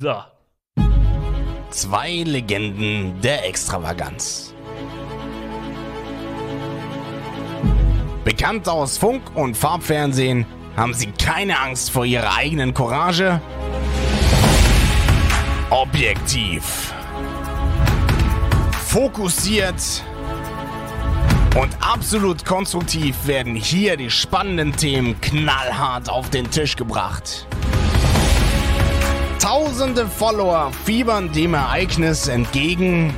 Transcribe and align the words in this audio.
So. 0.00 0.12
Zwei 1.70 2.24
Legenden 2.24 3.20
der 3.20 3.46
Extravaganz. 3.46 4.52
Bekannt 8.24 8.68
aus 8.68 8.98
Funk- 8.98 9.36
und 9.36 9.56
Farbfernsehen, 9.56 10.46
haben 10.76 10.94
sie 10.94 11.12
keine 11.12 11.60
Angst 11.60 11.90
vor 11.90 12.04
ihrer 12.04 12.34
eigenen 12.34 12.74
Courage? 12.74 13.40
Objektiv. 15.70 16.92
Fokussiert 18.86 20.02
und 21.56 21.70
absolut 21.80 22.44
konstruktiv 22.44 23.28
werden 23.28 23.54
hier 23.54 23.96
die 23.96 24.10
spannenden 24.10 24.74
Themen 24.74 25.20
knallhart 25.20 26.08
auf 26.08 26.30
den 26.30 26.50
Tisch 26.50 26.74
gebracht. 26.74 27.46
Tausende 29.44 30.06
Follower 30.06 30.72
fiebern 30.86 31.30
dem 31.30 31.52
Ereignis 31.52 32.28
entgegen. 32.28 33.14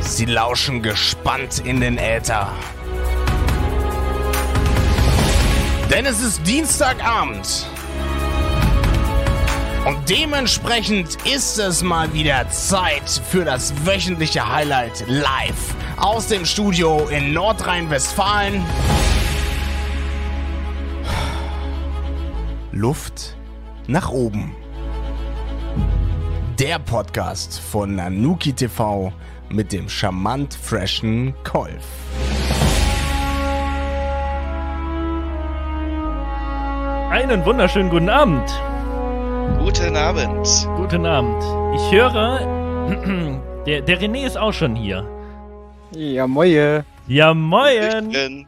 Sie 0.00 0.26
lauschen 0.26 0.82
gespannt 0.82 1.62
in 1.64 1.80
den 1.80 1.96
Äther. 1.96 2.52
Denn 5.90 6.04
es 6.04 6.20
ist 6.20 6.46
Dienstagabend. 6.46 7.66
Und 9.86 10.10
dementsprechend 10.10 11.16
ist 11.24 11.58
es 11.58 11.82
mal 11.82 12.12
wieder 12.12 12.46
Zeit 12.50 13.08
für 13.30 13.46
das 13.46 13.72
wöchentliche 13.86 14.52
Highlight 14.52 15.02
live 15.08 15.74
aus 15.96 16.26
dem 16.26 16.44
Studio 16.44 17.08
in 17.08 17.32
Nordrhein-Westfalen. 17.32 18.62
Luft 22.76 23.34
nach 23.86 24.10
oben. 24.10 24.54
Der 26.58 26.78
Podcast 26.78 27.58
von 27.58 27.96
Nanuki 27.96 28.52
TV 28.52 29.14
mit 29.48 29.72
dem 29.72 29.88
charmant 29.88 30.52
freshen 30.52 31.32
Kolf. 31.42 31.86
Einen 37.10 37.42
wunderschönen 37.46 37.88
guten 37.88 38.10
Abend. 38.10 38.46
Guten 39.58 39.96
Abend. 39.96 40.68
Guten 40.76 41.06
Abend. 41.06 41.42
Ich 41.76 41.92
höre, 41.92 42.40
der, 43.66 43.80
der 43.80 44.00
René 44.02 44.26
ist 44.26 44.36
auch 44.36 44.52
schon 44.52 44.76
hier. 44.76 45.08
Ja, 45.92 46.26
moje. 46.26 46.84
Ja, 47.06 47.32
moin. 47.32 48.46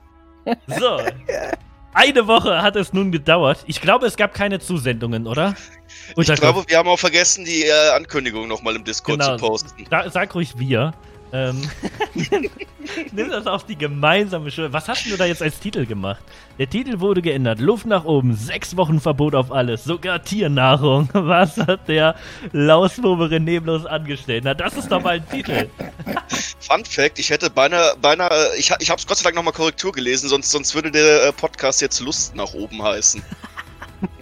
So. 0.67 0.99
Eine 1.95 2.27
Woche 2.27 2.63
hat 2.63 2.77
es 2.77 2.93
nun 2.93 3.11
gedauert. 3.13 3.65
Ich 3.67 3.81
glaube, 3.81 4.07
es 4.07 4.17
gab 4.17 4.35
keine 4.35 4.61
Zusendungen, 4.61 5.27
oder? 5.27 5.55
Ich 6.17 6.27
glaube, 6.35 6.65
wir 6.67 6.79
haben 6.79 6.89
auch 6.89 6.99
vergessen, 6.99 7.45
die 7.45 7.65
äh, 7.65 7.91
Ankündigung 7.97 8.47
nochmal 8.47 8.77
im 8.77 8.85
Discord 8.85 9.21
Genau. 9.21 9.37
zu 9.37 9.45
posten. 9.47 9.85
Da, 9.91 10.09
sag 10.11 10.35
ruhig 10.35 10.59
wir. 10.59 10.95
Ähm, 11.31 11.69
nimm 13.13 13.31
das 13.31 13.47
auf 13.47 13.67
die 13.67 13.77
gemeinsame 13.77 14.51
Schule. 14.51 14.73
Was 14.73 14.89
hast 14.89 15.05
du 15.05 15.17
da 15.17 15.27
jetzt 15.27 15.43
als 15.43 15.59
Titel 15.59 15.85
gemacht? 15.85 16.23
Der 16.59 16.71
Titel 16.71 17.01
wurde 17.01 17.21
geändert. 17.21 17.61
Luft 17.61 17.85
nach 17.87 18.05
oben, 18.05 18.35
sechs 18.35 18.77
Wochen 18.77 18.99
Verbot 19.01 19.35
auf 19.35 19.53
alles, 19.53 19.85
sogar 19.85 20.23
Tiernahrung. 20.23 21.11
Was 21.13 21.59
hat 21.59 21.87
der 21.89 22.15
Lauswurme 22.53 23.27
René 23.27 23.61
bloß 23.61 23.85
angestellt? 23.85 24.45
Na, 24.45 24.55
das 24.55 24.75
ist 24.77 24.91
doch 24.91 25.03
mal 25.03 25.17
ein 25.17 25.29
Titel. 25.29 25.69
Fun 26.69 26.85
Fact, 26.85 27.19
ich 27.19 27.31
hätte 27.31 27.49
beinahe, 27.51 27.97
beinahe 28.01 28.55
ich, 28.57 28.71
ha- 28.71 28.77
ich 28.81 28.91
habe 28.91 29.01
es 29.01 29.07
Gott 29.07 29.17
sei 29.17 29.25
Dank 29.25 29.37
nochmal 29.37 29.55
Korrektur 29.55 29.91
gelesen, 29.93 30.29
sonst, 30.29 30.51
sonst 30.51 30.75
würde 30.75 30.91
der 30.91 31.25
äh, 31.29 31.33
Podcast 31.33 31.81
jetzt 31.81 32.01
Lust 32.01 32.35
nach 32.35 32.53
oben 32.53 32.83
heißen. 32.83 33.23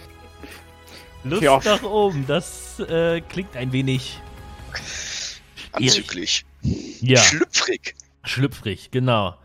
Lust 1.25 1.43
Ja. 1.43 1.61
nach 1.65 1.83
oben, 1.83 2.25
das 2.27 2.79
äh, 2.81 3.21
klingt 3.23 3.57
ein 3.57 3.73
wenig 3.73 4.21
Anzüglich. 5.73 6.45
ja, 6.63 7.21
Schlüpfrig. 7.21 7.95
schlüpfrig, 8.25 8.91
genau. 8.91 9.37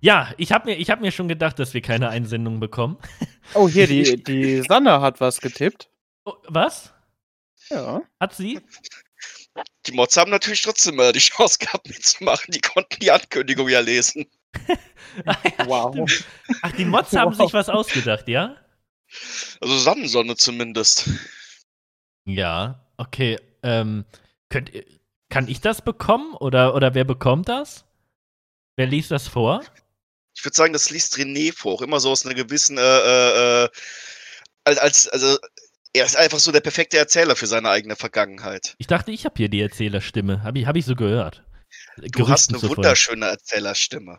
Ja, 0.00 0.32
ich 0.36 0.52
habe 0.52 0.70
mir, 0.70 0.76
ich 0.76 0.90
hab 0.90 1.00
mir 1.00 1.10
schon 1.12 1.28
gedacht, 1.28 1.58
dass 1.58 1.74
wir 1.74 1.80
keine 1.80 2.08
Einsendung 2.10 2.60
bekommen. 2.60 2.98
Oh, 3.54 3.68
hier, 3.68 3.86
die, 3.86 4.22
die 4.22 4.62
Sanne 4.62 5.00
hat 5.00 5.20
was 5.20 5.40
getippt. 5.40 5.88
Oh, 6.24 6.34
was? 6.48 6.92
Ja. 7.70 8.02
Hat 8.20 8.34
sie? 8.34 8.60
Die 9.86 9.92
Mods 9.92 10.16
haben 10.16 10.30
natürlich 10.30 10.62
trotzdem 10.62 10.98
äh, 11.00 11.12
die 11.12 11.18
Chance 11.20 11.58
gehabt 11.58 11.88
mitzumachen. 11.88 12.50
Die 12.52 12.60
konnten 12.60 12.98
die 13.00 13.10
Ankündigung 13.10 13.68
ja 13.68 13.80
lesen. 13.80 14.26
Ah, 15.26 15.36
ja, 15.44 15.66
Wow. 15.66 15.92
stimmt. 16.08 16.24
Ach, 16.62 16.72
die 16.72 16.84
Mods 16.84 17.12
haben 17.14 17.36
Wow. 17.38 17.44
sich 17.46 17.52
was 17.54 17.68
ausgedacht, 17.68 18.26
ja? 18.26 18.56
Also 19.60 19.78
Sonnensonne 19.78 20.34
zumindest. 20.36 21.08
Ja, 22.24 22.84
okay. 22.96 23.38
Ähm, 23.62 24.04
könnt, 24.48 24.72
kann 25.30 25.46
ich 25.48 25.60
das 25.60 25.82
bekommen 25.82 26.34
oder, 26.34 26.74
oder 26.74 26.94
wer 26.94 27.04
bekommt 27.04 27.48
das? 27.48 27.84
Wer 28.76 28.86
liest 28.86 29.10
das 29.12 29.28
vor? 29.28 29.62
Ich 30.36 30.44
würde 30.44 30.56
sagen, 30.56 30.72
das 30.72 30.90
liest 30.90 31.16
René 31.16 31.52
vor, 31.52 31.74
auch 31.74 31.82
immer 31.82 32.00
so 32.00 32.10
aus 32.10 32.24
einer 32.26 32.34
gewissen, 32.34 32.76
äh, 32.76 32.80
äh, 32.82 33.64
äh, 33.64 33.68
als, 34.64 34.78
als, 34.78 35.08
also, 35.08 35.38
er 35.94 36.04
ist 36.04 36.16
einfach 36.16 36.40
so 36.40 36.50
der 36.50 36.60
perfekte 36.60 36.98
Erzähler 36.98 37.36
für 37.36 37.46
seine 37.46 37.70
eigene 37.70 37.94
Vergangenheit. 37.94 38.74
Ich 38.78 38.88
dachte, 38.88 39.12
ich 39.12 39.24
habe 39.24 39.34
hier 39.36 39.48
die 39.48 39.60
Erzählerstimme. 39.60 40.42
Habe 40.42 40.58
ich, 40.58 40.66
hab 40.66 40.76
ich 40.76 40.84
so 40.84 40.96
gehört. 40.96 41.44
Du 41.96 42.28
hast 42.28 42.52
eine 42.52 42.60
wunderschöne 42.62 43.26
Erzählerstimme. 43.26 44.18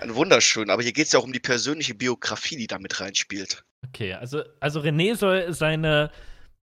Eine 0.00 0.14
wunderschöne, 0.14 0.72
aber 0.72 0.82
hier 0.82 0.92
geht 0.92 1.06
es 1.06 1.12
ja 1.12 1.18
auch 1.18 1.24
um 1.24 1.32
die 1.32 1.40
persönliche 1.40 1.94
Biografie, 1.94 2.56
die 2.56 2.68
da 2.68 2.78
mit 2.78 3.00
reinspielt. 3.00 3.64
Okay, 3.88 4.14
also, 4.14 4.42
also 4.60 4.80
René 4.80 5.14
soll 5.14 5.52
seine. 5.52 6.10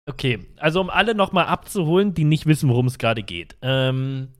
Okay, 0.06 0.46
also 0.58 0.80
um 0.80 0.90
alle 0.90 1.14
nochmal 1.14 1.46
abzuholen, 1.46 2.14
die 2.14 2.24
nicht 2.24 2.46
wissen, 2.46 2.68
worum 2.68 2.86
es 2.86 2.98
gerade 2.98 3.22
geht. 3.22 3.56
Ähm, 3.62 4.32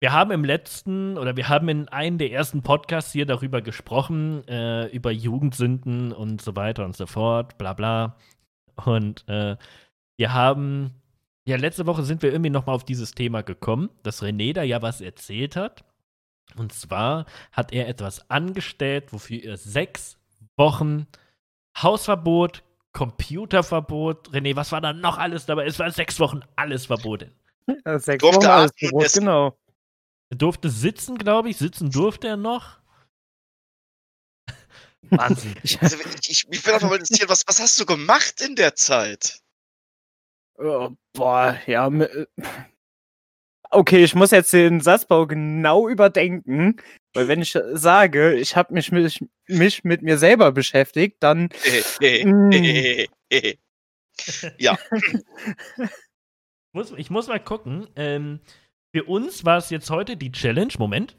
wir 0.00 0.12
haben 0.12 0.30
im 0.30 0.44
letzten 0.44 1.16
oder 1.16 1.36
wir 1.36 1.48
haben 1.48 1.68
in 1.68 1.88
einem 1.88 2.18
der 2.18 2.32
ersten 2.32 2.62
Podcasts 2.62 3.12
hier 3.12 3.26
darüber 3.26 3.62
gesprochen, 3.62 4.46
äh, 4.48 4.86
über 4.88 5.10
Jugendsünden 5.10 6.12
und 6.12 6.42
so 6.42 6.56
weiter 6.56 6.84
und 6.84 6.96
so 6.96 7.06
fort, 7.06 7.56
bla 7.58 7.72
bla. 7.72 8.16
Und 8.84 9.26
äh, 9.28 9.56
wir 10.18 10.32
haben, 10.32 10.92
ja, 11.46 11.56
letzte 11.56 11.86
Woche 11.86 12.02
sind 12.04 12.22
wir 12.22 12.30
irgendwie 12.32 12.50
nochmal 12.50 12.74
auf 12.74 12.84
dieses 12.84 13.12
Thema 13.12 13.42
gekommen, 13.42 13.90
dass 14.02 14.22
René 14.22 14.52
da 14.52 14.62
ja 14.62 14.82
was 14.82 15.00
erzählt 15.00 15.56
hat. 15.56 15.84
Und 16.56 16.72
zwar 16.72 17.26
hat 17.52 17.72
er 17.72 17.88
etwas 17.88 18.30
angestellt, 18.30 19.12
wofür 19.12 19.42
er 19.42 19.56
sechs 19.56 20.18
Wochen 20.56 21.06
Hausverbot, 21.76 22.62
Computerverbot. 22.92 24.30
René, 24.30 24.56
was 24.56 24.72
war 24.72 24.80
da 24.80 24.92
noch 24.92 25.18
alles 25.18 25.46
dabei? 25.46 25.66
Es 25.66 25.78
war 25.78 25.90
sechs 25.90 26.18
Wochen 26.20 26.40
alles 26.56 26.86
verboten. 26.86 27.32
Ja, 27.84 27.98
Sechs 27.98 28.22
Durfte 28.22 28.46
Wochen 28.46 28.46
alles 28.50 28.72
es- 28.80 29.12
genau. 29.12 29.58
Er 30.30 30.36
durfte 30.38 30.70
sitzen, 30.70 31.18
glaube 31.18 31.50
ich. 31.50 31.56
Sitzen 31.56 31.90
durfte 31.90 32.28
er 32.28 32.36
noch. 32.36 32.78
Wahnsinn. 35.10 35.54
Ich, 35.62 35.80
Also, 35.82 35.96
ich, 36.20 36.30
ich, 36.30 36.48
mich 36.48 36.64
würde 36.64 36.74
einfach 36.76 36.88
mal 36.88 36.98
interessieren, 36.98 37.28
was, 37.28 37.42
was 37.46 37.60
hast 37.60 37.78
du 37.80 37.86
gemacht 37.86 38.40
in 38.40 38.56
der 38.56 38.74
Zeit? 38.74 39.40
oh, 40.58 40.90
boah, 41.12 41.58
ja. 41.66 41.88
äh, 41.88 42.26
Okay, 43.70 44.04
ich 44.04 44.14
muss 44.14 44.30
jetzt 44.30 44.52
den 44.52 44.80
Satzbau 44.80 45.26
genau 45.26 45.88
überdenken, 45.88 46.76
weil 47.14 47.28
wenn 47.28 47.42
ich 47.42 47.58
sage, 47.72 48.34
ich 48.34 48.54
habe 48.56 48.72
mich, 48.72 48.92
mich, 48.92 49.24
mich 49.48 49.84
mit 49.84 50.02
mir 50.02 50.18
selber 50.18 50.52
beschäftigt, 50.52 51.16
dann 51.20 51.48
Mm. 52.00 52.50
ja, 54.58 54.78
muss, 56.72 56.92
ich 56.96 57.10
muss 57.10 57.26
mal 57.26 57.40
gucken. 57.40 57.88
Ähm, 57.96 58.40
für 58.94 59.04
uns 59.04 59.44
war 59.44 59.58
es 59.58 59.68
jetzt 59.70 59.90
heute 59.90 60.16
die 60.16 60.32
Challenge. 60.32 60.72
Moment. 60.78 61.16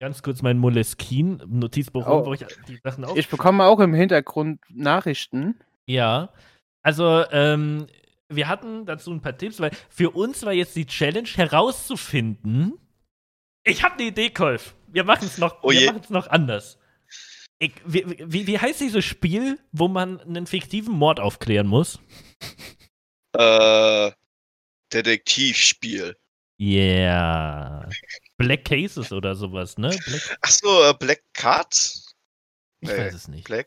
Ganz 0.00 0.22
kurz 0.22 0.42
mein 0.42 0.58
Moleskin-Notizbuch, 0.58 2.06
Oh. 2.06 2.24
wo 2.26 2.32
ich 2.34 2.44
die 2.68 2.78
Sachen 2.84 3.04
auf. 3.04 3.16
ich 3.16 3.28
bekomme 3.28 3.64
auch 3.64 3.80
im 3.80 3.94
Hintergrund 3.94 4.60
Nachrichten. 4.68 5.58
Ja, 5.86 6.32
also 6.82 7.24
ähm, 7.32 7.86
wir 8.28 8.46
hatten 8.48 8.86
dazu 8.86 9.10
ein 9.12 9.20
paar 9.22 9.36
Tipps, 9.36 9.58
weil 9.60 9.70
für 9.88 10.10
uns 10.10 10.44
war 10.44 10.52
jetzt 10.52 10.76
die 10.76 10.86
Challenge 10.86 11.28
herauszufinden. 11.28 12.74
Ich 13.64 13.82
habe 13.82 13.94
eine 13.94 14.04
Idee, 14.04 14.30
Kolf. 14.30 14.76
Wir 14.86 15.04
machen 15.04 15.26
es 15.26 15.38
noch, 15.38 15.62
Oh 15.62 15.70
wir 15.70 16.00
noch 16.10 16.28
anders. 16.28 16.78
Ich, 17.58 17.72
wie, 17.84 18.04
wie, 18.24 18.46
wie 18.46 18.58
heißt 18.58 18.80
dieses 18.80 19.04
Spiel, 19.04 19.58
wo 19.72 19.88
man 19.88 20.20
einen 20.20 20.46
fiktiven 20.46 20.94
Mord 20.94 21.18
aufklären 21.18 21.66
muss? 21.66 21.98
äh, 23.36 24.12
Detektivspiel. 24.92 26.16
Yeah. 26.60 27.88
Black 28.38 28.64
Cases 28.64 29.12
oder 29.12 29.34
sowas, 29.34 29.76
ne? 29.78 29.90
Black, 30.06 30.38
Achso, 30.40 30.88
äh, 30.90 30.94
Black 30.98 31.22
Card? 31.34 31.74
ich 32.80 32.88
Nee, 32.88 32.96
weiß 32.96 33.14
es 33.14 33.28
nicht. 33.28 33.44
Black? 33.46 33.66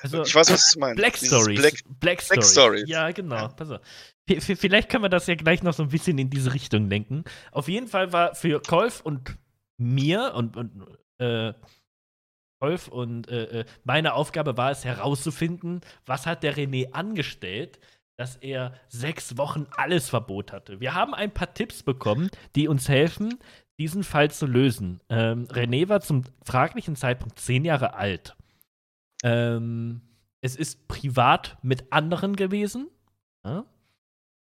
Also, 0.00 0.22
Ich 0.22 0.34
weiß, 0.34 0.50
was 0.50 0.70
du 0.72 0.78
meinst. 0.80 0.96
Black 0.96 1.16
Stories. 1.16 1.60
Black, 1.60 1.74
Black, 2.00 2.26
Black 2.28 2.44
Stories. 2.44 2.84
Ja, 2.88 3.10
genau. 3.10 3.48
Pass 3.48 3.70
auf. 3.70 3.80
V- 4.28 4.56
Vielleicht 4.56 4.88
können 4.88 5.04
wir 5.04 5.08
das 5.08 5.26
ja 5.26 5.34
gleich 5.34 5.62
noch 5.62 5.74
so 5.74 5.82
ein 5.82 5.88
bisschen 5.90 6.16
in 6.18 6.30
diese 6.30 6.54
Richtung 6.54 6.88
lenken. 6.88 7.24
Auf 7.50 7.68
jeden 7.68 7.88
Fall 7.88 8.12
war 8.12 8.34
für 8.34 8.60
Kolf 8.62 9.00
und 9.02 9.36
mir 9.78 10.32
und, 10.34 10.56
und 10.56 10.86
äh, 11.18 11.52
Wolf 12.60 12.88
und 12.88 13.28
äh, 13.28 13.60
äh, 13.60 13.64
meine 13.84 14.14
Aufgabe 14.14 14.56
war 14.56 14.70
es 14.70 14.84
herauszufinden, 14.84 15.80
was 16.06 16.26
hat 16.26 16.42
der 16.44 16.56
René 16.56 16.92
angestellt, 16.92 17.80
dass 18.16 18.36
er 18.36 18.78
sechs 18.88 19.36
Wochen 19.36 19.66
alles 19.76 20.08
Verbot 20.08 20.52
hatte. 20.52 20.78
Wir 20.80 20.94
haben 20.94 21.14
ein 21.14 21.32
paar 21.34 21.52
Tipps 21.54 21.82
bekommen, 21.82 22.30
die 22.54 22.68
uns 22.68 22.88
helfen, 22.88 23.38
diesen 23.78 24.04
Fall 24.04 24.30
zu 24.30 24.46
lösen. 24.46 25.00
Ähm, 25.08 25.46
René 25.48 25.88
war 25.88 26.00
zum 26.00 26.24
fraglichen 26.44 26.96
Zeitpunkt 26.96 27.38
zehn 27.38 27.64
Jahre 27.64 27.94
alt. 27.94 28.36
Ähm, 29.22 30.02
es 30.40 30.56
ist 30.56 30.88
privat 30.88 31.56
mit 31.62 31.92
anderen 31.92 32.36
gewesen. 32.36 32.88
Ja? 33.44 33.64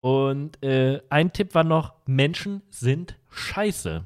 Und 0.00 0.62
äh, 0.62 1.00
ein 1.08 1.32
Tipp 1.32 1.54
war 1.54 1.64
noch: 1.64 1.94
Menschen 2.06 2.62
sind 2.70 3.18
scheiße. 3.30 4.04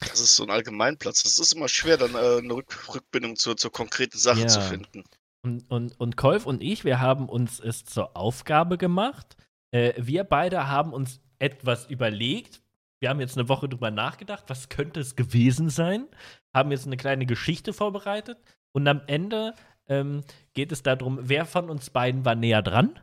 Das 0.00 0.20
ist 0.20 0.34
so 0.34 0.42
ein 0.44 0.50
Allgemeinplatz. 0.50 1.22
Das 1.22 1.38
ist 1.38 1.52
immer 1.52 1.68
schwer, 1.68 1.96
dann 1.96 2.14
äh, 2.14 2.38
eine 2.38 2.54
Rück 2.54 2.94
Rückbindung 2.94 3.36
zur, 3.36 3.56
zur 3.56 3.70
konkreten 3.70 4.18
Sache 4.18 4.40
Ja. 4.40 4.48
zu 4.48 4.60
finden. 4.60 5.04
Und, 5.44 5.68
und, 5.70 5.98
und 6.00 6.16
Kolf 6.16 6.46
und 6.46 6.62
ich, 6.62 6.84
wir 6.84 7.00
haben 7.00 7.28
uns 7.28 7.58
es 7.60 7.84
zur 7.84 8.16
Aufgabe 8.16 8.78
gemacht. 8.78 9.36
Äh, 9.72 9.92
wir 9.98 10.24
beide 10.24 10.68
haben 10.68 10.92
uns 10.92 11.20
etwas 11.38 11.86
überlegt. 11.86 12.61
Wir 13.02 13.10
haben 13.10 13.18
jetzt 13.18 13.36
eine 13.36 13.48
Woche 13.48 13.68
drüber 13.68 13.90
nachgedacht, 13.90 14.44
was 14.46 14.68
könnte 14.68 15.00
es 15.00 15.16
gewesen 15.16 15.70
sein. 15.70 16.06
Haben 16.54 16.70
jetzt 16.70 16.86
eine 16.86 16.96
kleine 16.96 17.26
Geschichte 17.26 17.72
vorbereitet. 17.72 18.38
Und 18.70 18.86
am 18.86 19.02
Ende 19.08 19.54
ähm, 19.88 20.22
geht 20.54 20.70
es 20.70 20.84
darum, 20.84 21.18
wer 21.20 21.44
von 21.44 21.68
uns 21.68 21.90
beiden 21.90 22.24
war 22.24 22.36
näher 22.36 22.62
dran. 22.62 23.00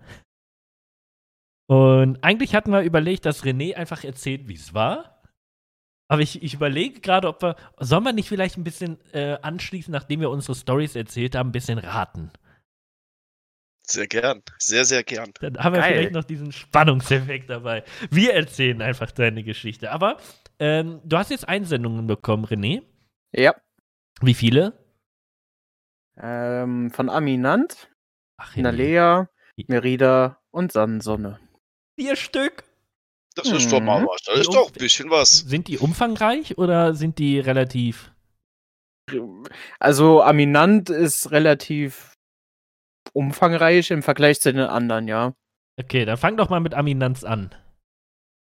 Und 1.67 2.23
eigentlich 2.23 2.55
hatten 2.55 2.71
wir 2.71 2.81
überlegt, 2.81 3.25
dass 3.25 3.43
René 3.43 3.75
einfach 3.75 4.05
erzählt, 4.05 4.47
wie 4.47 4.53
es 4.53 4.73
war. 4.73 5.21
Aber 6.07 6.21
ich, 6.21 6.41
ich 6.43 6.53
überlege 6.53 7.01
gerade, 7.01 7.27
ob 7.27 7.43
wir. 7.43 7.57
Sollen 7.77 8.05
wir 8.05 8.13
nicht 8.13 8.29
vielleicht 8.29 8.57
ein 8.57 8.63
bisschen 8.63 8.99
äh, 9.11 9.37
anschließen, 9.41 9.91
nachdem 9.91 10.21
wir 10.21 10.29
unsere 10.29 10.55
Stories 10.55 10.95
erzählt 10.95 11.35
haben, 11.35 11.49
ein 11.49 11.51
bisschen 11.51 11.77
raten? 11.77 12.31
Sehr 13.89 14.07
gern. 14.07 14.43
Sehr, 14.59 14.85
sehr 14.85 15.03
gern. 15.03 15.31
Dann 15.41 15.57
haben 15.57 15.73
wir 15.73 15.81
Geil. 15.81 15.93
vielleicht 15.93 16.11
noch 16.13 16.23
diesen 16.23 16.51
Spannungseffekt 16.51 17.49
dabei. 17.49 17.83
Wir 18.11 18.33
erzählen 18.35 18.81
einfach 18.81 19.11
deine 19.11 19.43
Geschichte. 19.43 19.91
Aber 19.91 20.17
ähm, 20.59 21.01
du 21.03 21.17
hast 21.17 21.31
jetzt 21.31 21.47
Einsendungen 21.49 22.05
bekommen, 22.05 22.45
René. 22.45 22.83
Ja. 23.31 23.55
Wie 24.21 24.33
viele? 24.33 24.73
Ähm, 26.17 26.91
von 26.91 27.09
Aminant, 27.09 27.89
Ach, 28.37 28.55
Nalea, 28.55 29.29
Merida 29.67 30.39
und 30.51 30.71
Sansonne. 30.71 31.39
Vier 31.97 32.15
Stück. 32.15 32.63
Das 33.35 33.49
ist 33.51 33.71
doch 33.71 33.79
mal 33.81 34.01
Mhm. 34.01 34.07
was. 34.07 34.21
Das 34.23 34.39
ist 34.39 34.53
doch 34.53 34.67
ein 34.67 34.73
bisschen 34.77 35.09
was. 35.09 35.39
Sind 35.39 35.67
die 35.67 35.77
umfangreich 35.77 36.57
oder 36.57 36.93
sind 36.93 37.19
die 37.19 37.39
relativ. 37.39 38.11
Also 39.79 40.21
Aminant 40.21 40.89
ist 40.89 41.31
relativ 41.31 42.13
umfangreich 43.13 43.91
im 43.91 44.03
Vergleich 44.03 44.41
zu 44.41 44.51
den 44.53 44.61
anderen, 44.61 45.07
ja. 45.07 45.33
Okay, 45.77 46.05
dann 46.05 46.17
fang 46.17 46.37
doch 46.37 46.49
mal 46.49 46.59
mit 46.59 46.73
Aminanz 46.73 47.23
an. 47.23 47.53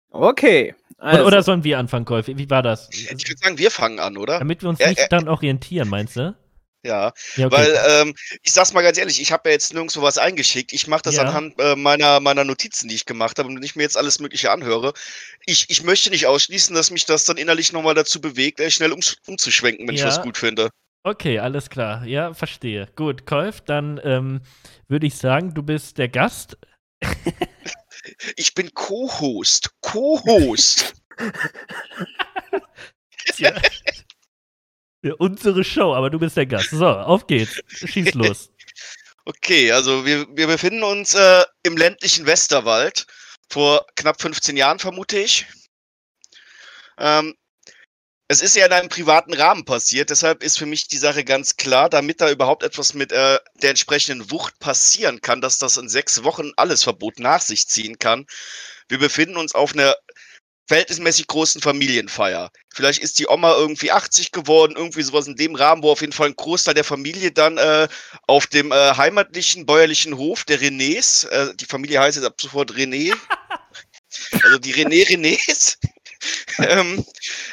Okay. 0.09 0.73
Oder, 0.97 1.07
Also, 1.07 1.25
oder 1.25 1.43
sollen 1.43 1.63
wir 1.63 1.77
anfangen, 1.77 2.05
Kolf? 2.05 2.27
Wie 2.27 2.49
war 2.49 2.63
das? 2.63 2.89
Ich 2.91 3.11
würde 3.11 3.37
sagen, 3.37 3.57
wir 3.57 3.69
fangen 3.71 3.99
an, 3.99 4.17
oder? 4.17 4.39
Damit 4.39 4.63
wir 4.63 4.69
uns 4.69 4.79
nicht 4.79 4.97
äh. 4.99 5.07
dann 5.09 5.27
orientieren, 5.27 5.89
meinst 5.89 6.15
du? 6.15 6.35
Ja, 6.83 7.11
Ja, 7.35 7.47
okay. 7.47 7.55
weil 7.55 7.77
ähm, 7.89 8.15
ich 8.43 8.53
sag's 8.53 8.71
mal 8.71 8.81
ganz 8.81 8.97
ehrlich, 8.97 9.19
ich 9.21 9.31
habe 9.31 9.49
ja 9.49 9.53
jetzt 9.53 9.73
nirgendwo 9.73 10.01
was 10.01 10.17
eingeschickt. 10.17 10.71
Ich 10.73 10.87
mache 10.87 11.01
das 11.01 11.15
Ja. 11.15 11.23
anhand 11.23 11.59
äh, 11.59 11.75
meiner, 11.75 12.19
meiner 12.19 12.43
Notizen, 12.45 12.87
die 12.87 12.95
ich 12.95 13.05
gemacht 13.05 13.37
habe 13.39 13.49
und 13.49 13.55
wenn 13.57 13.63
ich 13.63 13.75
mir 13.75 13.83
jetzt 13.83 13.97
alles 13.97 14.19
Mögliche 14.19 14.51
anhöre. 14.51 14.93
Ich, 15.45 15.65
ich 15.69 15.83
möchte 15.83 16.09
nicht 16.09 16.27
ausschließen, 16.27 16.75
dass 16.75 16.89
mich 16.91 17.05
das 17.05 17.25
dann 17.25 17.37
innerlich 17.37 17.73
nochmal 17.73 17.93
dazu 17.95 18.21
bewegt, 18.21 18.59
äh, 18.59 18.71
schnell 18.71 18.93
um, 18.93 19.01
umzuschwenken, 19.27 19.87
wenn 19.87 19.95
ich 19.95 20.01
Ja. 20.01 20.07
was 20.07 20.21
gut 20.21 20.37
finde. 20.37 20.69
Okay, 21.03 21.39
alles 21.39 21.69
klar. 21.69 22.05
Ja, 22.05 22.33
verstehe. 22.33 22.87
Gut, 22.95 23.25
Kolf, 23.25 23.61
dann 23.61 23.99
ähm, 24.03 24.41
würde 24.87 25.07
ich 25.07 25.15
sagen, 25.15 25.53
du 25.53 25.63
bist 25.63 25.97
der 25.97 26.09
Gast. 26.09 26.57
Ich 28.37 28.53
bin 28.53 28.73
Co-Host. 28.73 29.71
Co-Host. 29.81 30.93
Ja. 33.37 33.53
Unsere 35.17 35.63
Show, 35.63 35.93
aber 35.93 36.09
du 36.09 36.17
bist 36.17 36.37
der 36.37 36.45
Gast. 36.45 36.69
So, 36.69 36.87
auf 36.87 37.27
geht's. 37.27 37.61
Schieß 37.67 38.13
los. 38.13 38.49
Okay, 39.25 39.73
also 39.73 40.05
wir, 40.05 40.25
wir 40.37 40.47
befinden 40.47 40.83
uns 40.83 41.13
äh, 41.13 41.43
im 41.63 41.75
ländlichen 41.75 42.25
Westerwald. 42.25 43.05
Vor 43.49 43.85
knapp 43.97 44.21
15 44.21 44.55
Jahren, 44.55 44.79
vermute 44.79 45.19
ich. 45.19 45.45
Ähm, 46.97 47.35
es 48.29 48.41
ist 48.41 48.55
ja 48.55 48.65
in 48.65 48.73
einem 48.73 48.89
privaten 48.89 49.33
Rahmen 49.33 49.63
passiert, 49.63 50.09
deshalb 50.09 50.43
ist 50.43 50.57
für 50.57 50.65
mich 50.65 50.87
die 50.87 50.97
Sache 50.97 51.23
ganz 51.23 51.55
klar, 51.55 51.89
damit 51.89 52.19
da 52.19 52.29
überhaupt 52.29 52.63
etwas 52.63 52.93
mit 52.93 53.11
äh, 53.11 53.39
der 53.61 53.69
entsprechenden 53.69 54.29
Wucht 54.31 54.59
passieren 54.59 55.21
kann, 55.21 55.39
dass 55.39 55.59
das 55.59 55.77
in 55.77 55.87
sechs 55.87 56.23
Wochen 56.23 56.51
alles 56.57 56.83
Verbot 56.83 57.19
nach 57.19 57.41
sich 57.41 57.67
ziehen 57.67 57.99
kann. 57.99 58.25
Wir 58.89 58.99
befinden 58.99 59.37
uns 59.37 59.55
auf 59.55 59.73
einer 59.73 59.95
verhältnismäßig 60.67 61.27
großen 61.27 61.61
Familienfeier. 61.61 62.51
Vielleicht 62.73 63.01
ist 63.01 63.19
die 63.19 63.27
Oma 63.27 63.55
irgendwie 63.55 63.91
80 63.91 64.33
geworden, 64.33 64.75
irgendwie 64.75 65.01
sowas 65.01 65.27
in 65.27 65.37
dem 65.37 65.55
Rahmen, 65.55 65.81
wo 65.81 65.91
auf 65.91 66.01
jeden 66.01 66.11
Fall 66.11 66.27
ein 66.27 66.35
Großteil 66.35 66.73
der 66.73 66.83
Familie 66.83 67.31
dann 67.31 67.57
äh, 67.57 67.87
auf 68.27 68.47
dem 68.47 68.73
äh, 68.73 68.93
heimatlichen 68.95 69.65
bäuerlichen 69.65 70.17
Hof 70.17 70.43
der 70.43 70.59
Renés, 70.59 71.25
äh, 71.29 71.55
die 71.55 71.65
Familie 71.65 72.01
heißt 72.01 72.17
jetzt 72.17 72.25
ab 72.25 72.39
sofort 72.39 72.73
René, 72.73 73.15
also 74.43 74.57
die 74.59 74.73
René 74.73 75.07
Renés, 75.07 75.77
ähm, 76.59 77.05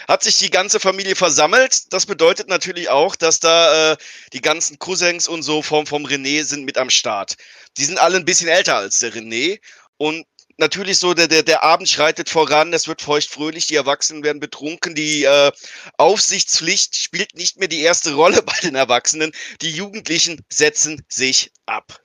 hat 0.08 0.22
sich 0.22 0.38
die 0.38 0.50
ganze 0.50 0.80
Familie 0.80 1.16
versammelt. 1.16 1.92
Das 1.92 2.06
bedeutet 2.06 2.48
natürlich 2.48 2.88
auch, 2.88 3.16
dass 3.16 3.40
da 3.40 3.92
äh, 3.92 3.96
die 4.32 4.40
ganzen 4.40 4.78
Cousins 4.78 5.28
und 5.28 5.42
so 5.42 5.62
vom, 5.62 5.86
vom 5.86 6.06
René 6.06 6.44
sind 6.44 6.64
mit 6.64 6.78
am 6.78 6.90
Start. 6.90 7.36
Die 7.76 7.84
sind 7.84 7.98
alle 7.98 8.16
ein 8.16 8.24
bisschen 8.24 8.48
älter 8.48 8.76
als 8.76 8.98
der 9.00 9.12
René 9.12 9.60
und 9.96 10.26
natürlich 10.56 10.98
so, 10.98 11.14
der, 11.14 11.28
der, 11.28 11.42
der 11.42 11.62
Abend 11.62 11.88
schreitet 11.88 12.28
voran, 12.28 12.72
es 12.72 12.88
wird 12.88 13.02
feuchtfröhlich, 13.02 13.66
die 13.66 13.76
Erwachsenen 13.76 14.22
werden 14.22 14.40
betrunken, 14.40 14.94
die 14.94 15.24
äh, 15.24 15.52
Aufsichtspflicht 15.96 16.96
spielt 16.96 17.34
nicht 17.34 17.58
mehr 17.58 17.68
die 17.68 17.80
erste 17.80 18.14
Rolle 18.14 18.42
bei 18.42 18.56
den 18.62 18.74
Erwachsenen, 18.74 19.32
die 19.60 19.70
Jugendlichen 19.70 20.44
setzen 20.52 21.04
sich 21.08 21.50
ab. 21.66 22.00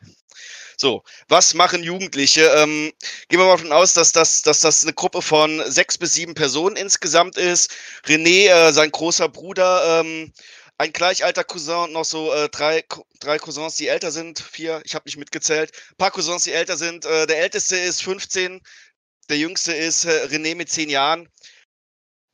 So, 0.82 1.04
was 1.28 1.54
machen 1.56 1.84
Jugendliche? 1.84 2.46
Ähm, 2.56 2.94
gehen 3.28 3.40
wir 3.40 3.46
mal 3.46 3.58
davon 3.58 3.74
aus, 3.74 3.92
dass 3.94 4.14
das, 4.14 4.44
dass 4.44 4.62
das 4.62 4.84
eine 4.84 4.94
Gruppe 4.94 5.22
von 5.22 5.62
sechs 5.70 5.98
bis 5.98 6.14
sieben 6.14 6.36
Personen 6.36 6.78
insgesamt 6.78 7.38
ist. 7.38 7.70
René, 8.06 8.48
äh, 8.48 8.72
sein 8.72 8.90
großer 8.90 9.28
Bruder, 9.28 10.00
ähm, 10.00 10.32
ein 10.78 10.94
gleich 10.94 11.26
alter 11.26 11.44
Cousin 11.44 11.84
und 11.84 11.92
noch 11.92 12.06
so 12.06 12.34
äh, 12.34 12.48
drei, 12.48 12.86
drei 13.20 13.40
Cousins, 13.40 13.76
die 13.76 13.90
älter 13.90 14.12
sind. 14.12 14.40
Vier, 14.40 14.82
ich 14.86 14.96
habe 14.96 15.04
nicht 15.06 15.18
mitgezählt. 15.18 15.74
Ein 15.92 15.98
paar 15.98 16.12
Cousins, 16.12 16.46
die 16.46 16.54
älter 16.54 16.78
sind. 16.78 17.04
Äh, 17.04 17.28
der 17.28 17.40
älteste 17.40 17.76
ist 17.76 18.02
15, 18.02 18.62
der 19.28 19.38
jüngste 19.38 19.74
ist 19.74 20.06
äh, 20.06 20.28
René 20.28 20.56
mit 20.56 20.70
10 20.70 20.90
Jahren. 20.90 21.28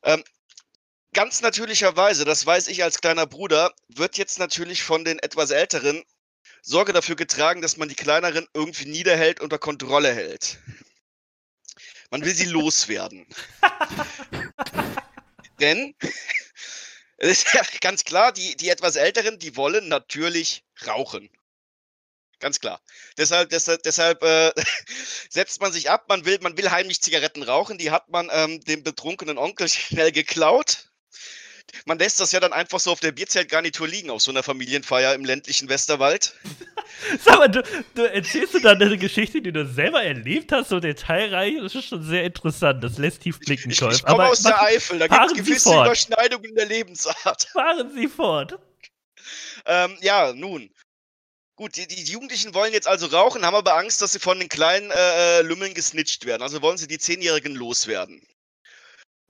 Ähm, 0.04 0.22
ganz 1.12 1.40
natürlicherweise, 1.40 2.24
das 2.24 2.46
weiß 2.46 2.68
ich 2.68 2.84
als 2.84 3.00
kleiner 3.00 3.26
Bruder, 3.26 3.74
wird 3.88 4.18
jetzt 4.18 4.38
natürlich 4.38 4.84
von 4.84 5.04
den 5.04 5.18
etwas 5.18 5.50
älteren 5.50 6.04
Sorge 6.68 6.92
dafür 6.92 7.14
getragen, 7.14 7.62
dass 7.62 7.76
man 7.76 7.88
die 7.88 7.94
kleineren 7.94 8.48
irgendwie 8.52 8.86
niederhält, 8.86 9.40
unter 9.40 9.56
Kontrolle 9.56 10.12
hält. 10.12 10.58
Man 12.10 12.24
will 12.24 12.34
sie 12.34 12.44
loswerden. 12.46 13.24
Denn 15.60 15.94
es 17.18 17.44
ist 17.44 17.54
ja 17.54 17.62
ganz 17.80 18.04
klar, 18.04 18.32
die, 18.32 18.56
die 18.56 18.68
etwas 18.68 18.96
älteren, 18.96 19.38
die 19.38 19.56
wollen 19.56 19.86
natürlich 19.86 20.64
rauchen. 20.84 21.30
Ganz 22.40 22.58
klar. 22.58 22.82
Deshalb, 23.16 23.50
deshalb, 23.50 23.84
deshalb 23.84 24.24
äh, 24.24 24.52
setzt 25.30 25.60
man 25.60 25.72
sich 25.72 25.88
ab, 25.88 26.06
man 26.08 26.24
will, 26.24 26.38
man 26.40 26.58
will 26.58 26.72
heimlich 26.72 27.00
Zigaretten 27.00 27.44
rauchen, 27.44 27.78
die 27.78 27.92
hat 27.92 28.08
man 28.08 28.28
ähm, 28.32 28.60
dem 28.62 28.82
betrunkenen 28.82 29.38
Onkel 29.38 29.68
schnell 29.68 30.10
geklaut. 30.10 30.85
Man 31.84 31.98
lässt 31.98 32.20
das 32.20 32.32
ja 32.32 32.40
dann 32.40 32.52
einfach 32.52 32.80
so 32.80 32.90
auf 32.90 33.00
der 33.00 33.12
Bierzeltgarnitur 33.12 33.86
liegen, 33.86 34.10
auf 34.10 34.22
so 34.22 34.30
einer 34.30 34.42
Familienfeier 34.42 35.14
im 35.14 35.24
ländlichen 35.24 35.68
Westerwald. 35.68 36.34
Sag 37.24 37.38
mal, 37.38 37.48
du, 37.48 37.62
du 37.94 38.02
erzählst 38.02 38.54
du 38.54 38.60
dann 38.60 38.80
eine 38.80 38.96
Geschichte, 38.96 39.42
die 39.42 39.52
du 39.52 39.66
selber 39.66 40.02
erlebt 40.02 40.52
hast, 40.52 40.70
so 40.70 40.80
detailreich. 40.80 41.54
Das 41.60 41.74
ist 41.74 41.88
schon 41.88 42.02
sehr 42.02 42.24
interessant. 42.24 42.82
Das 42.82 42.98
lässt 42.98 43.22
tief 43.22 43.38
blicken, 43.38 43.70
Ich, 43.70 43.78
Kolf. 43.78 43.96
ich 43.96 44.04
komme 44.04 44.24
aus 44.24 44.42
der 44.42 44.60
Eifel, 44.62 44.98
da 44.98 45.06
gibt 45.06 45.26
es 45.26 45.34
gewisse. 45.34 45.72
Überschneidungen 45.72 46.44
in 46.46 46.54
der 46.54 46.66
Lebensart. 46.66 47.44
fahren 47.52 47.90
Sie 47.94 48.08
fort. 48.08 48.58
Ähm, 49.66 49.96
ja, 50.00 50.32
nun. 50.32 50.70
Gut, 51.56 51.76
die, 51.76 51.86
die 51.86 52.02
Jugendlichen 52.04 52.52
wollen 52.52 52.72
jetzt 52.74 52.86
also 52.86 53.06
rauchen, 53.06 53.44
haben 53.44 53.54
aber 53.54 53.76
Angst, 53.76 54.02
dass 54.02 54.12
sie 54.12 54.18
von 54.18 54.38
den 54.38 54.48
kleinen 54.50 54.90
äh, 54.90 55.38
äh, 55.38 55.42
Lümmeln 55.42 55.72
gesnitcht 55.72 56.26
werden. 56.26 56.42
Also 56.42 56.60
wollen 56.60 56.76
sie 56.76 56.86
die 56.86 56.98
Zehnjährigen 56.98 57.54
loswerden. 57.54 58.20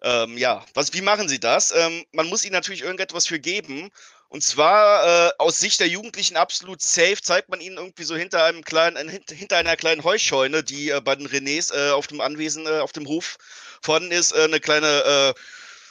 Ähm, 0.02 0.36
ja, 0.38 0.64
was, 0.74 0.92
wie 0.92 1.00
machen 1.00 1.28
sie 1.28 1.40
das? 1.40 1.72
Ähm, 1.72 2.04
man 2.12 2.26
muss 2.26 2.44
ihnen 2.44 2.52
natürlich 2.52 2.82
irgendetwas 2.82 3.26
für 3.26 3.38
geben. 3.40 3.90
Und 4.28 4.42
zwar 4.42 5.28
äh, 5.28 5.32
aus 5.38 5.60
Sicht 5.60 5.78
der 5.78 5.88
Jugendlichen 5.88 6.36
absolut 6.36 6.82
safe 6.82 7.20
zeigt 7.22 7.48
man 7.48 7.60
ihnen 7.60 7.76
irgendwie 7.76 8.02
so 8.04 8.16
hinter 8.16 8.44
einem 8.44 8.64
kleinen, 8.64 8.96
äh, 8.96 9.10
hint- 9.10 9.30
hinter 9.30 9.56
einer 9.56 9.76
kleinen 9.76 10.02
Heuscheune, 10.02 10.64
die 10.64 10.90
äh, 10.90 11.00
bei 11.00 11.14
den 11.14 11.28
Renés 11.28 11.72
äh, 11.72 11.92
auf 11.92 12.08
dem 12.08 12.20
Anwesen, 12.20 12.66
äh, 12.66 12.80
auf 12.80 12.92
dem 12.92 13.06
Hof 13.06 13.36
vorhanden 13.80 14.10
ist, 14.10 14.32
äh, 14.32 14.42
eine 14.42 14.60
kleine 14.60 15.34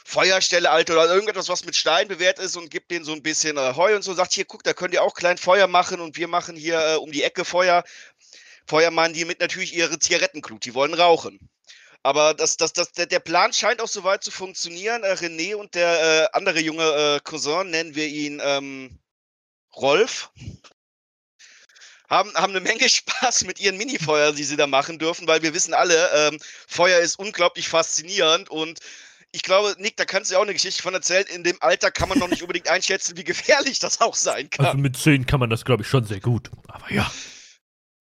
Feuerstelle, 0.08 0.70
Alter, 0.70 0.92
oder 0.92 1.12
irgendetwas, 1.12 1.48
was 1.48 1.64
mit 1.64 1.74
Stein 1.74 2.06
bewehrt 2.06 2.38
ist 2.38 2.56
und 2.56 2.70
gibt 2.70 2.92
denen 2.92 3.04
so 3.04 3.12
ein 3.12 3.22
bisschen 3.22 3.58
Heu 3.58 3.96
und 3.96 4.02
so. 4.02 4.14
Sagt, 4.14 4.34
hier, 4.34 4.44
guck, 4.44 4.62
da 4.62 4.72
könnt 4.72 4.94
ihr 4.94 5.02
auch 5.02 5.14
klein 5.14 5.36
Feuer 5.36 5.66
machen 5.66 6.00
und 6.00 6.16
wir 6.16 6.28
machen 6.28 6.54
hier 6.54 6.98
um 7.00 7.10
die 7.10 7.24
Ecke 7.24 7.44
Feuer. 7.44 7.82
Feuer 8.68 8.92
machen 8.92 9.14
die 9.14 9.24
mit 9.24 9.40
natürlich 9.40 9.74
ihre 9.74 9.98
Zigarettenklut, 9.98 10.64
die 10.64 10.74
wollen 10.74 10.94
rauchen. 10.94 11.40
Aber 12.06 12.34
das, 12.34 12.56
das, 12.56 12.72
das, 12.72 12.92
der, 12.92 13.06
der 13.06 13.18
Plan 13.18 13.52
scheint 13.52 13.80
auch 13.80 13.88
soweit 13.88 14.22
zu 14.22 14.30
funktionieren. 14.30 15.02
Äh, 15.02 15.14
René 15.14 15.56
und 15.56 15.74
der 15.74 16.30
äh, 16.32 16.36
andere 16.36 16.60
junge 16.60 16.84
äh, 16.84 17.20
Cousin, 17.24 17.70
nennen 17.70 17.96
wir 17.96 18.06
ihn 18.06 18.40
ähm, 18.44 19.00
Rolf, 19.74 20.30
haben, 22.08 22.32
haben 22.34 22.52
eine 22.52 22.60
Menge 22.60 22.88
Spaß 22.88 23.44
mit 23.46 23.58
ihren 23.58 23.76
Minifeuer, 23.76 24.30
die 24.30 24.44
sie 24.44 24.54
da 24.54 24.68
machen 24.68 25.00
dürfen, 25.00 25.26
weil 25.26 25.42
wir 25.42 25.52
wissen 25.52 25.74
alle, 25.74 26.08
ähm, 26.14 26.38
Feuer 26.68 27.00
ist 27.00 27.18
unglaublich 27.18 27.68
faszinierend 27.68 28.50
und 28.50 28.78
ich 29.32 29.42
glaube, 29.42 29.74
Nick, 29.80 29.96
da 29.96 30.04
kannst 30.04 30.30
du 30.30 30.34
ja 30.34 30.38
auch 30.38 30.44
eine 30.44 30.54
Geschichte 30.54 30.84
von 30.84 30.94
erzählen. 30.94 31.26
In 31.26 31.42
dem 31.42 31.56
Alter 31.58 31.90
kann 31.90 32.08
man 32.08 32.20
noch 32.20 32.28
nicht 32.28 32.42
unbedingt 32.42 32.68
einschätzen, 32.68 33.16
wie 33.16 33.24
gefährlich 33.24 33.80
das 33.80 34.00
auch 34.00 34.14
sein 34.14 34.48
kann. 34.48 34.64
Also 34.64 34.78
mit 34.78 34.96
10 34.96 35.26
kann 35.26 35.40
man 35.40 35.50
das, 35.50 35.64
glaube 35.64 35.82
ich, 35.82 35.88
schon 35.88 36.04
sehr 36.04 36.20
gut. 36.20 36.52
Aber 36.68 36.88
ja. 36.92 37.10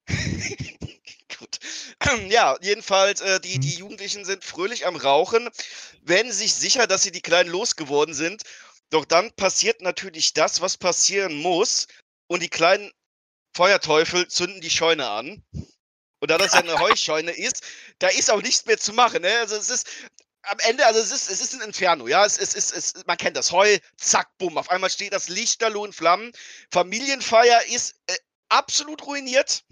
Gut. 1.38 1.60
Ja, 2.30 2.58
jedenfalls, 2.62 3.22
äh, 3.22 3.39
die, 3.39 3.60
die 3.60 3.75
Jugendlichen 3.75 4.25
sind 4.25 4.44
fröhlich 4.44 4.86
am 4.86 4.96
Rauchen, 4.96 5.50
werden 6.01 6.32
sich 6.32 6.54
sicher, 6.54 6.88
dass 6.88 7.04
sie 7.04 7.12
die 7.12 7.22
Kleinen 7.22 7.50
losgeworden 7.50 8.13
sind. 8.13 8.44
Doch 8.89 9.06
dann 9.06 9.32
passiert 9.34 9.82
natürlich 9.82 10.34
das, 10.34 10.62
was 10.62 10.77
passieren 10.77 11.36
muss. 11.36 11.88
Und 12.27 12.42
die 12.42 12.50
kleinen 12.50 12.92
Feuerteufel 13.56 14.27
zünden 14.27 14.62
die 14.62 14.70
Scheune 14.70 15.08
an. 15.08 15.44
Und 16.20 16.32
da 16.32 16.38
das 16.38 16.54
ja 16.54 16.60
eine 16.60 16.80
Heuscheune 16.80 17.32
ist, 17.32 17.63
da 18.00 18.08
ist 18.08 18.32
auch 18.32 18.42
nichts 18.42 18.65
mehr 18.65 18.77
zu 18.77 18.94
machen. 18.94 19.22
Ne? 19.22 19.39
Also 19.39 19.56
es 19.56 19.70
ist 19.70 19.88
am 20.44 20.60
Ende, 20.60 20.86
also 20.86 21.00
es 21.00 21.12
ist, 21.12 21.30
es 21.30 21.42
ist 21.42 21.54
ein 21.54 21.62
Inferno, 21.62 22.08
ja. 22.08 22.25
Es 22.25 22.38
ist, 22.38 22.56
es 22.56 22.72
ist, 22.72 23.08
man 23.08 23.18
kennt 23.18 23.38
das. 23.38 23.51
Heu, 23.51 23.77
zack, 23.98 24.30
bumm. 24.38 24.58
Auf 24.58 24.70
einmal 24.70 24.89
steht 24.89 25.13
das 25.13 25.27
Lichterloh 25.30 25.86
in 25.86 25.94
Flammen. 25.94 26.32
Familienfeier 26.72 27.65
ist 27.68 27.96
äh, 28.08 28.15
absolut 28.50 29.06
ruiniert. 29.06 29.63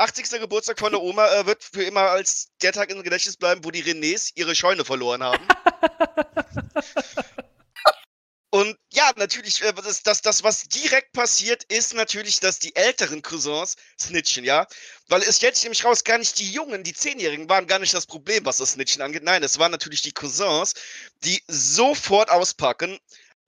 80. 0.00 0.40
Geburtstag 0.40 0.78
von 0.78 0.92
der 0.92 1.02
Oma 1.02 1.26
äh, 1.34 1.46
wird 1.46 1.62
für 1.62 1.82
immer 1.82 2.10
als 2.10 2.48
der 2.62 2.72
Tag 2.72 2.90
im 2.90 3.02
Gedächtnis 3.02 3.36
bleiben, 3.36 3.64
wo 3.64 3.70
die 3.70 3.84
Renés 3.84 4.32
ihre 4.34 4.54
Scheune 4.54 4.84
verloren 4.84 5.22
haben. 5.22 5.46
Und 8.52 8.76
ja, 8.92 9.12
natürlich, 9.16 9.62
äh, 9.62 9.72
das, 9.72 10.02
das, 10.02 10.22
das, 10.22 10.42
was 10.42 10.62
direkt 10.62 11.12
passiert, 11.12 11.62
ist 11.64 11.94
natürlich, 11.94 12.40
dass 12.40 12.58
die 12.58 12.74
älteren 12.74 13.22
Cousins 13.22 13.76
snitchen, 14.00 14.44
ja. 14.44 14.66
Weil 15.06 15.22
es 15.22 15.36
stellt 15.36 15.54
sich 15.54 15.64
nämlich 15.64 15.84
raus, 15.84 16.02
gar 16.02 16.18
nicht 16.18 16.38
die 16.38 16.50
Jungen, 16.50 16.82
die 16.82 16.92
Zehnjährigen 16.92 17.48
waren 17.48 17.68
gar 17.68 17.78
nicht 17.78 17.94
das 17.94 18.06
Problem, 18.06 18.44
was 18.44 18.56
das 18.56 18.72
Snitchen 18.72 19.02
angeht. 19.02 19.22
Nein, 19.22 19.44
es 19.44 19.58
waren 19.60 19.70
natürlich 19.70 20.02
die 20.02 20.12
Cousins, 20.12 20.74
die 21.22 21.40
sofort 21.46 22.30
auspacken, 22.30 22.98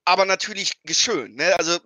aber 0.04 0.24
natürlich 0.24 0.80
geschön, 0.84 1.34
ne? 1.34 1.58
Also, 1.58 1.80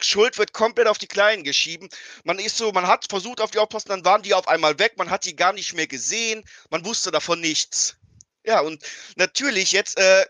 Schuld 0.00 0.38
wird 0.38 0.52
komplett 0.52 0.86
auf 0.86 0.98
die 0.98 1.06
Kleinen 1.06 1.44
geschieben. 1.44 1.88
Man 2.24 2.38
ist 2.38 2.56
so, 2.56 2.72
man 2.72 2.86
hat 2.86 3.06
versucht 3.08 3.40
auf 3.40 3.50
die 3.50 3.58
aufpassen, 3.58 3.88
dann 3.88 4.04
waren 4.04 4.22
die 4.22 4.34
auf 4.34 4.48
einmal 4.48 4.78
weg, 4.78 4.96
man 4.96 5.10
hat 5.10 5.24
die 5.24 5.36
gar 5.36 5.52
nicht 5.52 5.74
mehr 5.74 5.86
gesehen, 5.86 6.44
man 6.70 6.84
wusste 6.84 7.10
davon 7.10 7.40
nichts. 7.40 7.96
Ja, 8.44 8.60
und 8.60 8.82
natürlich 9.16 9.72
jetzt, 9.72 9.98
äh, 9.98 10.24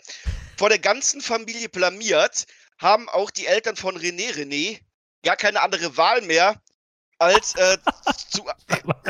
vor 0.56 0.68
der 0.68 0.78
ganzen 0.78 1.20
Familie 1.20 1.68
blamiert, 1.68 2.46
haben 2.78 3.08
auch 3.08 3.30
die 3.30 3.46
Eltern 3.46 3.76
von 3.76 3.96
René 3.96 4.32
René 4.34 4.80
gar 5.22 5.36
keine 5.36 5.60
andere 5.62 5.96
Wahl 5.96 6.22
mehr, 6.22 6.60
als 7.18 7.54
äh, 7.56 7.78
zu 8.30 8.44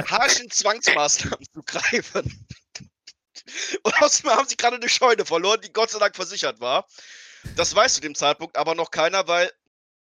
harschen 0.07 0.51
Zwangsmaßnahmen 0.51 1.47
zu 1.55 1.63
greifen. 1.63 2.47
Und 3.83 4.03
außerdem 4.03 4.31
haben 4.31 4.49
sie 4.49 4.57
gerade 4.57 4.77
eine 4.77 4.89
Scheune 4.89 5.25
verloren, 5.25 5.61
die 5.63 5.73
Gott 5.73 5.91
sei 5.91 5.99
Dank 5.99 6.17
versichert 6.17 6.61
war. 6.61 6.87
Das 7.57 7.75
weiß 7.75 7.95
zu 7.95 8.01
dem 8.01 8.15
Zeitpunkt 8.15 8.57
aber 8.57 8.75
noch 8.75 8.91
keiner, 8.91 9.27
weil 9.27 9.51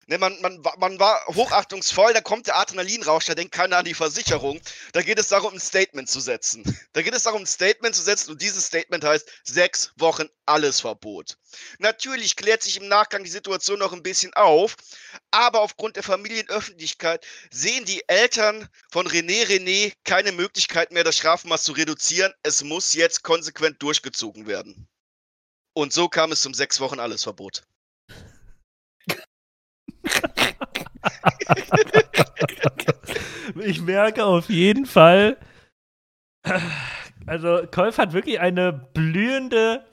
Ne, 0.06 0.18
man, 0.18 0.38
man, 0.42 0.60
man 0.78 0.98
war 0.98 1.24
hochachtungsvoll, 1.28 2.12
da 2.12 2.20
kommt 2.20 2.46
der 2.46 2.56
Adrenalinrausch, 2.56 3.24
da 3.24 3.34
denkt 3.34 3.54
keiner 3.54 3.78
an 3.78 3.84
die 3.84 3.94
Versicherung. 3.94 4.60
Da 4.92 5.02
geht 5.02 5.18
es 5.18 5.28
darum, 5.28 5.54
ein 5.54 5.60
Statement 5.60 6.10
zu 6.10 6.20
setzen. 6.20 6.62
Da 6.92 7.02
geht 7.02 7.14
es 7.14 7.22
darum, 7.22 7.42
ein 7.42 7.46
Statement 7.46 7.94
zu 7.94 8.02
setzen 8.02 8.30
und 8.32 8.42
dieses 8.42 8.66
Statement 8.66 9.02
heißt 9.02 9.30
sechs 9.44 9.92
Wochen 9.96 10.28
alles 10.44 10.80
Verbot. 10.80 11.38
Natürlich 11.78 12.36
klärt 12.36 12.62
sich 12.62 12.76
im 12.76 12.88
Nachgang 12.88 13.24
die 13.24 13.30
Situation 13.30 13.78
noch 13.78 13.92
ein 13.92 14.02
bisschen 14.02 14.34
auf, 14.34 14.76
aber 15.30 15.60
aufgrund 15.60 15.96
der 15.96 16.02
Familienöffentlichkeit 16.02 17.24
sehen 17.50 17.84
die 17.86 18.06
Eltern 18.08 18.68
von 18.90 19.08
René 19.08 19.46
René 19.46 19.92
keine 20.04 20.32
Möglichkeit 20.32 20.92
mehr, 20.92 21.04
das 21.04 21.16
Strafmaß 21.16 21.64
zu 21.64 21.72
reduzieren. 21.72 22.32
Es 22.42 22.62
muss 22.62 22.94
jetzt 22.94 23.22
konsequent 23.22 23.82
durchgezogen 23.82 24.46
werden. 24.46 24.86
Und 25.72 25.92
so 25.92 26.08
kam 26.08 26.30
es 26.30 26.42
zum 26.42 26.54
sechs 26.54 26.78
Wochen 26.80 27.00
alles 27.00 27.22
ich 33.60 33.80
merke 33.80 34.24
auf 34.24 34.48
jeden 34.48 34.86
Fall, 34.86 35.36
also 37.26 37.66
Kolf 37.70 37.98
hat 37.98 38.12
wirklich 38.12 38.40
eine 38.40 38.72
blühende 38.72 39.84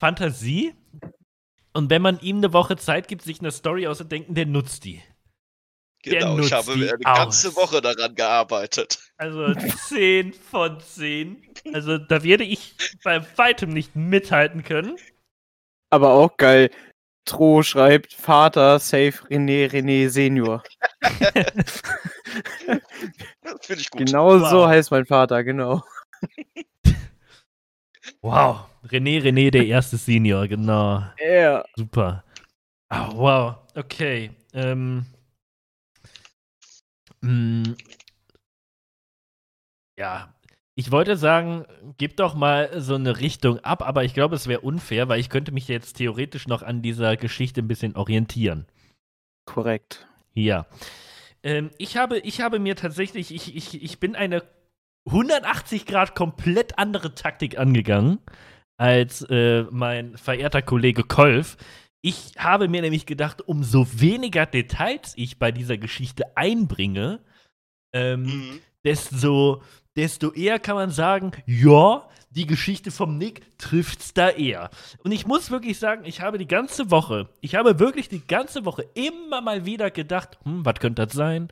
Fantasie. 0.00 0.74
Und 1.72 1.90
wenn 1.90 2.02
man 2.02 2.18
ihm 2.20 2.38
eine 2.38 2.52
Woche 2.52 2.76
Zeit 2.76 3.08
gibt, 3.08 3.22
sich 3.22 3.40
eine 3.40 3.50
Story 3.52 3.86
auszudenken, 3.86 4.34
der 4.34 4.46
nutzt 4.46 4.84
die. 4.84 5.02
Genau, 6.02 6.36
nutzt 6.36 6.48
ich 6.48 6.52
habe 6.52 6.72
eine 6.72 6.98
ganze 6.98 7.54
Woche 7.56 7.80
daran 7.80 8.14
gearbeitet. 8.14 8.98
Also 9.16 9.54
10 9.54 10.32
von 10.32 10.80
10. 10.80 11.42
Also 11.72 11.98
da 11.98 12.22
werde 12.22 12.44
ich 12.44 12.74
bei 13.04 13.24
weitem 13.36 13.70
nicht 13.70 13.96
mithalten 13.96 14.62
können. 14.62 14.96
Aber 15.90 16.12
auch 16.12 16.36
geil. 16.36 16.70
Tro 17.28 17.62
schreibt 17.62 18.12
Vater 18.14 18.78
Safe 18.78 19.12
René 19.30 19.70
René 19.70 20.08
Senior. 20.08 20.62
Finde 23.60 23.80
ich 23.80 23.90
gut. 23.90 24.06
Genau 24.06 24.40
wow. 24.40 24.50
so 24.50 24.66
heißt 24.66 24.90
mein 24.90 25.06
Vater, 25.06 25.44
genau. 25.44 25.82
Wow, 28.22 28.66
René 28.84 29.20
René, 29.22 29.50
der 29.50 29.66
erste 29.66 29.96
Senior, 29.96 30.48
genau. 30.48 31.04
Ja. 31.20 31.26
Yeah. 31.26 31.64
Super. 31.76 32.24
Oh, 32.90 33.12
wow, 33.14 33.56
okay. 33.76 34.30
Ähm, 34.54 35.04
mh, 37.20 37.30
mm. 37.30 37.76
ja, 39.98 40.34
ich 40.78 40.92
wollte 40.92 41.16
sagen, 41.16 41.64
gib 41.96 42.16
doch 42.18 42.36
mal 42.36 42.80
so 42.80 42.94
eine 42.94 43.18
Richtung 43.18 43.58
ab, 43.58 43.82
aber 43.82 44.04
ich 44.04 44.14
glaube, 44.14 44.36
es 44.36 44.46
wäre 44.46 44.60
unfair, 44.60 45.08
weil 45.08 45.18
ich 45.18 45.28
könnte 45.28 45.50
mich 45.50 45.66
jetzt 45.66 45.94
theoretisch 45.94 46.46
noch 46.46 46.62
an 46.62 46.82
dieser 46.82 47.16
Geschichte 47.16 47.60
ein 47.60 47.66
bisschen 47.66 47.96
orientieren. 47.96 48.64
Korrekt. 49.44 50.06
Ja. 50.34 50.66
Ähm, 51.42 51.70
ich, 51.78 51.96
habe, 51.96 52.20
ich 52.20 52.42
habe 52.42 52.60
mir 52.60 52.76
tatsächlich, 52.76 53.34
ich, 53.34 53.56
ich, 53.56 53.82
ich 53.82 53.98
bin 53.98 54.14
eine 54.14 54.44
180 55.08 55.84
Grad 55.84 56.14
komplett 56.14 56.78
andere 56.78 57.12
Taktik 57.12 57.58
angegangen 57.58 58.20
als 58.76 59.22
äh, 59.22 59.64
mein 59.72 60.16
verehrter 60.16 60.62
Kollege 60.62 61.02
Kolf. 61.02 61.56
Ich 62.02 62.34
habe 62.38 62.68
mir 62.68 62.82
nämlich 62.82 63.04
gedacht, 63.04 63.42
umso 63.42 63.84
weniger 64.00 64.46
Details 64.46 65.14
ich 65.16 65.40
bei 65.40 65.50
dieser 65.50 65.76
Geschichte 65.76 66.36
einbringe, 66.36 67.18
ähm, 67.92 68.22
mhm. 68.22 68.60
desto 68.84 69.60
desto 69.98 70.32
eher 70.32 70.60
kann 70.60 70.76
man 70.76 70.92
sagen, 70.92 71.32
ja, 71.44 72.08
die 72.30 72.46
Geschichte 72.46 72.92
vom 72.92 73.18
Nick 73.18 73.58
trifft's 73.58 74.14
da 74.14 74.28
eher. 74.30 74.70
Und 75.02 75.10
ich 75.10 75.26
muss 75.26 75.50
wirklich 75.50 75.80
sagen, 75.80 76.04
ich 76.04 76.20
habe 76.20 76.38
die 76.38 76.46
ganze 76.46 76.92
Woche, 76.92 77.28
ich 77.40 77.56
habe 77.56 77.80
wirklich 77.80 78.08
die 78.08 78.24
ganze 78.24 78.64
Woche 78.64 78.86
immer 78.94 79.40
mal 79.40 79.64
wieder 79.64 79.90
gedacht, 79.90 80.38
hm, 80.44 80.64
was 80.64 80.76
könnte 80.76 81.04
das 81.04 81.16
sein? 81.16 81.48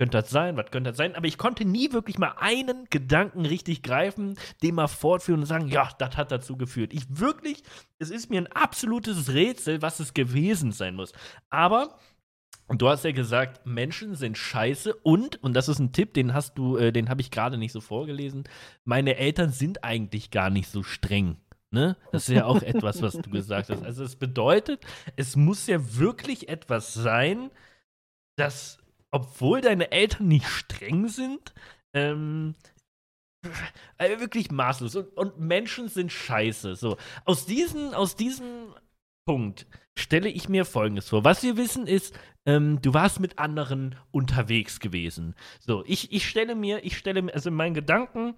Könnte 0.00 0.18
das 0.20 0.30
sein? 0.30 0.56
Was 0.56 0.72
könnte 0.72 0.90
das 0.90 0.96
sein? 0.96 1.14
Aber 1.14 1.26
ich 1.26 1.38
konnte 1.38 1.64
nie 1.64 1.92
wirklich 1.92 2.18
mal 2.18 2.34
einen 2.38 2.86
Gedanken 2.90 3.46
richtig 3.46 3.84
greifen, 3.84 4.36
den 4.60 4.74
mal 4.74 4.88
fortführen 4.88 5.40
und 5.40 5.46
sagen, 5.46 5.68
ja, 5.68 5.88
das 5.98 6.16
hat 6.16 6.32
dazu 6.32 6.56
geführt. 6.56 6.92
Ich 6.92 7.04
wirklich, 7.08 7.62
es 8.00 8.10
ist 8.10 8.28
mir 8.28 8.40
ein 8.40 8.52
absolutes 8.52 9.32
Rätsel, 9.32 9.82
was 9.82 10.00
es 10.00 10.14
gewesen 10.14 10.72
sein 10.72 10.96
muss. 10.96 11.12
Aber 11.48 11.96
und 12.68 12.82
du 12.82 12.88
hast 12.88 13.04
ja 13.04 13.12
gesagt, 13.12 13.66
Menschen 13.66 14.14
sind 14.14 14.38
scheiße 14.38 14.94
und, 14.94 15.42
und 15.42 15.54
das 15.54 15.68
ist 15.68 15.78
ein 15.78 15.92
Tipp, 15.92 16.14
den 16.14 16.34
hast 16.34 16.56
du, 16.56 16.76
äh, 16.76 16.92
den 16.92 17.08
habe 17.08 17.20
ich 17.22 17.30
gerade 17.30 17.58
nicht 17.58 17.72
so 17.72 17.80
vorgelesen, 17.80 18.44
meine 18.84 19.16
Eltern 19.16 19.50
sind 19.50 19.82
eigentlich 19.84 20.30
gar 20.30 20.50
nicht 20.50 20.68
so 20.70 20.82
streng. 20.82 21.38
Ne? 21.70 21.96
Das 22.12 22.28
ist 22.28 22.34
ja 22.34 22.44
auch 22.44 22.62
etwas, 22.62 23.02
was 23.02 23.14
du 23.14 23.30
gesagt 23.30 23.70
hast. 23.70 23.82
Also 23.82 24.04
es 24.04 24.16
bedeutet, 24.16 24.84
es 25.16 25.34
muss 25.34 25.66
ja 25.66 25.96
wirklich 25.96 26.48
etwas 26.48 26.94
sein, 26.94 27.50
dass, 28.36 28.78
obwohl 29.10 29.60
deine 29.60 29.90
Eltern 29.90 30.28
nicht 30.28 30.46
streng 30.46 31.08
sind, 31.08 31.54
ähm, 31.94 32.54
äh, 33.96 34.20
wirklich 34.20 34.50
maßlos. 34.50 34.96
Und, 34.96 35.16
und, 35.16 35.40
Menschen 35.40 35.88
sind 35.88 36.12
scheiße. 36.12 36.76
So, 36.76 36.96
aus 37.24 37.46
diesen, 37.46 37.94
aus 37.94 38.16
diesem 38.16 38.74
Punkt 39.28 39.66
stelle 39.94 40.30
ich 40.30 40.48
mir 40.48 40.64
Folgendes 40.64 41.10
vor. 41.10 41.22
Was 41.22 41.42
wir 41.42 41.58
wissen 41.58 41.86
ist, 41.86 42.18
ähm, 42.46 42.80
du 42.80 42.94
warst 42.94 43.20
mit 43.20 43.38
anderen 43.38 43.94
unterwegs 44.10 44.80
gewesen. 44.80 45.34
So, 45.60 45.84
ich, 45.86 46.12
ich 46.12 46.26
stelle 46.26 46.54
mir, 46.54 46.82
ich 46.82 46.96
stelle 46.96 47.20
mir, 47.20 47.34
also 47.34 47.50
in 47.50 47.54
meinen 47.54 47.74
Gedanken, 47.74 48.36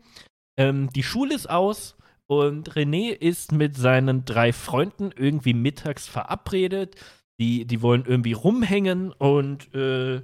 ähm, 0.57 0.91
die 0.91 1.05
Schule 1.05 1.37
ist 1.37 1.49
aus 1.49 1.97
Und 2.27 2.73
René 2.75 3.11
ist 3.11 3.53
mit 3.53 3.77
seinen 3.77 4.25
drei 4.25 4.53
Freunden 4.53 5.13
irgendwie 5.17 5.55
mittags 5.55 6.09
verabredet. 6.09 6.97
Die, 7.39 7.67
die 7.67 7.83
wollen 7.83 8.05
irgendwie 8.05 8.33
rumhängen 8.33 9.13
und 9.13 9.73
äh, 9.73 10.23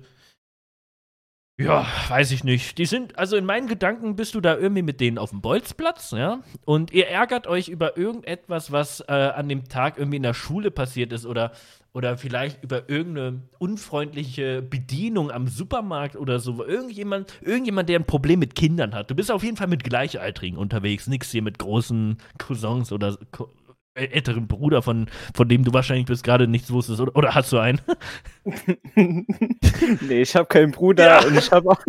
ja, 1.59 1.87
weiß 2.09 2.33
ich 2.33 2.45
nicht. 2.45 2.77
Die 2.77 2.85
sind, 2.85 3.19
also 3.19 3.37
in 3.37 3.47
meinen 3.47 3.67
Gedanken 3.67 4.15
bist 4.15 4.35
du 4.35 4.43
da 4.43 4.57
irgendwie 4.57 4.83
mit 4.83 5.01
denen 5.01 5.17
auf 5.17 5.31
dem 5.31 5.41
Bolzplatz, 5.41 6.11
ja? 6.11 6.41
Und 6.67 6.93
ihr 6.93 7.09
ärgert 7.09 7.47
euch 7.47 7.69
über 7.69 7.97
irgendetwas, 7.97 8.73
was 8.73 9.01
äh, 9.09 9.13
an 9.13 9.49
dem 9.49 9.65
Tag 9.65 9.97
irgendwie 9.97 10.19
in 10.19 10.23
der 10.23 10.35
Schule 10.35 10.71
passiert 10.71 11.15
ist 11.15 11.25
oder, 11.25 11.53
oder 11.95 12.19
vielleicht 12.19 12.63
über 12.63 12.91
irgendeine 12.91 13.41
unfreundliche 13.59 14.61
Bedienung 14.61 15.31
am 15.31 15.49
Supermarkt 15.49 16.17
oder 16.17 16.41
so. 16.41 16.63
Irgendjemand, 16.63 17.33
irgendjemand, 17.41 17.89
der 17.89 18.01
ein 18.01 18.07
Problem 18.07 18.41
mit 18.41 18.55
Kindern 18.55 18.95
hat. 18.95 19.11
Du 19.11 19.15
bist 19.15 19.31
auf 19.31 19.43
jeden 19.43 19.57
Fall 19.57 19.69
mit 19.69 19.83
Gleichaltrigen 19.83 20.59
unterwegs, 20.59 21.07
nix 21.07 21.31
hier 21.31 21.43
mit 21.43 21.59
großen 21.59 22.19
Cousins 22.37 22.93
oder 22.93 23.17
älteren 23.97 24.47
Bruder, 24.47 24.83
von, 24.83 25.07
von 25.35 25.49
dem 25.49 25.65
du 25.65 25.73
wahrscheinlich 25.73 26.07
bis 26.07 26.23
gerade 26.23 26.47
nichts 26.47 26.71
wusstest. 26.71 27.01
Oder, 27.01 27.17
oder 27.17 27.35
hast 27.35 27.53
du 27.53 27.59
einen? 27.59 27.81
nee, 28.95 30.23
ich 30.23 30.37
habe 30.37 30.47
keinen 30.47 30.73
Bruder 30.73 31.21
ja. 31.21 31.27
und 31.27 31.37
ich 31.37 31.51
habe 31.51 31.71
auch, 31.71 31.81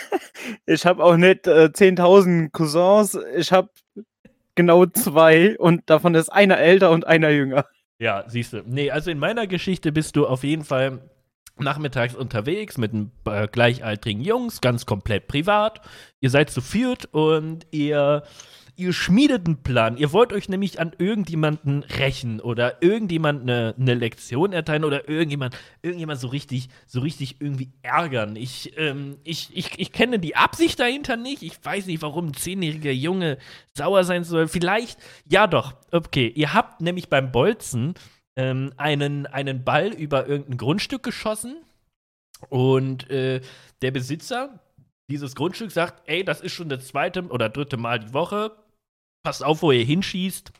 ich 0.66 0.86
hab 0.86 1.00
auch 1.00 1.16
nicht 1.16 1.46
äh, 1.46 1.70
10.000 1.72 2.50
Cousins. 2.50 3.18
Ich 3.36 3.52
habe 3.52 3.68
genau 4.54 4.86
zwei 4.86 5.58
und 5.58 5.88
davon 5.90 6.14
ist 6.14 6.28
einer 6.30 6.58
älter 6.58 6.90
und 6.90 7.06
einer 7.06 7.30
jünger. 7.30 7.66
Ja, 7.98 8.24
siehst 8.26 8.52
du. 8.52 8.62
Nee, 8.66 8.90
also 8.90 9.10
in 9.10 9.18
meiner 9.18 9.46
Geschichte 9.46 9.92
bist 9.92 10.16
du 10.16 10.26
auf 10.26 10.44
jeden 10.44 10.64
Fall 10.64 11.00
nachmittags 11.58 12.14
unterwegs 12.14 12.78
mit 12.78 12.92
ein 12.92 13.12
äh, 13.26 13.46
gleichaltrigen 13.46 14.22
Jungs, 14.22 14.60
ganz 14.60 14.86
komplett 14.86 15.28
privat. 15.28 15.82
Ihr 16.20 16.30
seid 16.30 16.50
zu 16.50 16.60
viert 16.60 17.06
und 17.12 17.66
ihr 17.70 18.22
ihr 18.80 18.92
schmiedet 18.92 19.46
einen 19.46 19.62
Plan. 19.62 19.96
Ihr 19.96 20.12
wollt 20.12 20.32
euch 20.32 20.48
nämlich 20.48 20.80
an 20.80 20.92
irgendjemanden 20.98 21.82
rächen 21.82 22.40
oder 22.40 22.82
irgendjemand 22.82 23.42
eine, 23.42 23.74
eine 23.78 23.94
Lektion 23.94 24.52
erteilen 24.52 24.84
oder 24.84 25.08
irgendjemand, 25.08 25.56
irgendjemand 25.82 26.18
so 26.18 26.28
richtig, 26.28 26.68
so 26.86 27.00
richtig 27.00 27.36
irgendwie 27.40 27.70
ärgern. 27.82 28.36
Ich, 28.36 28.72
ähm, 28.78 29.18
ich, 29.22 29.54
ich, 29.54 29.78
ich 29.78 29.92
kenne 29.92 30.18
die 30.18 30.34
Absicht 30.34 30.80
dahinter 30.80 31.16
nicht. 31.16 31.42
Ich 31.42 31.62
weiß 31.62 31.86
nicht, 31.86 32.02
warum 32.02 32.28
ein 32.28 32.34
zehnjähriger 32.34 32.92
Junge 32.92 33.38
sauer 33.76 34.04
sein 34.04 34.24
soll. 34.24 34.48
Vielleicht, 34.48 34.98
ja 35.28 35.46
doch, 35.46 35.74
okay. 35.92 36.32
Ihr 36.34 36.54
habt 36.54 36.80
nämlich 36.80 37.08
beim 37.08 37.30
Bolzen 37.30 37.94
ähm, 38.36 38.72
einen, 38.78 39.26
einen 39.26 39.62
Ball 39.62 39.88
über 39.88 40.26
irgendein 40.26 40.56
Grundstück 40.56 41.02
geschossen 41.02 41.56
und 42.48 43.10
äh, 43.10 43.42
der 43.82 43.90
Besitzer 43.90 44.60
dieses 45.10 45.34
Grundstück 45.34 45.70
sagt, 45.70 46.08
ey, 46.08 46.24
das 46.24 46.40
ist 46.40 46.52
schon 46.52 46.68
das 46.68 46.86
zweite 46.86 47.26
oder 47.28 47.48
dritte 47.48 47.76
Mal 47.76 47.98
die 47.98 48.14
Woche, 48.14 48.52
passt 49.22 49.44
auf, 49.44 49.62
wo 49.62 49.72
ihr 49.72 49.84
hinschießt. 49.84 50.52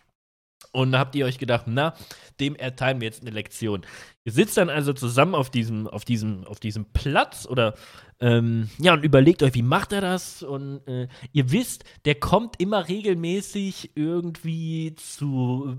Und 0.72 0.96
habt 0.96 1.16
ihr 1.16 1.26
euch 1.26 1.38
gedacht, 1.38 1.64
na, 1.66 1.94
dem 2.38 2.54
erteilen 2.54 3.00
wir 3.00 3.06
jetzt 3.06 3.22
eine 3.22 3.30
Lektion. 3.30 3.84
Ihr 4.24 4.32
sitzt 4.32 4.56
dann 4.56 4.70
also 4.70 4.92
zusammen 4.92 5.34
auf 5.34 5.50
diesem, 5.50 5.88
auf 5.88 6.04
diesem, 6.04 6.44
auf 6.44 6.60
diesem 6.60 6.84
Platz 6.92 7.46
oder 7.46 7.74
ähm, 8.20 8.68
ja, 8.78 8.92
und 8.92 9.02
überlegt 9.02 9.42
euch, 9.42 9.54
wie 9.54 9.62
macht 9.62 9.92
er 9.92 10.02
das? 10.02 10.42
Und 10.42 10.86
äh, 10.86 11.08
ihr 11.32 11.50
wisst, 11.50 11.84
der 12.04 12.16
kommt 12.16 12.60
immer 12.60 12.88
regelmäßig 12.88 13.92
irgendwie 13.96 14.94
zu. 14.94 15.78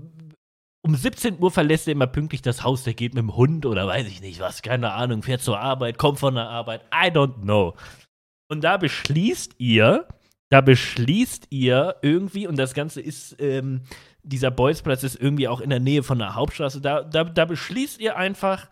Um 0.84 0.96
17 0.96 1.40
Uhr 1.40 1.52
verlässt 1.52 1.86
er 1.86 1.92
immer 1.92 2.08
pünktlich 2.08 2.42
das 2.42 2.64
Haus, 2.64 2.82
der 2.82 2.94
geht 2.94 3.14
mit 3.14 3.22
dem 3.22 3.36
Hund 3.36 3.64
oder 3.64 3.86
weiß 3.86 4.08
ich 4.08 4.20
nicht 4.20 4.40
was, 4.40 4.62
keine 4.62 4.92
Ahnung, 4.92 5.22
fährt 5.22 5.40
zur 5.40 5.60
Arbeit, 5.60 5.96
kommt 5.96 6.18
von 6.18 6.34
der 6.34 6.48
Arbeit, 6.48 6.82
I 6.92 7.06
don't 7.06 7.42
know. 7.42 7.76
Und 8.48 8.64
da 8.64 8.76
beschließt 8.76 9.54
ihr, 9.58 10.08
da 10.52 10.60
beschließt 10.60 11.46
ihr 11.48 11.96
irgendwie, 12.02 12.46
und 12.46 12.56
das 12.56 12.74
Ganze 12.74 13.00
ist, 13.00 13.36
ähm, 13.38 13.80
dieser 14.22 14.50
Bolzplatz 14.50 15.02
ist 15.02 15.18
irgendwie 15.18 15.48
auch 15.48 15.62
in 15.62 15.70
der 15.70 15.80
Nähe 15.80 16.02
von 16.02 16.18
der 16.18 16.34
Hauptstraße, 16.34 16.82
da, 16.82 17.02
da, 17.04 17.24
da 17.24 17.46
beschließt 17.46 17.98
ihr 17.98 18.16
einfach, 18.18 18.68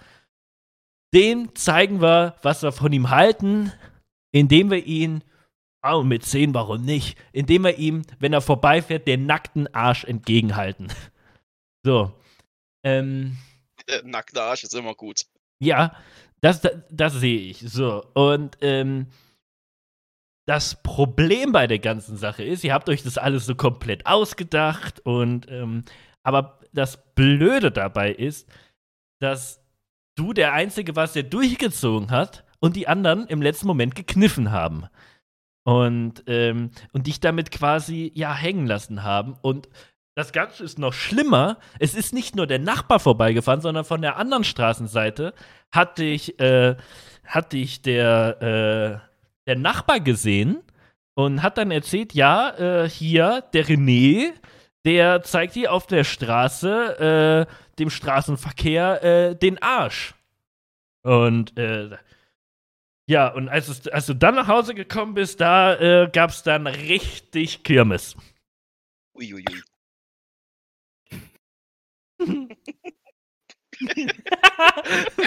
dem 1.15 1.55
zeigen 1.55 2.03
wir, 2.03 2.37
was 2.43 2.63
wir 2.63 2.73
von 2.73 2.93
ihm 2.93 3.09
halten, 3.09 3.73
indem 4.31 4.71
wir 4.71 4.85
ihn, 4.85 5.25
oh, 5.83 6.03
mit 6.03 6.23
10, 6.23 6.53
warum 6.53 6.83
nicht, 6.83 7.17
indem 7.33 7.65
wir 7.65 7.79
ihm, 7.79 8.03
wenn 8.19 8.35
er 8.35 8.43
vorbeifährt, 8.43 9.07
den 9.07 9.25
nackten 9.25 9.75
Arsch 9.75 10.05
entgegenhalten. 10.05 10.89
So. 11.83 12.13
Ähm, 12.85 13.39
Der 13.89 14.05
nackte 14.05 14.43
Arsch 14.43 14.65
ist 14.65 14.75
immer 14.75 14.95
gut. 14.95 15.23
Ja, 15.61 15.97
das, 16.43 16.61
das, 16.61 16.73
das 16.91 17.15
sehe 17.15 17.41
ich. 17.41 17.61
So. 17.61 18.05
Und 18.13 18.59
ähm, 18.61 19.07
das 20.51 20.83
Problem 20.83 21.53
bei 21.53 21.69
der 21.69 21.79
ganzen 21.79 22.17
Sache 22.17 22.43
ist, 22.43 22.65
ihr 22.65 22.75
habt 22.75 22.89
euch 22.89 23.05
das 23.05 23.19
alles 23.19 23.47
so 23.47 23.55
komplett 23.55 24.07
ausgedacht 24.07 24.99
und 24.99 25.49
ähm, 25.49 25.85
aber 26.25 26.59
das 26.73 27.15
Blöde 27.15 27.71
dabei 27.71 28.11
ist, 28.11 28.49
dass 29.21 29.63
du 30.17 30.33
der 30.33 30.53
Einzige 30.53 30.97
warst, 30.97 31.15
der 31.15 31.23
durchgezogen 31.23 32.11
hat 32.11 32.45
und 32.59 32.75
die 32.75 32.89
anderen 32.89 33.29
im 33.29 33.43
letzten 33.43 33.69
Moment 33.69 33.95
gekniffen 33.95 34.51
haben. 34.51 34.87
Und, 35.63 36.25
ähm, 36.27 36.71
und 36.93 37.07
dich 37.07 37.21
damit 37.21 37.53
quasi 37.53 38.11
ja 38.17 38.35
hängen 38.35 38.67
lassen 38.67 39.05
haben. 39.05 39.37
Und 39.43 39.69
das 40.17 40.33
Ganze 40.33 40.65
ist 40.65 40.81
noch 40.81 40.95
schlimmer. 40.95 41.59
Es 41.79 41.95
ist 41.95 42.13
nicht 42.13 42.35
nur 42.35 42.49
der 42.49 42.59
Nachbar 42.59 42.99
vorbeigefahren, 42.99 43.61
sondern 43.61 43.85
von 43.85 44.03
der 44.03 44.17
anderen 44.17 44.43
Straßenseite 44.43 45.33
hat 45.71 45.99
dich, 45.99 46.41
äh, 46.41 46.75
hat 47.25 47.53
dich 47.53 47.83
der, 47.83 49.03
äh, 49.05 49.10
der 49.47 49.57
Nachbar 49.57 50.01
gesehen 50.01 50.63
und 51.15 51.43
hat 51.43 51.59
dann 51.59 51.71
erzählt, 51.71 52.15
ja, 52.15 52.51
äh, 52.85 52.89
hier, 52.89 53.45
der 53.53 53.67
René, 53.67 54.33
der 54.85 55.23
zeigt 55.23 55.55
hier 55.55 55.73
auf 55.73 55.87
der 55.87 56.05
Straße 56.05 57.47
äh, 57.49 57.55
dem 57.79 57.91
Straßenverkehr 57.91 59.03
äh, 59.03 59.37
den 59.37 59.61
Arsch. 59.63 60.15
Und 61.03 61.57
äh, 61.59 61.97
ja, 63.07 63.29
und 63.29 63.49
als, 63.49 63.69
es, 63.69 63.89
als, 63.89 64.07
du 64.07 64.15
dann 64.15 64.37
nach 64.37 64.47
Hause 64.47 64.75
gekommen 64.75 65.15
bist, 65.15 65.41
da 65.41 65.75
äh, 65.75 66.09
gab 66.13 66.31
es 66.31 66.43
dann 66.43 66.67
richtig 66.67 67.65
Kirmes. 67.65 68.17
Uiuiui. 69.15 69.63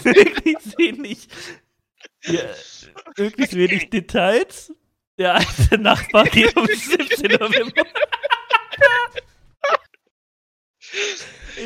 Wirklich 0.03 0.77
wenig. 0.77 1.27
Ja, 2.23 2.41
möglichst 3.17 3.55
wenig 3.55 3.89
Details. 3.89 4.73
Der 5.17 5.35
alte 5.35 5.77
Nachbar 5.77 6.25
geht 6.25 6.55
um 6.57 6.65
17 6.65 7.31
Uhr 7.33 7.49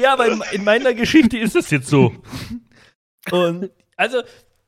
Ja, 0.02 0.14
aber 0.14 0.28
in, 0.28 0.44
in, 0.52 0.64
meiner 0.64 0.94
Geschichte 0.94 1.38
ist 1.38 1.56
es 1.56 1.70
jetzt 1.70 1.88
so. 1.88 2.14
Und 3.32 3.72
also, 3.96 4.22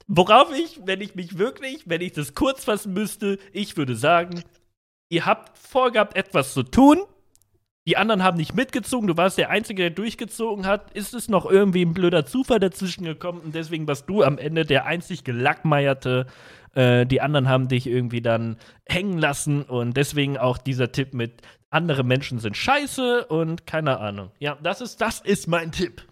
worauf 0.07 0.57
ich, 0.57 0.79
wenn 0.85 1.01
ich 1.01 1.15
mich 1.15 1.37
wirklich, 1.37 1.83
wenn 1.85 2.01
ich 2.01 2.13
das 2.13 2.33
kurz 2.33 2.63
fassen 2.63 2.93
müsste, 2.93 3.37
ich 3.51 3.77
würde 3.77 3.95
sagen, 3.95 4.43
ihr 5.09 5.25
habt 5.25 5.57
vorgehabt, 5.57 6.15
etwas 6.15 6.53
zu 6.53 6.63
tun. 6.63 7.01
Die 7.87 7.97
anderen 7.97 8.23
haben 8.23 8.37
nicht 8.37 8.53
mitgezogen, 8.53 9.07
du 9.07 9.17
warst 9.17 9.37
der 9.37 9.49
Einzige, 9.49 9.83
der 9.83 9.89
durchgezogen 9.89 10.67
hat. 10.67 10.91
Ist 10.91 11.13
es 11.13 11.27
noch 11.27 11.49
irgendwie 11.49 11.83
ein 11.83 11.93
blöder 11.93 12.25
Zufall 12.25 12.59
dazwischen 12.59 13.03
gekommen 13.03 13.41
und 13.41 13.55
deswegen 13.55 13.87
warst 13.87 14.07
du 14.07 14.21
am 14.21 14.37
Ende 14.37 14.63
der 14.63 14.85
einzig 14.85 15.23
gelackmeierte 15.23 16.27
äh, 16.73 17.05
die 17.05 17.21
anderen 17.21 17.47
haben 17.47 17.67
dich 17.67 17.87
irgendwie 17.87 18.21
dann 18.21 18.57
hängen 18.87 19.17
lassen 19.17 19.63
und 19.63 19.95
deswegen 19.95 20.37
auch 20.37 20.57
dieser 20.57 20.91
Tipp 20.91 21.13
mit 21.13 21.41
andere 21.69 22.03
Menschen 22.03 22.39
sind 22.39 22.57
scheiße 22.57 23.25
und 23.27 23.65
keine 23.65 23.99
Ahnung. 23.99 24.31
Ja, 24.39 24.57
das 24.61 24.81
ist, 24.81 25.01
das 25.01 25.21
ist 25.21 25.47
mein 25.47 25.71
Tipp. 25.71 26.03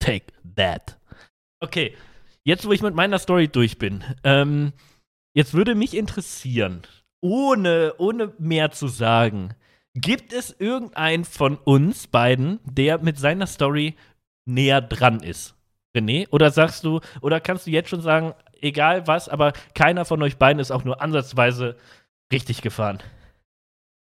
Take 0.00 0.32
that. 0.56 0.98
Okay, 1.60 1.94
jetzt 2.44 2.66
wo 2.66 2.72
ich 2.72 2.82
mit 2.82 2.94
meiner 2.94 3.18
Story 3.18 3.48
durch 3.48 3.78
bin, 3.78 4.04
ähm, 4.24 4.72
jetzt 5.34 5.54
würde 5.54 5.74
mich 5.74 5.94
interessieren, 5.94 6.82
ohne, 7.20 7.94
ohne 7.98 8.32
mehr 8.38 8.70
zu 8.70 8.88
sagen, 8.88 9.54
gibt 9.94 10.32
es 10.32 10.54
irgendeinen 10.58 11.24
von 11.24 11.56
uns 11.56 12.06
beiden, 12.06 12.60
der 12.64 12.98
mit 12.98 13.18
seiner 13.18 13.46
Story 13.46 13.96
näher 14.46 14.80
dran 14.80 15.20
ist? 15.20 15.57
René? 15.96 16.28
Oder 16.30 16.50
sagst 16.50 16.84
du, 16.84 17.00
oder 17.20 17.40
kannst 17.40 17.66
du 17.66 17.70
jetzt 17.70 17.88
schon 17.88 18.02
sagen, 18.02 18.34
egal 18.60 19.06
was, 19.06 19.28
aber 19.28 19.52
keiner 19.74 20.04
von 20.04 20.22
euch 20.22 20.36
beiden 20.36 20.60
ist 20.60 20.70
auch 20.70 20.84
nur 20.84 21.00
ansatzweise 21.00 21.76
richtig 22.32 22.62
gefahren? 22.62 23.02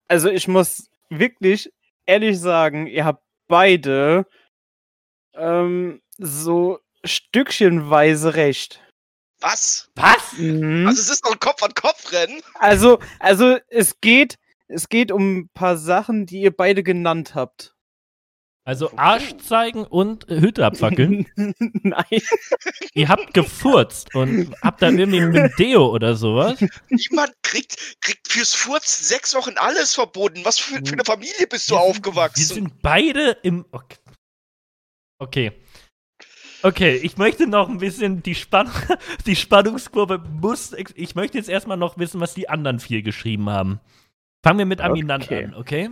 Also 0.08 0.30
ich 0.30 0.48
muss 0.48 0.90
wirklich 1.10 1.72
ehrlich 2.06 2.40
sagen, 2.40 2.88
ihr 2.88 3.06
habt 3.06 3.24
beide 3.48 4.26
ähm, 5.36 6.02
so 6.18 6.80
stückchenweise 7.04 8.36
recht. 8.36 8.82
Was? 9.40 9.92
Was? 9.96 10.34
Mhm. 10.38 10.88
Also 10.88 11.02
es 11.02 11.10
ist 11.10 11.26
noch 11.26 11.34
ein 11.34 11.40
Kopf-an-Kopf-Rennen? 11.40 12.42
Also, 12.56 13.00
also 13.20 13.58
es 13.68 14.00
geht, 14.00 14.38
es 14.68 14.88
geht 14.88 15.12
um 15.12 15.38
ein 15.38 15.50
paar 15.50 15.78
Sachen, 15.78 16.26
die 16.26 16.42
ihr 16.42 16.56
beide 16.56 16.82
genannt 16.82 17.36
habt. 17.36 17.73
Also 18.66 18.92
Arsch 18.96 19.36
zeigen 19.46 19.84
und 19.84 20.26
Hütte 20.30 20.66
abfackeln. 20.66 21.26
Nein. 21.36 22.22
Ihr 22.94 23.10
habt 23.10 23.34
gefurzt 23.34 24.16
und 24.16 24.56
habt 24.62 24.82
da 24.82 24.90
irgendwie 24.90 25.20
mit 25.20 25.60
Deo 25.60 25.88
oder 25.94 26.16
sowas. 26.16 26.64
Niemand 26.90 27.34
kriegt, 27.44 27.76
kriegt 28.00 28.26
fürs 28.32 28.54
Furzen 28.54 29.04
sechs 29.04 29.36
Wochen 29.36 29.56
alles 29.58 29.94
verboten. 29.96 30.46
Was 30.46 30.60
für, 30.60 30.76
für 30.86 30.94
eine 30.94 31.04
Familie 31.04 31.46
bist 31.50 31.70
du 31.70 31.76
Wir 31.76 31.82
sind- 31.82 31.90
aufgewachsen? 31.90 32.40
Wir 32.40 32.46
sind 32.56 32.82
beide 32.82 33.32
im. 33.44 33.66
Okay. 33.72 33.98
okay. 35.20 35.52
Okay, 36.66 36.96
ich 36.96 37.18
möchte 37.18 37.46
noch 37.46 37.68
ein 37.68 37.80
bisschen 37.80 38.24
die, 38.24 38.36
Spann 38.36 38.72
die 39.26 39.36
Spannungskurve 39.36 40.20
muss. 40.20 40.72
Ich 40.96 41.16
möchte 41.16 41.38
jetzt 41.38 41.50
erstmal 41.50 41.76
noch 41.76 41.98
wissen, 41.98 42.22
was 42.22 42.34
die 42.34 42.48
anderen 42.48 42.80
vier 42.80 43.02
geschrieben 43.02 43.50
haben. 43.50 43.82
Fangen 44.42 44.60
wir 44.60 44.66
mit 44.66 44.80
Aminant 44.80 45.26
Okay. 45.26 45.44
an, 45.44 45.54
okay? 45.56 45.90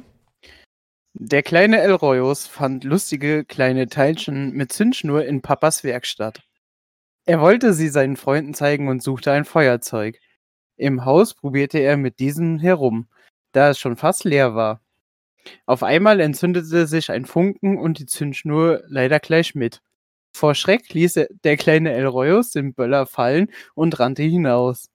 Der 1.14 1.44
kleine 1.44 1.80
Elroyos 1.82 2.48
fand 2.48 2.84
lustige 2.84 3.44
kleine 3.46 3.88
Teilchen 3.88 4.52
mit 4.54 4.72
Zündschnur 4.72 5.26
in 5.26 5.42
Papas 5.42 5.84
Werkstatt. 5.84 6.42
Er 7.26 7.42
wollte 7.42 7.74
sie 7.74 7.90
seinen 7.90 8.18
Freunden 8.18 8.54
zeigen 8.54 8.90
und 8.90 9.04
suchte 9.04 9.32
ein 9.32 9.46
Feuerzeug. 9.46 10.20
Im 10.78 11.06
Haus 11.06 11.36
probierte 11.36 11.80
er 11.80 11.98
mit 11.98 12.20
diesem 12.20 12.60
herum, 12.60 13.10
da 13.54 13.70
es 13.72 13.80
schon 13.80 13.98
fast 13.98 14.26
leer 14.26 14.56
war. 14.56 14.82
Auf 15.68 15.84
einmal 15.84 16.22
entzündete 16.22 16.88
sich 16.88 17.12
ein 17.12 17.26
Funken 17.26 17.80
und 17.80 18.00
die 18.00 18.08
Zündschnur 18.08 18.84
leider 18.88 19.20
gleich 19.22 19.56
mit. 19.56 19.82
Vor 20.36 20.56
Schreck 20.56 20.94
ließ 20.94 21.18
er- 21.18 21.30
der 21.46 21.58
kleine 21.58 21.94
Elroyos 21.94 22.52
den 22.52 22.76
Böller 22.76 23.08
fallen 23.08 23.52
und 23.76 24.00
rannte 24.00 24.24
hinaus. 24.24 24.91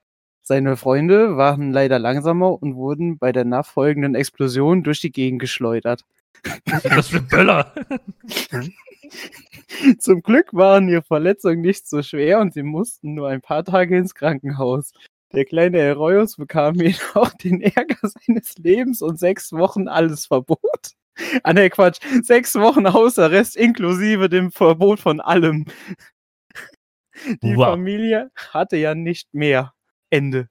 Seine 0.49 0.77
Freunde 0.77 1.37
waren 1.37 1.73
leider 1.73 1.99
langsamer 1.99 2.63
und 2.63 2.77
wurden 2.77 3.19
bei 3.19 3.33
der 3.33 3.45
nachfolgenden 3.45 4.15
Explosion 4.15 4.85
durch 4.85 5.01
die 5.01 5.11
Gegend 5.11 5.41
geschleudert. 5.41 6.05
Das 6.85 7.09
für 7.09 7.21
Böller. 7.21 7.75
Zum 9.99 10.23
Glück 10.23 10.53
waren 10.53 10.89
ihre 10.89 11.03
Verletzungen 11.03 11.63
nicht 11.63 11.89
so 11.89 12.01
schwer 12.03 12.39
und 12.39 12.55
sie 12.55 12.63
mussten 12.63 13.15
nur 13.15 13.29
ein 13.29 13.41
paar 13.41 13.65
Tage 13.65 13.97
ins 13.97 14.15
Krankenhaus. 14.15 14.93
Der 15.33 15.45
kleine 15.45 15.79
Eroyos 15.79 16.37
bekam 16.37 16.75
jedoch 16.81 17.33
den 17.43 17.61
Ärger 17.63 17.97
seines 18.27 18.57
Lebens 18.59 19.03
und 19.03 19.19
sechs 19.19 19.53
Wochen 19.53 19.89
alles 19.89 20.27
Verbot. 20.27 20.93
Ah 21.43 21.55
ne, 21.55 21.69
Quatsch. 21.71 21.99
Sechs 22.23 22.55
Wochen 22.55 22.93
Hausarrest 22.93 23.57
inklusive 23.57 24.29
dem 24.29 24.53
Verbot 24.53 25.01
von 25.01 25.21
allem. 25.21 25.65
Die 27.43 27.57
Wow. 27.57 27.71
Familie 27.71 28.31
hatte 28.37 28.77
ja 28.77 28.95
nicht 28.95 29.33
mehr. 29.35 29.73
Ende. 30.11 30.49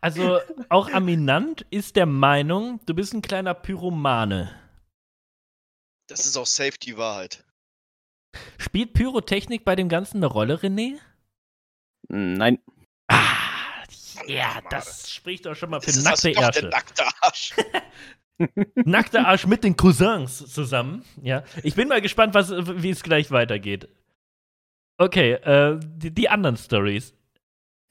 Also, 0.00 0.40
auch 0.68 0.90
Aminant 0.92 1.66
ist 1.70 1.96
der 1.96 2.06
Meinung, 2.06 2.80
du 2.86 2.94
bist 2.94 3.14
ein 3.14 3.22
kleiner 3.22 3.54
Pyromane. 3.54 4.54
Das 6.08 6.26
ist 6.26 6.36
auch 6.36 6.46
safe 6.46 6.78
die 6.78 6.96
Wahrheit. 6.96 7.44
Spielt 8.58 8.92
Pyrotechnik 8.92 9.64
bei 9.64 9.76
dem 9.76 9.88
Ganzen 9.88 10.18
eine 10.18 10.26
Rolle, 10.26 10.56
René? 10.56 10.98
Nein. 12.08 12.58
Ah, 13.08 13.84
ja, 14.26 14.60
das 14.70 15.10
spricht 15.10 15.46
doch 15.46 15.54
schon 15.54 15.70
mal 15.70 15.80
für 15.80 15.86
Das 15.86 15.96
ist 15.96 16.04
nackte 16.04 16.32
doch 16.32 16.40
der 16.40 16.42
Ärsche. 16.42 16.68
nackte 16.68 17.04
Arsch. 17.20 17.54
Nackter 18.74 19.26
Arsch 19.28 19.46
mit 19.46 19.62
den 19.62 19.76
Cousins 19.76 20.38
zusammen. 20.52 21.04
Ja, 21.22 21.44
ich 21.62 21.74
bin 21.74 21.88
mal 21.88 22.02
gespannt, 22.02 22.34
was, 22.34 22.50
wie 22.50 22.90
es 22.90 23.02
gleich 23.02 23.30
weitergeht. 23.30 23.88
Okay, 24.96 25.32
äh, 25.32 25.80
die, 25.82 26.14
die 26.14 26.28
anderen 26.28 26.56
Stories. 26.56 27.14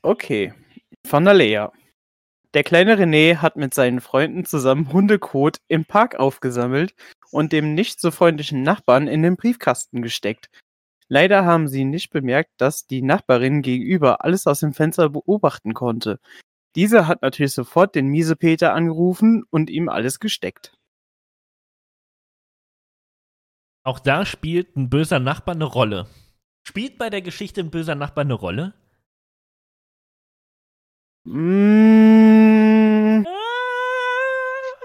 Okay. 0.03 0.53
Von 1.05 1.25
der 1.25 1.33
Lea. 1.33 1.67
Der 2.53 2.63
kleine 2.63 2.95
René 2.97 3.37
hat 3.37 3.55
mit 3.55 3.73
seinen 3.73 3.99
Freunden 3.99 4.45
zusammen 4.45 4.93
Hundekot 4.93 5.57
im 5.67 5.85
Park 5.85 6.15
aufgesammelt 6.15 6.93
und 7.31 7.51
dem 7.51 7.73
nicht 7.73 7.99
so 7.99 8.11
freundlichen 8.11 8.61
Nachbarn 8.61 9.07
in 9.07 9.23
den 9.23 9.35
Briefkasten 9.35 10.01
gesteckt. 10.01 10.49
Leider 11.09 11.45
haben 11.45 11.67
sie 11.67 11.83
nicht 11.83 12.11
bemerkt, 12.11 12.51
dass 12.57 12.87
die 12.87 13.01
Nachbarin 13.01 13.61
gegenüber 13.61 14.23
alles 14.23 14.47
aus 14.47 14.61
dem 14.61 14.73
Fenster 14.73 15.09
beobachten 15.09 15.73
konnte. 15.73 16.19
Diese 16.75 17.07
hat 17.07 17.21
natürlich 17.21 17.53
sofort 17.53 17.95
den 17.95 18.07
Miesepeter 18.07 18.73
angerufen 18.73 19.43
und 19.49 19.69
ihm 19.69 19.89
alles 19.89 20.19
gesteckt. 20.19 20.77
Auch 23.83 23.99
da 23.99 24.25
spielt 24.25 24.75
ein 24.77 24.89
böser 24.89 25.19
Nachbar 25.19 25.55
eine 25.55 25.65
Rolle. 25.65 26.07
Spielt 26.65 26.97
bei 26.97 27.09
der 27.09 27.21
Geschichte 27.21 27.61
ein 27.61 27.71
böser 27.71 27.95
Nachbar 27.95 28.23
eine 28.23 28.33
Rolle? 28.33 28.73
Mm, 31.25 33.23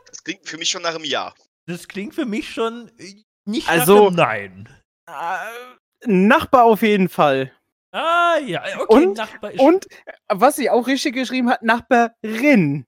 Das 0.06 0.22
klingt 0.24 0.48
für 0.48 0.58
mich 0.58 0.68
schon 0.70 0.82
nach 0.82 0.94
einem 0.94 1.04
Ja. 1.04 1.34
Das 1.66 1.86
klingt 1.88 2.14
für 2.14 2.26
mich 2.26 2.50
schon 2.52 2.90
äh, 2.98 3.22
nicht 3.44 3.68
Also- 3.68 4.10
nach 4.10 4.28
einem 4.28 4.64
Nein. 4.64 4.68
äh, 5.06 6.06
Nachbar 6.06 6.64
auf 6.64 6.82
jeden 6.82 7.08
Fall. 7.08 7.52
Ah, 7.90 8.38
ja, 8.38 8.62
okay, 8.80 9.06
Und- 9.06 9.16
Nachbar 9.16 9.50
ist. 9.52 9.60
Und 9.60 9.86
äh, 10.06 10.12
was 10.28 10.56
sie 10.56 10.70
auch 10.70 10.86
richtig 10.86 11.14
geschrieben 11.14 11.50
hat, 11.50 11.62
Nachbarin. 11.62 12.86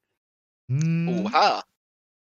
Hm, 0.68 1.24
Oha. 1.26 1.64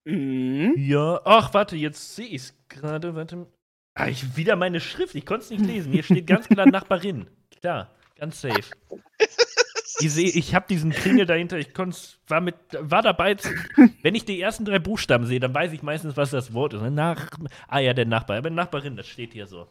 Mhm. 0.05 0.75
Ja, 0.79 1.21
ach, 1.25 1.53
warte, 1.55 1.77
jetzt 1.77 2.15
sehe 2.17 2.27
ich 2.27 2.43
es 2.43 2.55
gerade. 2.69 3.15
Warte. 3.15 3.47
Ah, 3.95 4.09
ich, 4.09 4.37
wieder 4.37 4.57
meine 4.57 4.81
Schrift, 4.81 5.15
ich 5.15 5.27
konnte 5.27 5.45
es 5.45 5.51
nicht 5.51 5.65
lesen. 5.65 5.93
Hier 5.93 6.03
steht 6.03 6.27
ganz 6.27 6.49
klar 6.49 6.67
Nachbarin. 6.67 7.27
Klar, 7.61 7.91
ganz 8.17 8.41
safe. 8.41 8.71
Ich 10.01 10.13
sehe, 10.13 10.31
ich 10.31 10.55
habe 10.55 10.67
diesen 10.69 10.91
Kringel 10.91 11.27
dahinter, 11.27 11.59
ich 11.59 11.69
war 12.27 12.41
mit, 12.41 12.57
war 12.73 13.03
dabei, 13.03 13.35
zu, 13.35 13.51
wenn 14.03 14.15
ich 14.15 14.25
die 14.25 14.41
ersten 14.41 14.65
drei 14.65 14.79
Buchstaben 14.79 15.27
sehe, 15.27 15.39
dann 15.39 15.55
weiß 15.55 15.73
ich 15.73 15.83
meistens, 15.83 16.17
was 16.17 16.31
das 16.31 16.55
Wort 16.55 16.73
ist. 16.75 16.83
Nach, 16.83 17.31
ah 17.69 17.79
ja, 17.79 17.93
der 17.93 18.07
Nachbar, 18.07 18.39
aber 18.39 18.51
Nachbarin, 18.51 18.97
das 18.97 19.07
steht 19.07 19.33
hier 19.33 19.47
so. 19.47 19.69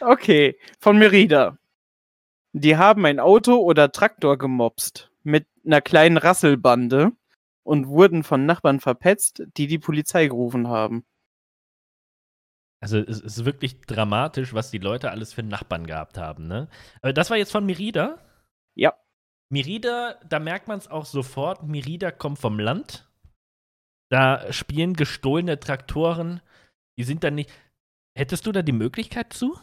Okay, 0.00 0.58
von 0.78 0.98
Merida. 0.98 1.58
Die 2.52 2.76
haben 2.76 3.06
ein 3.06 3.20
Auto 3.20 3.56
oder 3.56 3.92
Traktor 3.92 4.36
gemobst 4.38 5.10
mit 5.22 5.46
einer 5.64 5.80
kleinen 5.80 6.16
Rasselbande 6.16 7.12
und 7.62 7.88
wurden 7.88 8.24
von 8.24 8.46
Nachbarn 8.46 8.80
verpetzt, 8.80 9.42
die 9.56 9.66
die 9.66 9.78
Polizei 9.78 10.26
gerufen 10.26 10.68
haben. 10.68 11.04
Also 12.82 12.98
es 12.98 13.20
ist 13.20 13.44
wirklich 13.44 13.82
dramatisch, 13.82 14.54
was 14.54 14.70
die 14.70 14.78
Leute 14.78 15.10
alles 15.10 15.32
für 15.34 15.42
Nachbarn 15.42 15.86
gehabt 15.86 16.16
haben, 16.16 16.46
ne? 16.46 16.68
Aber 17.02 17.12
das 17.12 17.28
war 17.30 17.36
jetzt 17.36 17.52
von 17.52 17.66
Merida? 17.66 18.26
Ja. 18.74 18.98
Merida, 19.52 20.14
da 20.28 20.38
merkt 20.38 20.68
man 20.68 20.78
es 20.78 20.88
auch 20.88 21.04
sofort, 21.04 21.62
Merida 21.64 22.10
kommt 22.10 22.38
vom 22.38 22.58
Land. 22.58 23.06
Da 24.10 24.52
spielen 24.52 24.94
gestohlene 24.94 25.60
Traktoren, 25.60 26.40
die 26.98 27.04
sind 27.04 27.22
dann 27.22 27.34
nicht. 27.34 27.50
Hättest 28.16 28.46
du 28.46 28.52
da 28.52 28.62
die 28.62 28.72
Möglichkeit 28.72 29.32
zu? 29.32 29.58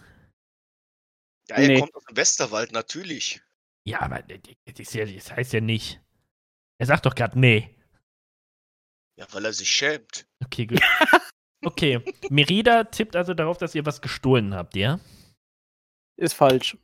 Ja, 1.50 1.56
er 1.58 1.68
Nee. 1.68 1.80
kommt 1.80 1.96
aus 1.96 2.04
dem 2.06 2.18
Westerwald, 2.18 2.72
natürlich. 2.72 3.42
Ja, 3.86 4.02
aber 4.02 4.22
das 4.22 5.32
heißt 5.32 5.54
ja 5.54 5.62
nicht. 5.62 6.02
Er 6.80 6.86
sagt 6.86 7.06
doch 7.06 7.16
gerade 7.16 7.40
nee. 7.40 7.76
Ja, 9.18 9.26
weil 9.32 9.46
er 9.46 9.54
sich 9.54 9.72
schämt. 9.72 10.28
Okay, 10.44 10.68
gut. 10.68 10.82
Okay, 11.66 12.00
Merida 12.30 12.84
tippt 12.86 13.16
also 13.16 13.34
darauf, 13.34 13.58
dass 13.58 13.74
ihr 13.76 13.86
was 13.86 14.02
gestohlen 14.02 14.54
habt, 14.54 14.76
ja? 14.76 15.00
Ist 16.18 16.34
falsch. 16.34 16.78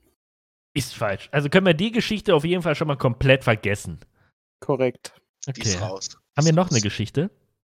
Ist 0.76 0.96
falsch. 0.96 1.30
Also 1.32 1.50
können 1.50 1.66
wir 1.68 1.74
die 1.76 1.92
Geschichte 1.92 2.34
auf 2.34 2.44
jeden 2.44 2.64
Fall 2.64 2.76
schon 2.76 2.88
mal 2.88 2.98
komplett 2.98 3.44
vergessen. 3.44 4.00
Korrekt. 4.60 5.14
Die 5.56 5.62
ist 5.62 5.76
Okay. 5.76 5.86
raus. 5.86 6.18
Haben 6.36 6.46
wir 6.46 6.54
noch 6.54 6.72
eine. 6.72 6.82
Geschichte? 6.82 7.30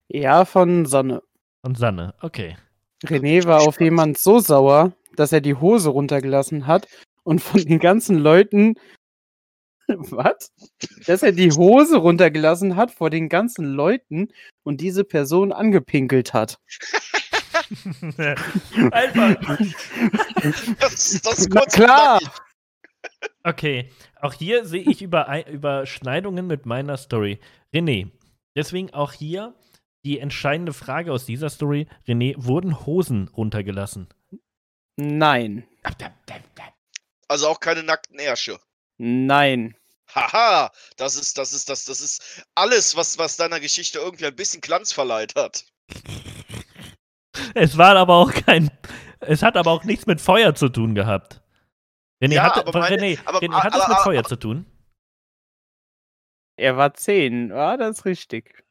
Ja, 0.10 0.46
von 0.46 0.86
Sonne. 0.86 1.24
Von 1.66 1.76
Sanne. 1.76 2.14
Okay. 2.22 2.58
René 3.06 3.46
war 3.46 3.62
auf 3.62 3.80
jemand 3.82 4.18
so 4.18 4.40
sauer, 4.40 4.94
dass 5.16 5.32
er 5.32 5.42
die 5.42 5.56
Hose 5.56 5.90
runtergelassen 5.90 6.68
hat 6.68 6.88
und 7.24 7.40
von 7.42 7.62
den 7.62 7.80
ganzen 7.80 8.18
Leuten. 8.20 8.76
Was? 10.12 10.52
Dass 11.06 11.24
er 11.24 11.32
die 11.32 11.52
Hose 11.52 11.98
runtergelassen 11.98 12.76
hat 12.76 12.92
vor 12.92 13.10
den 13.10 13.30
ganzen 13.30 13.66
Leuten 13.66 14.30
und 14.64 14.82
diese 14.82 15.04
Person 15.04 15.52
angepinkelt 15.52 16.34
hat. 16.34 16.60
Einfach. 18.92 19.36
Das, 20.80 21.22
das 21.24 21.40
ist 21.40 21.52
kurz 21.52 21.74
klar. 21.74 22.20
Okay. 23.44 23.92
Auch 24.22 24.34
hier 24.34 24.66
sehe 24.66 24.82
ich 24.84 25.02
Überei- 25.02 25.50
Überschneidungen 25.50 26.48
mit 26.48 26.66
meiner 26.66 26.98
Story. 26.98 27.40
René, 27.74 28.10
deswegen 28.56 28.94
auch 28.94 29.12
hier 29.12 29.54
die 30.06 30.20
entscheidende 30.20 30.74
Frage 30.74 31.12
aus 31.12 31.26
dieser 31.26 31.50
Story. 31.50 31.88
René, 32.08 32.36
wurden 32.38 32.86
Hosen 32.86 33.28
runtergelassen? 33.30 34.08
Nein. 34.98 35.68
Also 37.28 37.48
auch 37.48 37.60
keine 37.60 37.84
nackten 37.84 38.20
Ärsche. 38.20 38.60
Nein. 38.98 39.76
Haha, 40.14 40.72
das 40.98 41.16
ist, 41.16 41.38
das 41.38 41.54
ist, 41.54 41.70
das, 41.70 41.86
das 41.86 42.00
ist 42.02 42.46
alles, 42.56 42.96
was, 42.96 43.18
was 43.18 43.36
deiner 43.38 43.60
Geschichte 43.60 43.98
irgendwie 44.00 44.28
ein 44.28 44.36
bisschen 44.36 44.62
Glanz 44.62 44.94
verleiht 44.94 45.34
hat. 45.36 45.66
Es 47.56 47.78
war 47.78 47.96
aber 47.96 48.16
auch 48.16 48.32
kein. 48.32 48.70
Es 49.22 49.42
hat 49.42 49.58
aber 49.58 49.72
auch 49.72 49.84
nichts 49.86 50.06
mit 50.06 50.22
Feuer 50.22 50.54
zu 50.54 50.70
tun 50.70 50.94
gehabt. 50.94 51.42
René, 52.22 52.34
Ja, 52.36 52.44
hatte, 52.44 52.68
aber 52.68 52.80
meine- 52.80 52.98
René, 52.98 53.20
aber- 53.26 53.40
René 53.40 53.54
hat 53.64 53.74
es 53.74 53.88
mit 53.88 53.96
aber- 53.98 54.04
Feuer 54.04 54.24
zu 54.24 54.36
tun? 54.36 54.66
Er 56.58 56.78
war 56.78 56.94
zehn. 56.94 57.50
Ja, 57.50 57.76
das 57.78 58.00
ist 58.00 58.06
richtig. 58.06 58.64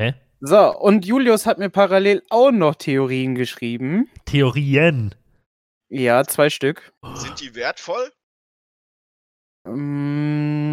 Hä? 0.00 0.14
So, 0.40 0.74
und 0.78 1.04
Julius 1.04 1.46
hat 1.46 1.58
mir 1.58 1.70
parallel 1.70 2.22
auch 2.30 2.50
noch 2.50 2.74
Theorien 2.76 3.34
geschrieben. 3.34 4.10
Theorien. 4.24 5.14
Ja, 5.88 6.24
zwei 6.24 6.50
Stück. 6.50 6.92
Sind 7.14 7.40
die 7.40 7.54
wertvoll? 7.54 8.12
Mm. 9.64 10.72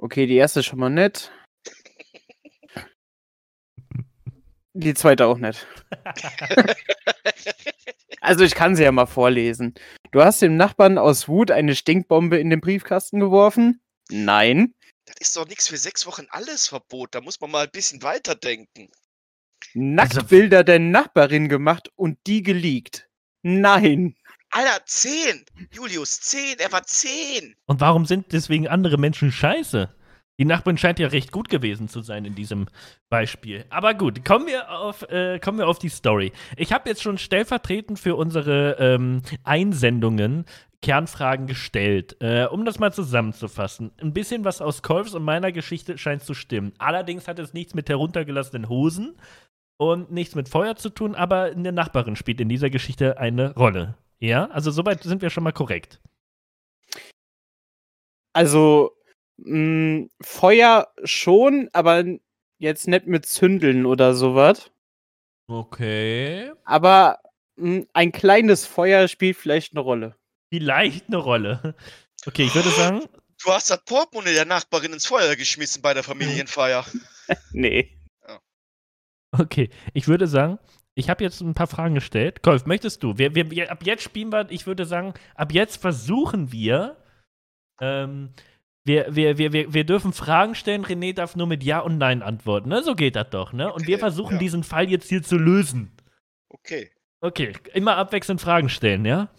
Okay, 0.00 0.26
die 0.26 0.36
erste 0.36 0.60
ist 0.60 0.66
schon 0.66 0.78
mal 0.78 0.90
nett. 0.90 1.32
Die 4.74 4.94
zweite 4.94 5.26
auch 5.26 5.38
nicht. 5.38 5.66
Also 8.24 8.42
ich 8.42 8.54
kann 8.54 8.74
sie 8.74 8.84
ja 8.84 8.90
mal 8.90 9.04
vorlesen. 9.04 9.74
Du 10.10 10.22
hast 10.22 10.40
dem 10.40 10.56
Nachbarn 10.56 10.96
aus 10.96 11.28
Wut 11.28 11.50
eine 11.50 11.76
Stinkbombe 11.76 12.38
in 12.38 12.48
den 12.48 12.62
Briefkasten 12.62 13.20
geworfen? 13.20 13.82
Nein. 14.08 14.74
Das 15.04 15.16
ist 15.20 15.36
doch 15.36 15.46
nichts 15.46 15.68
für 15.68 15.76
sechs 15.76 16.06
Wochen 16.06 16.26
alles 16.30 16.68
Verbot. 16.68 17.14
Da 17.14 17.20
muss 17.20 17.38
man 17.42 17.50
mal 17.50 17.64
ein 17.64 17.70
bisschen 17.70 18.02
weiterdenken. 18.02 18.88
Nacktbilder 19.74 20.62
der 20.62 20.78
Nachbarin 20.78 21.48
gemacht 21.48 21.90
und 21.96 22.18
die 22.26 22.42
geleakt? 22.42 23.08
Nein. 23.42 24.14
Alter, 24.50 24.84
zehn! 24.86 25.44
Julius, 25.72 26.20
zehn! 26.20 26.56
Er 26.58 26.70
war 26.70 26.84
zehn! 26.84 27.56
Und 27.66 27.80
warum 27.80 28.06
sind 28.06 28.32
deswegen 28.32 28.68
andere 28.68 28.98
Menschen 28.98 29.32
scheiße? 29.32 29.92
Die 30.38 30.44
Nachbarin 30.44 30.78
scheint 30.78 30.98
ja 31.00 31.08
recht 31.08 31.32
gut 31.32 31.48
gewesen 31.48 31.88
zu 31.88 32.02
sein 32.02 32.24
in 32.24 32.34
diesem 32.34 32.66
Beispiel. 33.08 33.64
Aber 33.70 33.94
gut, 33.94 34.24
kommen 34.24 34.46
wir 34.46 34.70
auf, 34.70 35.02
äh, 35.10 35.38
kommen 35.40 35.58
wir 35.58 35.68
auf 35.68 35.78
die 35.78 35.88
Story. 35.88 36.32
Ich 36.56 36.72
habe 36.72 36.88
jetzt 36.88 37.02
schon 37.02 37.18
stellvertretend 37.18 37.98
für 37.98 38.16
unsere 38.16 38.76
ähm, 38.78 39.22
Einsendungen 39.42 40.44
Kernfragen 40.82 41.46
gestellt. 41.46 42.16
Äh, 42.20 42.44
um 42.44 42.64
das 42.64 42.78
mal 42.78 42.92
zusammenzufassen. 42.92 43.92
Ein 44.00 44.12
bisschen 44.12 44.44
was 44.44 44.60
aus 44.60 44.82
Kolfs 44.82 45.14
und 45.14 45.24
meiner 45.24 45.50
Geschichte 45.50 45.98
scheint 45.98 46.22
zu 46.22 46.34
stimmen. 46.34 46.72
Allerdings 46.78 47.26
hat 47.26 47.38
es 47.38 47.54
nichts 47.54 47.74
mit 47.74 47.88
heruntergelassenen 47.88 48.68
Hosen 48.68 49.16
und 49.76 50.10
nichts 50.10 50.34
mit 50.34 50.48
Feuer 50.48 50.76
zu 50.76 50.90
tun, 50.90 51.14
aber 51.14 51.44
eine 51.44 51.72
Nachbarin 51.72 52.16
spielt 52.16 52.40
in 52.40 52.48
dieser 52.48 52.70
Geschichte 52.70 53.18
eine 53.18 53.54
Rolle. 53.54 53.96
Ja, 54.18 54.46
also 54.50 54.70
soweit 54.70 55.02
sind 55.02 55.22
wir 55.22 55.30
schon 55.30 55.44
mal 55.44 55.52
korrekt. 55.52 56.00
Also 58.32 58.92
mh, 59.38 60.06
Feuer 60.20 60.88
schon, 61.04 61.68
aber 61.72 62.04
jetzt 62.58 62.88
nicht 62.88 63.06
mit 63.06 63.26
Zündeln 63.26 63.86
oder 63.86 64.14
sowas. 64.14 64.70
Okay. 65.48 66.52
Aber 66.64 67.18
mh, 67.56 67.84
ein 67.92 68.12
kleines 68.12 68.66
Feuer 68.66 69.08
spielt 69.08 69.36
vielleicht 69.36 69.72
eine 69.72 69.80
Rolle. 69.80 70.16
Vielleicht 70.52 71.08
eine 71.08 71.16
Rolle. 71.18 71.74
Okay, 72.26 72.44
ich 72.44 72.54
würde 72.54 72.70
sagen, 72.70 73.02
Du 73.44 73.50
hast 73.50 73.70
das 73.70 73.84
Portemonnaie 73.84 74.32
der 74.32 74.46
Nachbarin 74.46 74.94
ins 74.94 75.04
Feuer 75.06 75.36
geschmissen 75.36 75.82
bei 75.82 75.92
der 75.92 76.02
Familienfeier. 76.04 76.86
Nee. 77.52 77.98
Okay, 79.38 79.70
ich 79.92 80.08
würde 80.08 80.26
sagen, 80.26 80.58
ich 80.94 81.10
habe 81.10 81.24
jetzt 81.24 81.40
ein 81.40 81.54
paar 81.54 81.66
Fragen 81.66 81.94
gestellt. 81.94 82.42
Kolf, 82.42 82.66
möchtest 82.66 83.02
du? 83.02 83.18
Wir, 83.18 83.34
wir, 83.34 83.70
ab 83.70 83.84
jetzt 83.84 84.02
spielen 84.02 84.32
wir, 84.32 84.46
ich 84.50 84.66
würde 84.66 84.84
sagen, 84.86 85.14
ab 85.34 85.52
jetzt 85.52 85.76
versuchen 85.76 86.52
wir, 86.52 86.96
ähm, 87.80 88.30
wir, 88.84 89.06
wir, 89.14 89.38
wir, 89.38 89.52
wir, 89.52 89.72
wir 89.72 89.84
dürfen 89.84 90.12
Fragen 90.12 90.54
stellen, 90.54 90.84
René 90.84 91.14
darf 91.14 91.36
nur 91.36 91.46
mit 91.46 91.64
Ja 91.64 91.80
und 91.80 91.98
Nein 91.98 92.22
antworten, 92.22 92.68
ne? 92.68 92.82
So 92.82 92.94
geht 92.94 93.16
das 93.16 93.30
doch, 93.30 93.52
ne? 93.52 93.72
Und 93.72 93.86
wir 93.86 93.98
versuchen 93.98 94.34
ja. 94.34 94.38
diesen 94.38 94.62
Fall 94.62 94.88
jetzt 94.88 95.08
hier 95.08 95.22
zu 95.22 95.36
lösen. 95.36 95.90
Okay. 96.48 96.90
Okay, 97.20 97.54
immer 97.72 97.96
abwechselnd 97.96 98.40
Fragen 98.40 98.68
stellen, 98.68 99.04
ja? 99.06 99.30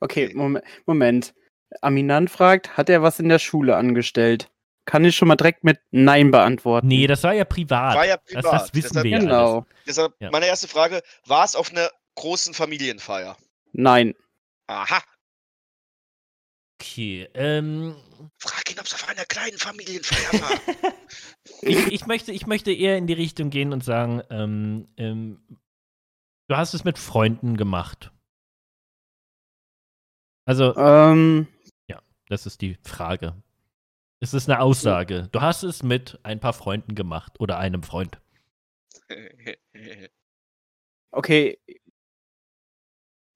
Okay, 0.00 0.32
Moment. 0.34 0.64
Moment. 0.86 1.34
Aminant 1.82 2.30
fragt, 2.30 2.76
hat 2.76 2.88
er 2.88 3.02
was 3.02 3.20
in 3.20 3.28
der 3.28 3.38
Schule 3.38 3.76
angestellt? 3.76 4.50
Kann 4.90 5.04
ich 5.04 5.14
schon 5.14 5.28
mal 5.28 5.36
direkt 5.36 5.62
mit 5.62 5.78
Nein 5.92 6.32
beantworten. 6.32 6.88
Nee, 6.88 7.06
das 7.06 7.22
war 7.22 7.32
ja 7.32 7.44
privat. 7.44 7.94
War 7.94 8.06
ja 8.06 8.16
Das, 8.16 8.24
privat. 8.26 8.52
das 8.52 8.74
wissen 8.74 8.88
deshalb, 8.88 9.04
wir 9.04 9.10
ja 9.12 9.16
alles. 9.18 9.28
Genau. 9.28 9.66
deshalb 9.86 10.14
Ja. 10.18 10.30
meine 10.32 10.46
erste 10.46 10.66
Frage: 10.66 11.00
War 11.26 11.44
es 11.44 11.54
auf 11.54 11.70
einer 11.70 11.88
großen 12.16 12.54
Familienfeier? 12.54 13.36
Nein. 13.72 14.16
Aha. 14.66 15.00
Okay, 16.80 17.28
ähm, 17.34 17.94
Frag 18.38 18.68
ihn, 18.68 18.80
ob 18.80 18.86
es 18.86 18.94
auf 18.94 19.08
einer 19.08 19.24
kleinen 19.26 19.58
Familienfeier 19.58 20.40
war. 20.40 20.60
ich, 21.62 21.86
ich, 21.86 22.06
möchte, 22.06 22.32
ich 22.32 22.48
möchte 22.48 22.72
eher 22.72 22.96
in 22.96 23.06
die 23.06 23.12
Richtung 23.12 23.50
gehen 23.50 23.72
und 23.72 23.84
sagen, 23.84 24.22
ähm, 24.28 24.88
ähm, 24.96 25.40
du 26.48 26.56
hast 26.56 26.74
es 26.74 26.82
mit 26.82 26.98
Freunden 26.98 27.56
gemacht. 27.56 28.10
Also, 30.46 30.74
Ähm, 30.76 31.46
das 32.28 32.46
ist 32.46 32.60
die 32.60 32.76
Frage. 32.84 33.40
Es 34.22 34.34
ist 34.34 34.50
eine 34.50 34.60
Aussage. 34.60 35.28
Du 35.32 35.40
hast 35.40 35.62
es 35.62 35.82
mit 35.82 36.20
ein 36.24 36.40
paar 36.40 36.52
Freunden 36.52 36.94
gemacht 36.94 37.40
oder 37.40 37.58
einem 37.58 37.82
Freund. 37.82 38.20
okay. 41.10 41.58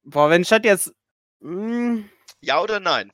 Boah, 0.05 0.29
wenn 0.29 0.43
ich 0.43 0.49
das 0.49 0.61
jetzt. 0.63 0.95
Hm, 1.41 2.11
ja 2.43 2.61
oder 2.61 2.81
nein? 2.81 3.11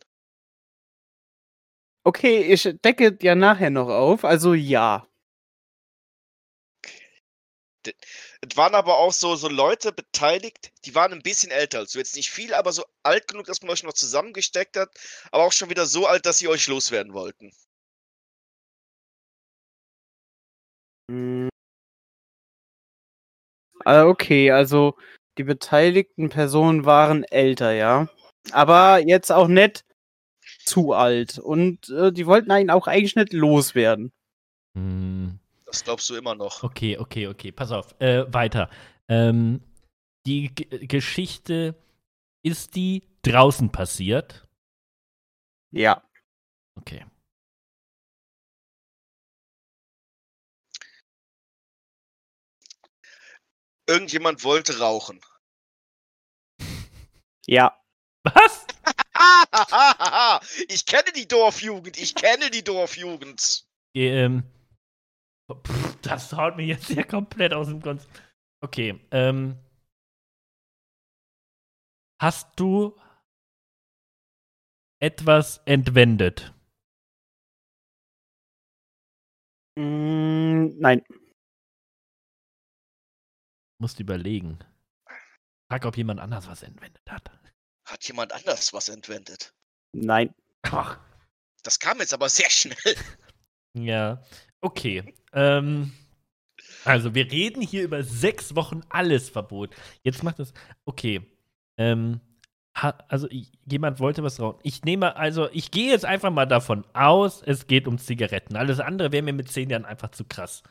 Okay, 2.05 2.43
ich 2.43 2.65
decke 2.83 3.17
ja 3.23 3.37
nachher 3.37 3.71
noch 3.71 3.89
auf, 3.89 4.25
also 4.25 4.55
ja. 4.55 5.07
Es 7.87 8.57
waren 8.57 8.75
aber 8.75 8.99
auch 8.99 9.13
so, 9.13 9.37
so 9.37 9.49
Leute 9.49 9.93
beteiligt, 9.93 10.73
die 10.85 10.95
waren 10.95 11.13
ein 11.13 11.23
bisschen 11.23 11.51
älter 11.51 11.79
als 11.79 11.93
du. 11.93 11.99
Jetzt 11.99 12.17
nicht 12.17 12.31
viel, 12.31 12.55
aber 12.55 12.73
so 12.73 12.85
alt 13.03 13.29
genug, 13.29 13.47
dass 13.47 13.63
man 13.63 13.71
euch 13.71 13.83
noch 13.83 13.93
zusammengesteckt 13.93 14.77
hat, 14.77 14.91
aber 15.33 15.45
auch 15.45 15.53
schon 15.53 15.71
wieder 15.71 15.87
so 15.87 16.07
alt, 16.07 16.27
dass 16.27 16.39
sie 16.39 16.49
euch 16.49 16.67
loswerden 16.69 17.13
wollten. 17.15 17.53
Hm. 21.11 21.49
Ah, 23.85 24.05
okay, 24.05 24.51
also 24.51 24.97
die 25.39 25.45
beteiligten 25.45 26.29
Personen 26.29 26.85
waren 26.85 27.25
älter, 27.25 27.73
ja. 27.73 28.09
Aber 28.53 28.99
jetzt 28.99 29.33
auch 29.33 29.49
nicht 29.49 29.85
zu 30.65 30.93
alt. 30.93 31.39
Und 31.39 31.89
äh, 31.91 32.13
die 32.13 32.27
wollten 32.27 32.51
einen 32.51 32.71
auch 32.71 32.87
eigentlich 32.87 33.17
nicht 33.17 33.33
loswerden. 33.33 34.13
Hm, 34.77 35.39
Das 35.71 35.85
glaubst 35.85 36.11
du 36.11 36.17
immer 36.17 36.35
noch. 36.35 36.65
okay, 36.65 36.99
okay, 36.99 37.29
okay. 37.29 37.53
Pass 37.53 37.71
auf. 37.71 37.95
Äh, 38.01 38.25
weiter. 38.33 38.69
Ähm, 39.09 39.63
die 40.27 40.53
G 40.53 40.87
Geschichte, 40.87 41.77
ist 42.43 42.75
die 42.75 43.03
draußen 43.23 43.71
passiert? 43.71 44.47
Ja. 45.71 46.03
Okay. 46.75 47.07
Irgendjemand 53.87 54.43
wollte 54.43 54.79
rauchen. 54.79 55.21
Ja. 57.47 57.77
Was? 58.25 58.67
ich 60.69 60.85
kenne 60.85 61.13
die 61.15 61.27
Dorfjugend, 61.29 61.97
ich 61.99 62.15
kenne 62.15 62.51
die 62.51 62.63
Dorfjugend. 62.63 63.67
Ähm, 63.95 64.45
pff, 65.57 66.01
das 66.03 66.33
haut 66.33 66.57
mir 66.57 66.67
jetzt 66.67 66.91
ja 66.91 67.03
komplett 67.03 67.53
aus 67.53 67.69
dem 67.69 67.81
Konzept. 67.83 68.23
Okay, 68.63 69.01
ähm. 69.11 69.59
Hast 72.21 72.59
du 72.61 72.99
etwas 75.01 75.59
entwendet? 75.65 76.53
Mm, 79.79 80.79
nein. 80.79 81.03
Musst 83.81 83.99
überlegen. 84.01 84.59
Frag, 85.71 85.87
ob 85.87 85.97
jemand 85.97 86.21
anders 86.21 86.47
was 86.49 86.63
entwendet 86.63 87.03
hat. 87.09 87.31
Hat 87.89 88.05
jemand 88.07 88.33
anders 88.33 88.73
was 88.75 88.89
entwendet? 88.91 89.55
Nein. 89.93 90.35
Ach, 90.63 91.01
Das 91.63 91.79
kam 91.79 91.99
jetzt 92.01 92.13
aber 92.13 92.29
sehr 92.29 92.51
schnell. 92.51 92.97
ja. 93.75 94.23
Okay. 94.61 95.15
Ähm. 95.33 95.93
Also, 96.85 97.15
wir 97.15 97.31
reden 97.31 97.63
hier 97.63 97.83
über 97.83 98.03
sechs 98.03 98.55
Wochen 98.55 98.83
alles 98.89 99.29
Verbot. 99.29 99.75
Jetzt 100.03 100.23
macht 100.23 100.41
es. 100.41 100.53
Okay. 100.85 101.23
Ähm. 101.77 102.21
Ha, 102.77 102.97
also, 103.09 103.29
ich, 103.31 103.53
jemand 103.67 103.99
wollte 104.01 104.23
was 104.23 104.41
rauchen. 104.41 104.61
Ich 104.63 104.85
nehme, 104.85 105.17
also, 105.17 105.49
ich 105.53 105.71
gehe 105.71 105.91
jetzt 105.91 106.05
einfach 106.05 106.31
mal 106.31 106.47
davon 106.47 106.85
aus, 106.93 107.43
es 107.43 107.67
geht 107.67 107.89
um 107.89 107.99
Zigaretten. 107.99 108.57
Alles 108.57 108.81
andere 108.81 109.13
wäre 109.13 109.23
mir 109.23 109.33
mit 109.33 109.51
zehn 109.51 109.71
Jahren 109.71 109.85
einfach 109.85 110.11
zu 110.11 110.25
krass. 110.25 110.63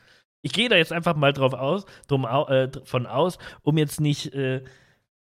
Ich 0.42 0.54
gehe 0.54 0.70
da 0.70 0.78
jetzt 0.78 0.94
einfach 0.94 1.16
mal 1.16 1.34
drauf 1.34 1.54
aus, 1.54 1.86
drum, 2.08 2.26
äh, 2.26 2.70
von 2.86 3.06
aus, 3.06 3.38
um 3.62 3.78
jetzt 3.78 4.00
nicht 4.00 4.34
äh, 4.34 4.64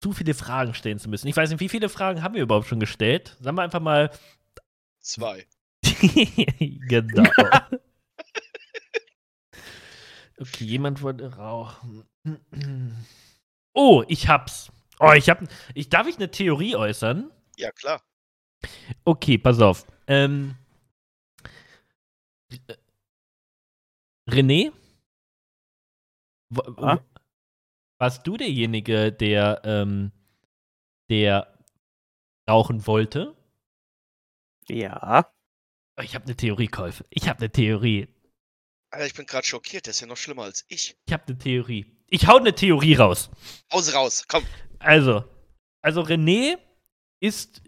zu 0.02 0.12
viele 0.12 0.34
Fragen 0.34 0.74
stellen 0.74 1.00
zu 1.00 1.10
müssen. 1.10 1.28
Ich 1.28 1.38
weiß 1.38 1.50
nicht, 1.50 1.62
wie 1.62 1.70
viele 1.70 1.90
Fragen 1.90 2.22
haben 2.22 2.36
wir 2.36 2.44
überhaupt 2.44 2.68
schon 2.68 2.80
gestellt? 2.80 3.38
Sagen 3.40 3.58
wir 3.58 3.64
einfach 3.64 3.80
mal. 3.80 4.12
Zwei. 5.00 5.46
genau. 6.90 7.24
okay, 10.40 10.66
jemand 10.66 11.02
wollte 11.02 11.36
rauchen. 11.36 12.04
Oh, 13.78 14.06
ich 14.08 14.30
hab's. 14.30 14.72
Oh, 15.02 15.12
ich 15.12 15.30
hab. 15.30 15.44
Ich, 15.74 15.90
darf 15.90 16.08
ich 16.08 16.16
eine 16.16 16.32
Theorie 16.32 16.78
äußern? 16.78 17.30
Ja, 17.58 17.72
klar. 17.74 18.02
Okay, 19.04 19.38
pass 19.38 19.60
auf. 19.60 19.86
Ähm, 20.08 20.56
René? 24.30 24.72
W- 26.50 26.62
Ah? 26.78 27.00
Warst 28.00 28.26
du 28.28 28.38
derjenige, 28.38 29.12
der, 29.12 29.62
ähm, 29.66 30.12
der 31.10 31.54
rauchen 32.50 32.86
wollte? 32.88 33.36
Ja. 34.70 35.30
Oh, 35.98 36.02
Ich 36.02 36.16
habe 36.16 36.26
eine 36.26 36.36
Theorie, 36.36 36.68
Kolf. 36.68 37.04
Ich 37.10 37.28
habe 37.30 37.40
eine 37.40 37.52
Theorie. 37.52 38.08
Alter, 38.96 39.08
ich 39.08 39.14
bin 39.14 39.26
gerade 39.26 39.46
schockiert, 39.46 39.86
der 39.86 39.92
ist 39.92 40.00
ja 40.02 40.08
noch 40.08 40.18
schlimmer 40.18 40.44
als 40.44 40.66
ich. 40.68 40.96
Ich 41.06 41.14
habe 41.14 41.24
eine 41.28 41.38
Theorie. 41.38 41.86
Ich 42.08 42.28
hau 42.28 42.38
eine 42.38 42.54
Theorie 42.56 42.96
raus. 42.96 43.30
Raus, 43.74 43.94
raus, 43.94 44.26
komm. 44.28 44.44
Also, 44.80 45.24
also 45.82 46.02
René 46.02 46.58
ist 47.20 47.62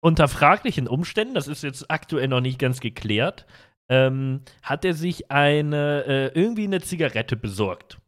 unter 0.00 0.28
fraglichen 0.28 0.88
Umständen, 0.88 1.34
das 1.34 1.48
ist 1.48 1.62
jetzt 1.62 1.90
aktuell 1.90 2.28
noch 2.28 2.40
nicht 2.40 2.58
ganz 2.58 2.80
geklärt, 2.80 3.46
ähm, 3.88 4.42
hat 4.62 4.84
er 4.84 4.94
sich 4.94 5.30
eine 5.30 6.04
äh, 6.04 6.38
irgendwie 6.38 6.64
eine 6.64 6.80
Zigarette 6.80 7.36
besorgt. 7.36 7.98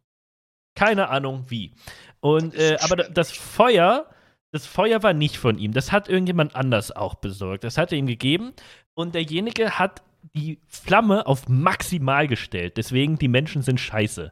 Keine 0.75 1.09
Ahnung 1.09 1.45
wie. 1.49 1.73
Und 2.21 2.55
äh, 2.55 2.77
aber 2.81 2.95
da- 2.97 3.09
das 3.09 3.31
Feuer, 3.31 4.09
das 4.51 4.65
Feuer 4.65 5.03
war 5.03 5.13
nicht 5.13 5.37
von 5.37 5.57
ihm. 5.57 5.73
Das 5.73 5.91
hat 5.91 6.07
irgendjemand 6.07 6.55
anders 6.55 6.91
auch 6.91 7.15
besorgt. 7.15 7.63
Das 7.63 7.77
hat 7.77 7.91
er 7.91 7.97
ihm 7.97 8.07
gegeben 8.07 8.53
und 8.93 9.15
derjenige 9.15 9.77
hat 9.79 10.01
die 10.35 10.59
Flamme 10.67 11.25
auf 11.27 11.47
maximal 11.49 12.27
gestellt. 12.27 12.77
Deswegen 12.77 13.17
die 13.17 13.27
Menschen 13.27 13.61
sind 13.61 13.79
scheiße. 13.79 14.31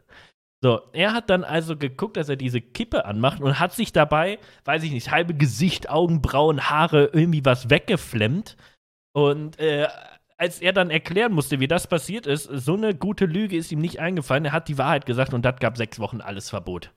So, 0.62 0.82
er 0.92 1.14
hat 1.14 1.30
dann 1.30 1.46
also 1.46 1.78
geguckt, 1.78 2.18
dass 2.18 2.28
er 2.28 2.36
diese 2.36 2.60
Kippe 2.60 3.06
anmacht 3.06 3.40
und 3.42 3.60
hat 3.60 3.74
sich 3.74 3.94
dabei, 3.94 4.40
weiß 4.66 4.84
ich 4.84 4.92
nicht, 4.92 5.10
halbe 5.10 5.34
Gesicht, 5.34 5.90
Augenbrauen, 5.90 6.70
Haare, 6.70 7.10
irgendwie 7.14 7.46
was 7.46 7.70
weggeflemmt. 7.70 8.58
Und 9.14 9.58
äh, 9.60 9.88
als 10.38 10.60
er 10.60 10.74
dann 10.74 10.90
erklären 10.90 11.34
musste, 11.34 11.60
wie 11.62 11.68
das 11.68 11.88
passiert 11.88 12.28
ist, 12.28 12.44
so 12.44 12.76
eine 12.76 12.94
gute 12.94 13.26
Lüge 13.26 13.56
ist 13.56 13.72
ihm 13.72 13.80
nicht 13.80 14.00
eingefallen. 14.00 14.46
Er 14.46 14.52
hat 14.52 14.68
die 14.68 14.78
Wahrheit 14.78 15.06
gesagt 15.06 15.34
und 15.34 15.44
das 15.44 15.60
gab 15.60 15.78
sechs 15.78 16.00
Wochen 16.00 16.22
alles 16.22 16.50
Verbot. 16.50 16.92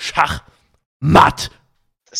Schach. 0.00 0.44
Matt. 1.00 1.50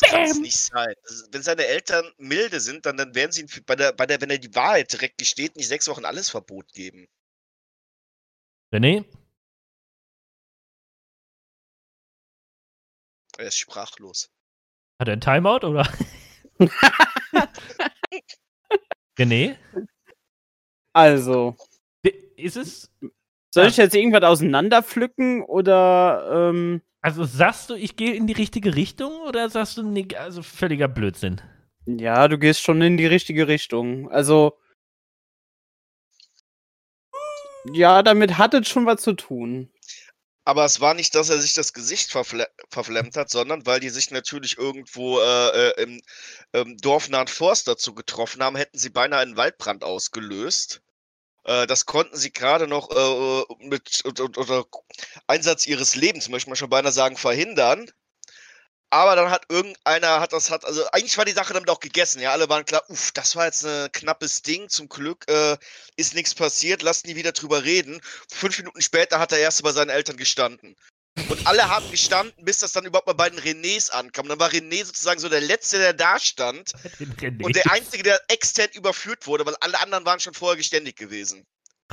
Das 0.01 0.11
kann 0.11 0.23
es 0.25 0.39
nicht 0.39 0.57
sein. 0.59 0.95
Ist, 1.05 1.29
wenn 1.33 1.43
seine 1.43 1.65
Eltern 1.67 2.13
milde 2.19 2.61
sind, 2.61 2.85
dann, 2.87 2.97
dann 2.97 3.15
werden 3.15 3.33
sie 3.33 3.43
ihm 3.43 3.49
bei 3.65 3.77
der, 3.77 3.93
bei 3.93 4.07
der, 4.07 4.21
wenn 4.21 4.31
er 4.31 4.39
die 4.39 4.55
Wahrheit 4.55 4.93
direkt 4.93 5.19
gesteht, 5.19 5.57
nicht 5.57 5.69
sechs 5.69 5.89
Wochen 5.89 6.05
alles 6.05 6.29
Verbot 6.31 6.73
geben. 6.73 7.09
René? 8.73 9.05
Er 13.39 13.47
ist 13.47 13.59
sprachlos. 13.59 14.31
Hat 14.99 15.09
er 15.09 15.15
ein 15.15 15.21
Timeout 15.21 15.67
oder? 15.67 15.89
René? 19.19 19.57
Also, 20.93 21.57
Ist 22.37 22.57
es. 22.57 22.91
soll 23.53 23.67
ich 23.67 23.77
jetzt 23.77 23.95
irgendwas 23.95 24.23
auseinanderpflücken 24.23 25.43
oder 25.43 26.51
ähm, 26.51 26.83
Also 27.07 27.23
sagst 27.23 27.71
du, 27.71 27.75
ich 27.77 27.95
gehe 27.95 28.15
in 28.15 28.27
die 28.27 28.33
richtige 28.33 28.75
Richtung 28.75 29.21
oder 29.21 29.49
sagst 29.49 29.77
du, 29.77 29.85
nee, 29.85 30.09
also 30.17 30.43
völliger 30.43 30.89
Blödsinn? 30.89 31.41
ja, 31.87 32.27
du 32.27 32.37
gehst 32.37 32.63
schon 32.63 32.83
in 32.83 32.97
die 32.97 33.07
richtige 33.07 33.47
Richtung. 33.47 34.11
Also 34.11 34.59
ja, 37.73 38.03
damit 38.03 38.39
hat 38.39 38.55
es 38.55 38.67
schon 38.67 38.87
was 38.87 39.03
zu 39.03 39.13
tun. 39.13 39.73
Aber 40.45 40.65
es 40.65 40.81
war 40.81 40.95
nicht, 40.95 41.15
dass 41.15 41.29
er 41.29 41.41
sich 41.41 41.55
das 41.55 41.73
Gesicht 41.73 42.11
verfle 42.11 42.49
verflemmt 42.71 43.17
hat, 43.17 43.31
sondern 43.31 43.65
weil 43.67 43.79
die 43.79 43.91
sich 43.91 44.11
natürlich 44.11 44.59
irgendwo 44.59 45.21
äh, 45.21 45.69
äh, 45.69 45.83
im 45.85 46.03
ähm, 46.55 46.77
dorfnahen 46.79 47.29
Forst 47.29 47.69
dazu 47.69 47.95
getroffen 47.95 48.43
haben, 48.43 48.57
hätten 48.57 48.79
sie 48.79 48.91
beinahe 48.91 49.21
einen 49.21 49.37
Waldbrand 49.37 49.85
ausgelöst. 49.85 50.83
Äh, 51.47 51.67
das 51.67 51.87
konnten 51.87 52.17
sie 52.17 52.33
gerade 52.33 52.67
noch 52.67 52.91
äh, 52.91 53.55
mit 53.65 54.05
unter 54.05 54.65
Einsatz 55.29 55.67
ihres 55.67 55.95
Lebens, 55.95 56.29
möchte 56.29 56.51
man 56.51 56.57
schon 56.57 56.71
beinahe 56.71 56.93
sagen, 56.93 57.17
verhindern. 57.17 57.91
Aber 58.91 59.17
dann 59.17 59.31
hat 59.31 59.47
irgendeiner, 59.49 60.21
hat 60.21 60.33
das, 60.33 60.51
hat, 60.51 60.65
also 60.65 60.85
eigentlich 60.93 61.19
war 61.19 61.25
die 61.25 61.33
Sache 61.33 61.53
damit 61.53 61.69
auch 61.71 61.81
gegessen, 61.81 62.21
ja, 62.21 62.33
alle 62.33 62.49
waren 62.49 62.65
klar, 62.65 62.83
uff, 62.89 63.11
das 63.13 63.35
war 63.35 63.47
jetzt 63.47 63.65
ein 63.65 63.91
knappes 63.93 64.43
Ding, 64.43 64.69
zum 64.69 64.89
Glück 64.89 65.29
äh, 65.29 65.57
ist 65.97 66.15
nichts 66.15 66.35
passiert, 66.35 66.83
lasst 66.83 67.07
nie 67.07 67.17
wieder 67.17 67.33
drüber 67.33 67.65
reden. 67.65 68.01
Fünf 68.31 68.59
Minuten 68.59 68.81
später 68.83 69.19
hat 69.19 69.33
der 69.33 69.41
Erste 69.41 69.63
bei 69.65 69.73
seinen 69.73 69.91
Eltern 69.91 70.17
gestanden. 70.17 70.77
Und 71.29 71.47
alle 71.47 71.69
haben 71.69 71.91
gestanden, 71.91 72.45
bis 72.45 72.59
das 72.59 72.73
dann 72.73 72.85
überhaupt 72.85 73.07
mal 73.07 73.15
bei 73.15 73.31
den 73.31 73.41
Renés 73.41 73.91
ankam. 73.91 74.25
Und 74.27 74.31
dann 74.31 74.41
war 74.41 74.51
René 74.51 74.85
sozusagen 74.85 75.19
so 75.19 75.29
der 75.29 75.41
Letzte, 75.41 75.79
der 75.79 75.93
da 75.93 76.19
stand 76.19 76.73
und 77.43 77.57
der 77.57 77.71
Einzige, 77.73 78.03
der 78.03 78.21
extern 78.29 78.69
überführt 78.75 79.27
wurde, 79.27 79.47
weil 79.47 79.57
alle 79.57 79.81
anderen 79.81 80.05
waren 80.05 80.21
schon 80.21 80.35
vorher 80.35 80.57
geständig 80.57 80.97
gewesen. 80.97 81.47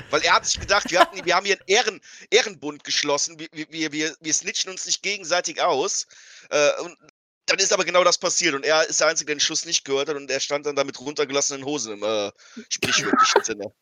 Weil 0.09 0.21
er 0.23 0.33
hat 0.33 0.45
sich 0.45 0.59
gedacht, 0.59 0.89
wir, 0.91 0.99
hatten, 0.99 1.23
wir 1.23 1.35
haben 1.35 1.45
hier 1.45 1.55
einen 1.55 1.67
Ehren, 1.67 2.01
Ehrenbund 2.31 2.83
geschlossen, 2.83 3.39
wir, 3.39 3.47
wir, 3.69 3.91
wir, 3.91 4.15
wir 4.19 4.33
snitchen 4.33 4.71
uns 4.71 4.85
nicht 4.85 5.03
gegenseitig 5.03 5.61
aus. 5.61 6.07
Äh, 6.49 6.81
und 6.81 6.97
dann 7.45 7.59
ist 7.59 7.73
aber 7.73 7.85
genau 7.85 8.03
das 8.03 8.17
passiert 8.17 8.55
und 8.55 8.65
er 8.65 8.87
ist 8.87 8.99
der 8.99 9.07
Einzige, 9.07 9.27
der 9.27 9.35
den 9.35 9.41
Schuss 9.41 9.65
nicht 9.65 9.85
gehört 9.85 10.09
hat 10.09 10.15
und 10.15 10.31
er 10.31 10.39
stand 10.39 10.65
dann 10.65 10.75
da 10.75 10.83
mit 10.83 10.99
runtergelassenen 10.99 11.65
Hosen 11.65 11.93
im 11.93 12.03
äh, 12.03 12.31
sprichwörtlichen 12.69 13.43
Sinne. 13.43 13.73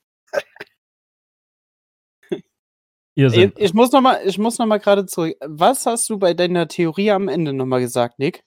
Ihr 3.16 3.58
Ich, 3.58 3.74
muss 3.74 3.92
noch 3.92 4.02
mal, 4.02 4.22
ich 4.26 4.38
muss 4.38 4.58
noch 4.58 4.66
mal 4.66 4.80
gerade 4.80 5.06
zurück. 5.06 5.36
Was 5.42 5.86
hast 5.86 6.10
du 6.10 6.18
bei 6.18 6.34
deiner 6.34 6.68
Theorie 6.68 7.12
am 7.12 7.28
Ende 7.28 7.54
noch 7.54 7.66
mal 7.66 7.82
gesagt, 7.82 8.20
Nick? 8.20 8.44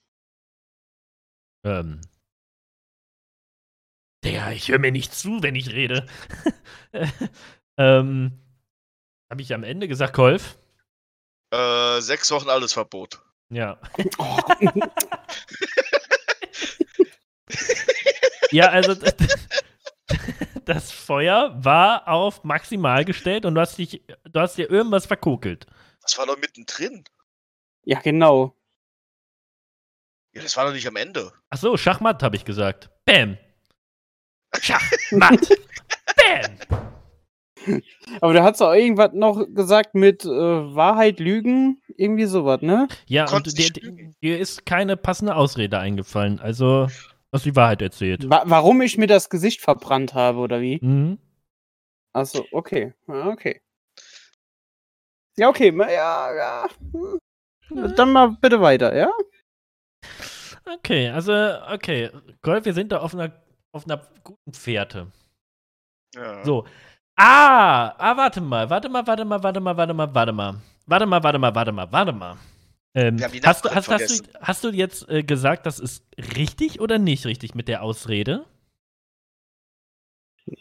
Ähm. 1.65 2.01
Digga, 4.25 4.53
ich 4.53 4.69
höre 4.69 4.79
mir 4.79 4.93
nicht 4.93 5.15
zu, 5.15 5.43
wenn 5.43 5.55
ich 5.55 5.71
rede. 5.71 6.07
ähm. 7.79 8.41
Habe 9.31 9.43
ich 9.43 9.53
am 9.53 9.65
Ende 9.65 9.89
gesagt, 9.89 10.15
Kolf? 10.15 10.59
Äh, 11.53 12.01
sechs 12.01 12.31
Wochen 12.31 12.49
alles 12.49 12.73
Verbot. 12.73 13.21
Ja. 13.51 13.79
ja, 18.51 18.69
also 18.69 18.95
das, 20.65 20.91
Feuer 20.91 21.55
war 21.57 22.09
auf 22.09 22.45
maximal 22.45 23.05
gestellt 23.05 23.45
und 23.45 23.55
du 23.55 23.61
hast 23.61 23.79
dich, 23.79 24.03
du 24.25 24.41
hast 24.41 24.57
dir 24.57 24.71
irgendwas 24.71 25.07
verkokelt. 25.07 25.67
Das 26.03 26.19
war 26.19 26.27
doch 26.27 26.39
mittendrin. 26.39 27.05
Ja, 27.85 28.01
genau. 28.01 28.57
Ja, 30.35 30.43
das 30.43 30.57
war 30.57 30.67
doch 30.67 30.73
nicht 30.73 30.87
am 30.87 30.97
Ende. 30.97 31.33
Ach 31.51 31.59
so, 31.59 31.77
Schachmatt 31.77 32.23
habe 32.23 32.37
ich 32.37 32.45
gesagt. 32.45 32.91
Bam. 33.05 33.39
Schachmatt. 34.61 35.49
Bam. 36.17 36.59
Aber 38.21 38.33
du 38.33 38.43
hast 38.43 38.61
auch 38.61 38.73
irgendwas 38.73 39.13
noch 39.15 39.47
gesagt 39.55 39.95
mit 39.95 40.25
äh, 40.25 40.29
Wahrheit, 40.29 41.19
Lügen, 41.21 41.81
irgendwie 41.97 42.27
sowas, 42.27 42.61
ne? 42.63 42.89
Ja, 43.07 43.31
und 43.31 43.59
dir, 43.59 43.71
dir 44.23 44.39
ist 44.39 44.67
keine 44.67 44.97
passende 44.97 45.35
Ausrede 45.35 45.79
eingefallen. 45.79 46.41
Also, 46.41 46.89
hast 47.35 47.45
die 47.45 47.57
Wahrheit 47.57 47.83
erzählt. 47.83 48.29
Wa 48.31 48.45
warum 48.47 48.81
ich 48.81 48.97
mir 48.97 49.07
das 49.07 49.29
Gesicht 49.29 49.61
verbrannt 49.61 50.15
habe, 50.15 50.39
oder 50.39 50.61
wie? 50.61 50.79
Mhm. 50.81 51.19
Achso, 52.13 52.47
okay. 52.53 52.95
Ja, 53.09 53.27
okay. 53.29 53.61
Ja, 55.37 55.49
okay, 55.49 55.77
ja, 55.77 56.35
ja. 56.35 56.67
Hm. 56.93 57.95
Dann 57.97 58.13
mal 58.13 58.37
bitte 58.41 58.61
weiter, 58.61 58.95
ja? 58.95 59.11
Okay, 60.77 61.09
also, 61.09 61.33
okay. 61.73 62.11
Golf, 62.43 62.65
wir 62.65 62.73
sind 62.73 62.93
da 62.93 63.01
auf 63.01 63.15
einer, 63.15 63.33
auf 63.73 63.85
einer 63.85 64.07
guten 64.23 64.53
Fährte. 64.53 65.11
Ja. 66.15 66.45
So. 66.45 66.65
Ah, 67.17 67.95
ah, 67.99 68.17
warte 68.17 68.41
mal, 68.41 68.71
warte 68.71 68.89
mal, 68.89 69.07
warte 69.07 69.25
mal, 69.25 69.43
warte 69.43 69.61
mal, 69.61 69.77
warte 69.77 69.95
mal, 69.95 70.15
warte 70.15 70.33
mal. 70.33 70.55
Warte 70.87 71.07
mal, 71.07 71.23
warte 71.23 71.39
mal, 71.39 71.55
warte 71.55 71.73
mal, 71.73 71.93
warte 71.93 72.13
mal. 72.13 72.37
Ähm, 72.97 73.19
hast, 73.45 73.65
du, 73.65 73.71
hast, 73.71 73.89
hast, 73.89 74.21
du, 74.21 74.39
hast 74.41 74.65
du 74.65 74.69
jetzt 74.71 75.09
äh, 75.09 75.23
gesagt, 75.25 75.67
das 75.67 75.81
ist 75.81 76.05
richtig 76.37 76.81
oder 76.81 76.99
nicht 76.99 77.27
richtig 77.27 77.55
mit 77.55 77.67
der 77.67 77.83
Ausrede? 77.83 78.47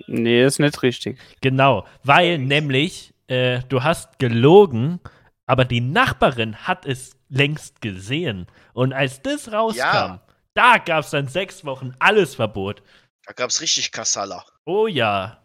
Nee, 0.08 0.44
ist 0.44 0.60
nicht 0.60 0.82
richtig. 0.82 1.20
Genau, 1.42 1.86
weil 2.04 2.40
nämlich 2.40 3.14
äh, 3.28 3.60
du 3.70 3.84
hast 3.84 4.18
gelogen, 4.18 5.00
aber 5.46 5.66
die 5.66 5.82
Nachbarin 5.82 6.56
hat 6.68 6.86
es 6.86 7.16
längst 7.30 7.82
gesehen. 7.82 8.48
Und 8.74 8.94
als 8.94 9.22
das 9.22 9.52
rauskam, 9.52 9.78
Ja. 9.78 10.26
da 10.54 10.78
gab 10.78 11.04
es 11.04 11.12
dann 11.12 11.28
sechs 11.28 11.66
Wochen 11.66 11.94
alles 12.00 12.36
Verbot. 12.36 12.82
Da 13.26 13.34
gab's 13.34 13.62
richtig 13.62 13.92
Kassala. 13.92 14.46
Oh 14.66 14.88
ja. 14.88 15.40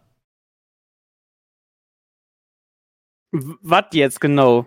Was 3.32 3.84
jetzt 3.92 4.20
genau? 4.20 4.66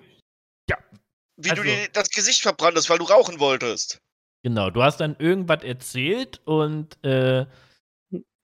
Wie 1.44 1.50
Also- 1.52 1.64
du 1.64 1.70
dir 1.70 1.88
das 1.94 2.10
Gesicht 2.10 2.42
verbrannt 2.42 2.78
hast, 2.78 2.90
weil 2.90 2.98
du 3.00 3.06
rauchen 3.06 3.40
wolltest. 3.40 4.00
Genau, 4.44 4.70
du 4.72 4.82
hast 4.82 4.98
dann 4.98 5.16
irgendwas 5.20 5.64
erzählt 5.64 6.42
und 6.46 7.02
äh, 7.04 7.46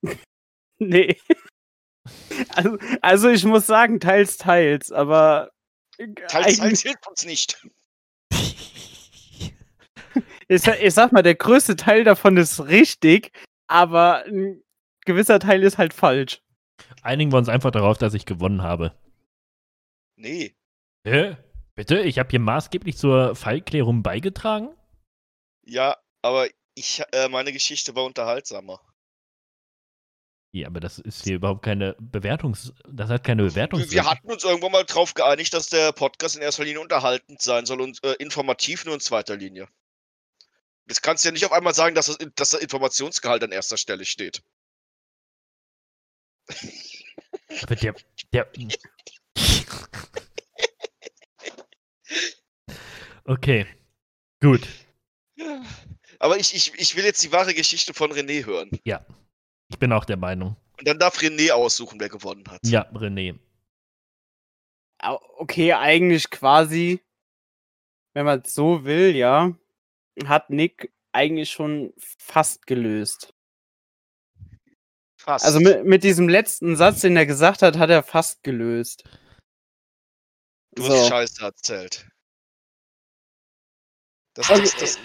Nee. 0.80 1.18
Also, 2.50 2.78
also 3.02 3.30
ich 3.30 3.44
muss 3.44 3.66
sagen, 3.66 4.00
teils, 4.00 4.38
teils, 4.38 4.92
aber 4.92 5.52
Teils, 6.28 6.58
teils 6.58 6.82
hilft 6.84 7.08
uns 7.08 7.26
nicht. 7.26 7.66
ich, 10.48 10.68
ich 10.68 10.94
sag 10.94 11.12
mal, 11.12 11.24
der 11.24 11.36
größte 11.36 11.76
Teil 11.76 12.04
davon 12.04 12.38
ist 12.38 12.60
richtig, 12.68 13.32
aber 13.68 14.24
ein 14.26 14.62
gewisser 15.06 15.40
Teil 15.40 15.64
ist 15.64 15.78
halt 15.78 15.94
falsch. 15.94 16.42
einigen 17.02 17.32
wir 17.32 17.38
uns 17.38 17.50
einfach 17.50 17.72
darauf, 17.72 17.98
dass 17.98 18.14
ich 18.14 18.26
gewonnen 18.26 18.62
habe. 18.62 18.94
Nee. 20.16 20.56
Hä? 21.06 21.38
Bitte? 21.78 22.00
Ich 22.02 22.18
habe 22.18 22.30
hier 22.32 22.40
maßgeblich 22.40 22.98
zur 22.98 23.36
Fallklärung 23.36 24.02
beigetragen? 24.02 24.76
Ja, 25.64 25.96
aber 26.24 26.48
ich, 26.74 27.04
äh, 27.12 27.30
meine 27.30 27.54
Geschichte 27.54 27.96
war 27.96 28.04
unterhaltsamer. 28.04 28.82
Ja, 30.52 30.66
aber 30.68 30.80
das 30.80 30.98
ist 30.98 31.24
hier 31.24 31.36
überhaupt 31.36 31.64
keine 31.64 31.96
Bewertungs... 32.00 32.74
Das 32.90 33.12
hat 33.12 33.24
keine 33.24 33.44
Bewertung. 33.44 33.80
Wir, 33.80 33.92
wir 33.92 34.06
hatten 34.06 34.32
uns 34.32 34.44
irgendwann 34.44 34.72
mal 34.72 34.86
drauf 34.86 35.14
geeinigt, 35.14 35.54
dass 35.54 35.70
der 35.70 35.92
Podcast 35.92 36.36
in 36.36 36.42
erster 36.42 36.64
Linie 36.64 36.82
unterhaltend 36.82 37.44
sein 37.44 37.68
soll 37.68 37.82
und 37.82 38.04
äh, 38.04 38.14
informativ 38.14 38.86
nur 38.86 38.96
in 38.96 39.00
zweiter 39.00 39.36
Linie. 39.36 39.68
Jetzt 40.88 41.04
kannst 41.04 41.24
du 41.24 41.30
ja 41.30 41.34
nicht 41.34 41.46
auf 41.46 41.52
einmal 41.52 41.76
sagen, 41.76 41.94
dass 41.94 42.08
das, 42.08 42.18
dass 42.34 42.50
das 42.52 42.62
Informationsgehalt 42.62 43.44
an 43.44 43.52
erster 43.52 43.78
Stelle 43.78 44.06
steht. 44.06 44.42
Aber 47.62 47.76
der... 47.76 47.94
der 48.34 48.50
okay. 53.28 53.68
Gut. 54.42 54.68
Aber 56.20 56.38
ich, 56.38 56.56
ich, 56.56 56.74
ich 56.76 56.96
will 56.96 57.06
jetzt 57.06 57.24
die 57.24 57.32
wahre 57.32 57.54
Geschichte 57.54 57.94
von 57.94 58.12
René 58.12 58.46
hören. 58.46 58.72
Ja. 58.84 59.06
Ich 59.70 59.78
bin 59.78 59.92
auch 59.92 60.06
der 60.06 60.18
Meinung. 60.18 60.56
Und 60.78 60.88
dann 60.88 61.00
darf 61.00 61.20
René 61.20 61.52
aussuchen, 61.52 62.00
wer 62.00 62.10
gewonnen 62.10 62.44
hat. 62.48 62.60
Ja, 62.66 62.90
René. 62.92 63.38
Okay, 65.00 65.74
eigentlich 65.74 66.30
quasi, 66.30 67.02
wenn 68.14 68.26
man 68.26 68.42
es 68.42 68.54
so 68.54 68.84
will, 68.84 69.16
ja, 69.16 69.54
hat 70.26 70.50
Nick 70.50 70.92
eigentlich 71.12 71.52
schon 71.52 71.94
fast 71.98 72.66
gelöst. 72.66 73.34
Fast. 75.20 75.46
Also 75.46 75.60
mit, 75.60 75.86
mit 75.86 76.04
diesem 76.04 76.30
letzten 76.30 76.76
Satz, 76.76 77.02
den 77.02 77.18
er 77.18 77.26
gesagt 77.26 77.62
hat, 77.62 77.78
hat 77.78 77.90
er 77.90 78.02
fast 78.04 78.44
gelöst. 78.44 79.04
du 80.76 80.84
hast 80.84 81.04
so. 81.04 81.10
Scheiße 81.10 81.44
erzählt. 81.44 82.08
Das, 84.38 84.50
Also, 84.50 84.62
das, 84.62 84.76
das, 84.76 85.00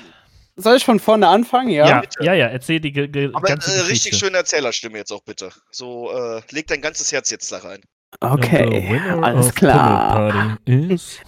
Soll 0.57 0.77
ich 0.77 0.85
von 0.85 1.01
vorne 1.01 1.29
anfangen? 1.29 1.71
Ja. 1.71 1.89
Ja, 1.89 2.01
bitte. 2.01 2.23
ja, 2.23 2.35
ja, 2.35 2.47
erzähl 2.47 2.81
die 2.81 2.93
ge 2.93 3.09
ge 3.09 3.31
aber 3.33 3.49
ganze 3.49 3.71
äh, 3.71 3.75
Geschichte. 3.75 3.93
richtig 3.93 4.19
schöne 4.19 4.37
Erzählerstimme 4.37 4.99
jetzt 4.99 5.11
auch 5.11 5.23
bitte. 5.23 5.51
So, 5.71 6.13
äh, 6.13 6.43
leg 6.51 6.67
dein 6.67 6.83
ganzes 6.83 7.11
Herz 7.11 7.31
jetzt 7.31 7.51
da 7.51 7.59
rein. 7.59 7.81
Winner 8.21 9.23
alles 9.25 9.55
klar. 9.55 10.59
Is 10.67 11.19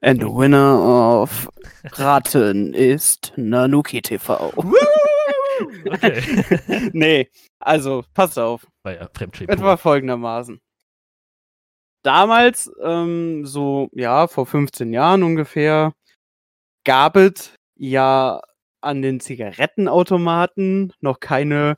And 0.00 0.20
the 0.20 0.28
winner 0.28 0.78
of 0.78 1.48
Raten 1.84 2.72
ist 2.72 3.32
Nanuki 3.36 4.00
TV. 4.00 4.52
Okay. 5.90 6.22
nee, 6.92 7.28
also 7.58 8.04
passt 8.14 8.38
auf. 8.38 8.66
War 8.84 8.94
ja. 8.94 9.08
Etwa 9.48 9.76
folgendermaßen. 9.76 10.60
Damals, 12.04 12.70
ähm, 12.82 13.46
so, 13.46 13.88
ja, 13.92 14.26
vor 14.26 14.46
15 14.46 14.92
Jahren 14.92 15.22
ungefähr, 15.22 15.92
gab 16.84 17.16
es 17.16 17.54
ja 17.76 18.40
an 18.80 19.02
den 19.02 19.20
Zigarettenautomaten 19.20 20.92
noch 21.00 21.20
keine 21.20 21.76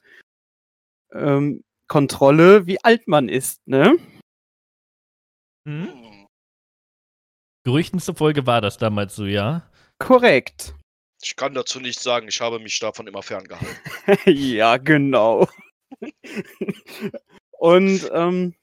ähm, 1.12 1.62
Kontrolle, 1.88 2.66
wie 2.66 2.82
alt 2.82 3.06
man 3.08 3.28
ist, 3.28 3.66
ne? 3.66 3.96
Hm? 5.66 6.26
Gerüchten 7.64 8.00
zufolge 8.00 8.46
war 8.46 8.60
das 8.60 8.76
damals 8.78 9.14
so, 9.16 9.24
ja? 9.24 9.70
Korrekt. 9.98 10.74
Ich 11.22 11.36
kann 11.36 11.54
dazu 11.54 11.80
nichts 11.80 12.02
sagen, 12.02 12.28
ich 12.28 12.40
habe 12.40 12.58
mich 12.58 12.78
davon 12.78 13.06
immer 13.06 13.22
ferngehalten. 13.22 13.76
ja, 14.26 14.76
genau. 14.76 15.48
Und 17.58 18.10
ähm, 18.12 18.54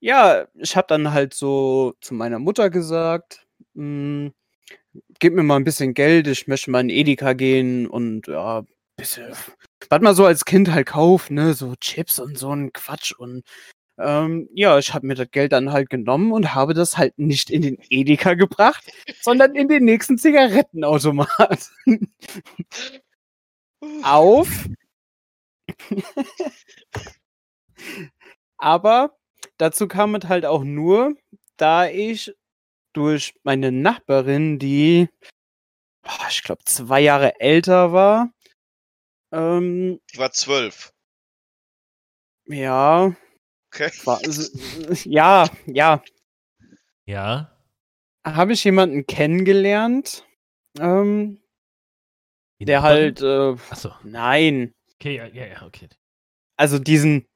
ja, 0.00 0.46
ich 0.54 0.76
habe 0.76 0.86
dann 0.88 1.12
halt 1.12 1.32
so 1.32 1.94
zu 2.02 2.12
meiner 2.12 2.38
Mutter 2.38 2.68
gesagt, 2.68 3.46
"Mm, 3.72 4.28
gib 5.24 5.32
mir 5.32 5.42
mal 5.42 5.56
ein 5.56 5.64
bisschen 5.64 5.94
Geld, 5.94 6.26
ich 6.26 6.48
möchte 6.48 6.70
mal 6.70 6.82
in 6.82 6.90
Edeka 6.90 7.32
gehen 7.32 7.86
und 7.86 8.26
ja, 8.26 8.62
bisschen, 8.98 9.32
was 9.88 10.00
man 10.02 10.14
so 10.14 10.26
als 10.26 10.44
Kind 10.44 10.70
halt 10.70 10.88
kauft, 10.88 11.30
ne, 11.30 11.54
so 11.54 11.74
Chips 11.76 12.18
und 12.18 12.36
so 12.36 12.54
ein 12.54 12.74
Quatsch 12.74 13.12
und 13.12 13.42
ähm, 13.96 14.50
ja, 14.52 14.78
ich 14.78 14.92
habe 14.92 15.06
mir 15.06 15.14
das 15.14 15.30
Geld 15.30 15.52
dann 15.52 15.72
halt 15.72 15.88
genommen 15.88 16.30
und 16.30 16.54
habe 16.54 16.74
das 16.74 16.98
halt 16.98 17.18
nicht 17.18 17.48
in 17.48 17.62
den 17.62 17.78
Edeka 17.88 18.34
gebracht, 18.34 18.84
sondern 19.22 19.54
in 19.54 19.68
den 19.68 19.86
nächsten 19.86 20.18
Zigarettenautomat. 20.18 21.70
Auf. 24.02 24.68
Aber 28.58 29.16
dazu 29.56 29.88
kam 29.88 30.14
es 30.16 30.28
halt 30.28 30.44
auch 30.44 30.64
nur, 30.64 31.14
da 31.56 31.88
ich 31.88 32.34
durch 32.94 33.34
meine 33.42 33.70
Nachbarin, 33.72 34.58
die, 34.58 35.08
boah, 36.02 36.26
ich 36.30 36.42
glaube, 36.42 36.64
zwei 36.64 37.00
Jahre 37.00 37.38
älter 37.40 37.92
war, 37.92 38.32
ähm, 39.32 40.00
Ich 40.10 40.18
war 40.18 40.32
zwölf. 40.32 40.92
ja, 42.46 43.14
Okay. 43.72 43.90
war, 44.04 44.20
ja, 45.04 45.48
ja, 45.66 46.02
Ja. 47.06 47.50
habe 48.24 48.52
ich 48.52 48.62
jemanden 48.64 49.06
kennengelernt, 49.06 50.24
ähm, 50.78 51.42
Die 52.60 52.66
der 52.66 52.82
halt, 52.82 53.20
äh, 53.20 53.56
Achso. 53.70 53.90
nein, 54.04 54.72
Okay, 54.94 55.16
ja, 55.16 55.26
ja, 55.26 55.66
okay. 55.66 55.88
also 56.56 56.78
diesen 56.78 57.26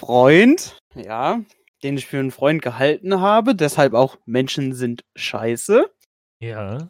Freund, 0.00 0.78
ja, 0.94 1.42
den 1.82 1.96
ich 1.96 2.06
für 2.06 2.18
einen 2.18 2.30
Freund 2.30 2.62
gehalten 2.62 3.20
habe, 3.20 3.54
deshalb 3.54 3.94
auch 3.94 4.18
Menschen 4.26 4.72
sind 4.74 5.04
scheiße, 5.14 5.90
Ja. 6.40 6.88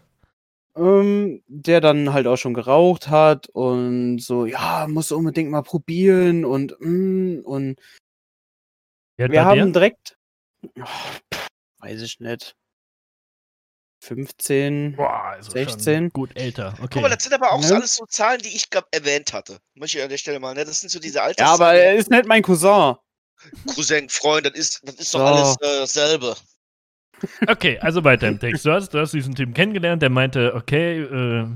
ähm, 0.77 1.43
der 1.49 1.81
dann 1.81 2.13
halt 2.13 2.27
auch 2.27 2.37
schon 2.37 2.55
geraucht 2.55 3.09
hat 3.09 3.49
und 3.49 4.19
so, 4.19 4.47
ja, 4.47 4.87
musst 4.89 5.11
du 5.11 5.17
unbedingt 5.17 5.51
mal 5.51 5.63
probieren 5.63 6.45
und 6.45 6.77
mm, 6.81 7.41
und 7.45 7.81
wir 9.19 9.45
haben 9.45 9.57
der? 9.59 9.67
direkt, 9.73 10.19
oh, 10.79 10.83
pff, 11.33 11.49
weiß 11.79 12.03
ich 12.03 12.21
nicht, 12.21 12.55
15, 14.03 14.95
Boah, 14.97 15.25
also 15.33 15.51
16. 15.51 16.05
Schon 16.05 16.11
gut 16.11 16.37
älter. 16.37 16.75
Okay. 16.75 16.89
Guck 16.93 17.03
mal, 17.03 17.09
das 17.09 17.25
sind 17.25 17.33
aber 17.33 17.51
auch 17.51 17.63
so 17.63 17.71
Ne? 17.75 17.81
alles 17.81 17.97
so 17.97 18.05
Zahlen, 18.07 18.41
die 18.41 18.55
ich 18.55 18.71
gerade 18.71 18.87
erwähnt 18.93 19.33
hatte. 19.33 19.59
Möchte 19.75 19.99
ich 19.99 20.05
an 20.05 20.11
der 20.11 20.19
Stelle 20.19 20.39
mal, 20.39 20.55
ne? 20.55 20.65
Das 20.65 20.81
sind 20.81 20.91
so 20.91 21.01
diese 21.01 21.23
Alters 21.23 21.45
ja, 21.45 21.53
aber 21.55 21.73
er 21.75 21.95
ist 21.97 22.11
nicht 22.11 22.27
mein 22.27 22.43
Cousin. 22.43 22.97
Cousin, 23.75 24.09
Freund, 24.09 24.47
das 24.47 24.55
ist, 24.55 24.81
das 24.89 24.95
ist 24.97 25.15
doch 25.15 25.21
So. 25.21 25.25
alles 25.27 25.57
äh, 25.61 25.81
dasselbe. 25.81 26.35
Okay, 27.49 27.79
also 27.79 28.05
weiter 28.05 28.29
im 28.29 28.39
Text. 28.39 28.65
Du 28.67 28.73
hast, 28.73 28.91
du 28.93 28.99
hast 28.99 29.13
diesen 29.15 29.35
Typen 29.35 29.55
kennengelernt, 29.55 30.03
der 30.03 30.11
meinte, 30.11 30.55
okay, 30.55 31.01
äh, 31.01 31.47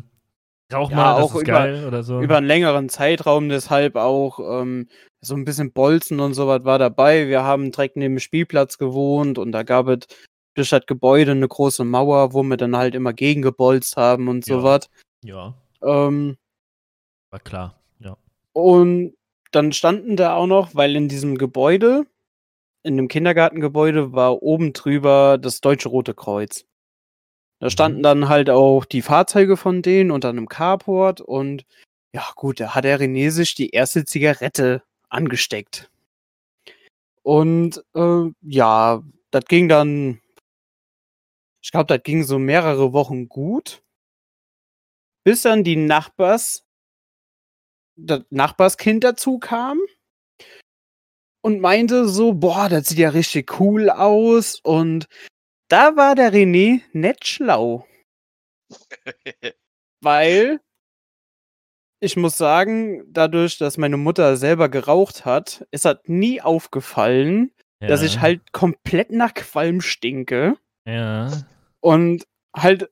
rauch 0.73 0.91
Ja, 0.91 0.97
mal, 0.97 1.15
das 1.17 1.25
auch 1.25 1.35
ist 1.35 1.43
über- 1.43 1.53
geil 1.53 1.85
oder 1.87 2.03
so. 2.03 2.21
über 2.21 2.39
einen 2.39 2.47
längeren 2.47 2.89
Zeitraum, 2.89 3.49
deshalb 3.49 3.97
auch 3.97 4.39
ähm, 4.63 4.89
so 5.21 5.35
ein 5.35 5.45
bisschen 5.45 5.73
Bolzen 5.73 6.21
und 6.21 6.33
sowas 6.35 6.65
war 6.65 6.79
dabei. 6.79 7.29
Wir 7.29 7.43
haben 7.43 7.73
direkt 7.73 7.97
neben 7.97 8.15
dem 8.15 8.21
Spielplatz 8.21 8.79
gewohnt 8.79 9.37
und 9.39 9.53
da 9.53 9.63
gab 9.63 9.89
es 9.89 10.07
durch 10.55 10.71
das 10.71 10.87
Gebäude 10.87 11.33
eine 11.33 11.47
große 11.49 11.85
Mauer, 11.85 12.33
wo 12.33 12.43
wir 12.43 12.57
dann 12.57 12.77
halt 12.77 12.95
immer 12.95 13.13
gegengebolzt 13.13 13.97
haben 13.97 14.29
und 14.29 14.47
Ja. 14.47 14.57
sowas. 14.57 14.89
ja, 15.23 15.55
Ähm, 15.83 16.37
war 17.31 17.41
klar. 17.41 17.79
Ja. 17.99 18.17
und 18.55 19.15
dann 19.51 19.73
standen 19.73 20.17
da 20.17 20.35
auch 20.35 20.47
noch, 20.47 20.75
weil 20.75 20.97
in 20.97 21.09
diesem 21.09 21.39
Gebäude, 21.39 22.05
in 22.85 22.97
dem 22.97 23.09
Kindergartengebäude, 23.09 24.13
war 24.13 24.43
oben 24.43 24.73
drüber 24.75 25.39
das 25.39 25.61
Deutsche 25.63 25.89
Rote 25.91 26.15
Kreuz. 26.15 26.67
Da 27.61 27.67
Mhm. 27.67 27.71
standen 27.71 28.03
dann 28.03 28.29
halt 28.29 28.51
auch 28.51 28.85
die 28.85 29.03
Fahrzeuge 29.03 29.57
von 29.57 29.83
denen 29.83 30.11
unter 30.11 30.29
einem 30.31 30.49
Carport 30.49 31.21
und 31.21 31.65
ja 32.15 32.25
gut, 32.37 32.61
da 32.61 32.75
hat 32.75 32.85
der 32.85 33.01
René 33.01 33.31
sich 33.31 33.55
die 33.55 33.71
erste 33.71 34.05
Zigarette 34.05 34.83
angesteckt. 35.11 35.91
Und 37.23 37.83
äh, 37.95 38.31
ja, 38.43 39.03
das 39.31 39.45
ging 39.47 39.69
dann, 39.69 40.21
ich 41.63 41.71
glaube, 41.71 41.87
das 41.87 42.03
ging 42.03 42.23
so 42.23 42.39
mehrere 42.39 42.93
Wochen 42.93 43.29
gut, 43.29 43.83
bis 45.25 45.43
dann 45.43 45.65
die 45.65 45.77
Nachbars, 45.77 46.67
das 48.07 48.23
Nachbarskind 48.31 49.05
dazu 49.05 49.39
kam 49.39 49.79
und 51.43 51.61
meinte 51.61 52.09
so, 52.09 52.35
boah, 52.35 52.69
das 52.69 52.89
sieht 52.89 52.99
ja 52.99 53.11
richtig 53.11 53.61
cool 53.61 53.91
aus 53.91 54.61
und 54.63 55.07
da 55.69 55.97
war 55.97 56.15
der 56.15 56.33
René 56.33 56.83
nicht 56.93 57.27
schlau. 57.27 57.87
Weil 60.03 60.61
ich 62.01 62.17
muss 62.17 62.39
sagen, 62.39 63.05
dadurch, 63.13 63.59
dass 63.59 63.77
meine 63.77 63.99
Mutter 63.99 64.37
selber 64.37 64.69
geraucht 64.69 65.27
hat, 65.27 65.67
ist 65.71 65.85
das 65.85 65.99
nie 66.07 66.41
aufgefallen, 66.41 67.53
ja. 67.81 67.89
dass 67.89 68.03
ich 68.03 68.21
halt 68.21 68.53
komplett 68.53 69.11
nach 69.11 69.35
Qualm 69.35 69.83
stinke. 69.83 70.57
Ja. 70.87 71.31
Und 71.81 72.25
halt, 72.57 72.91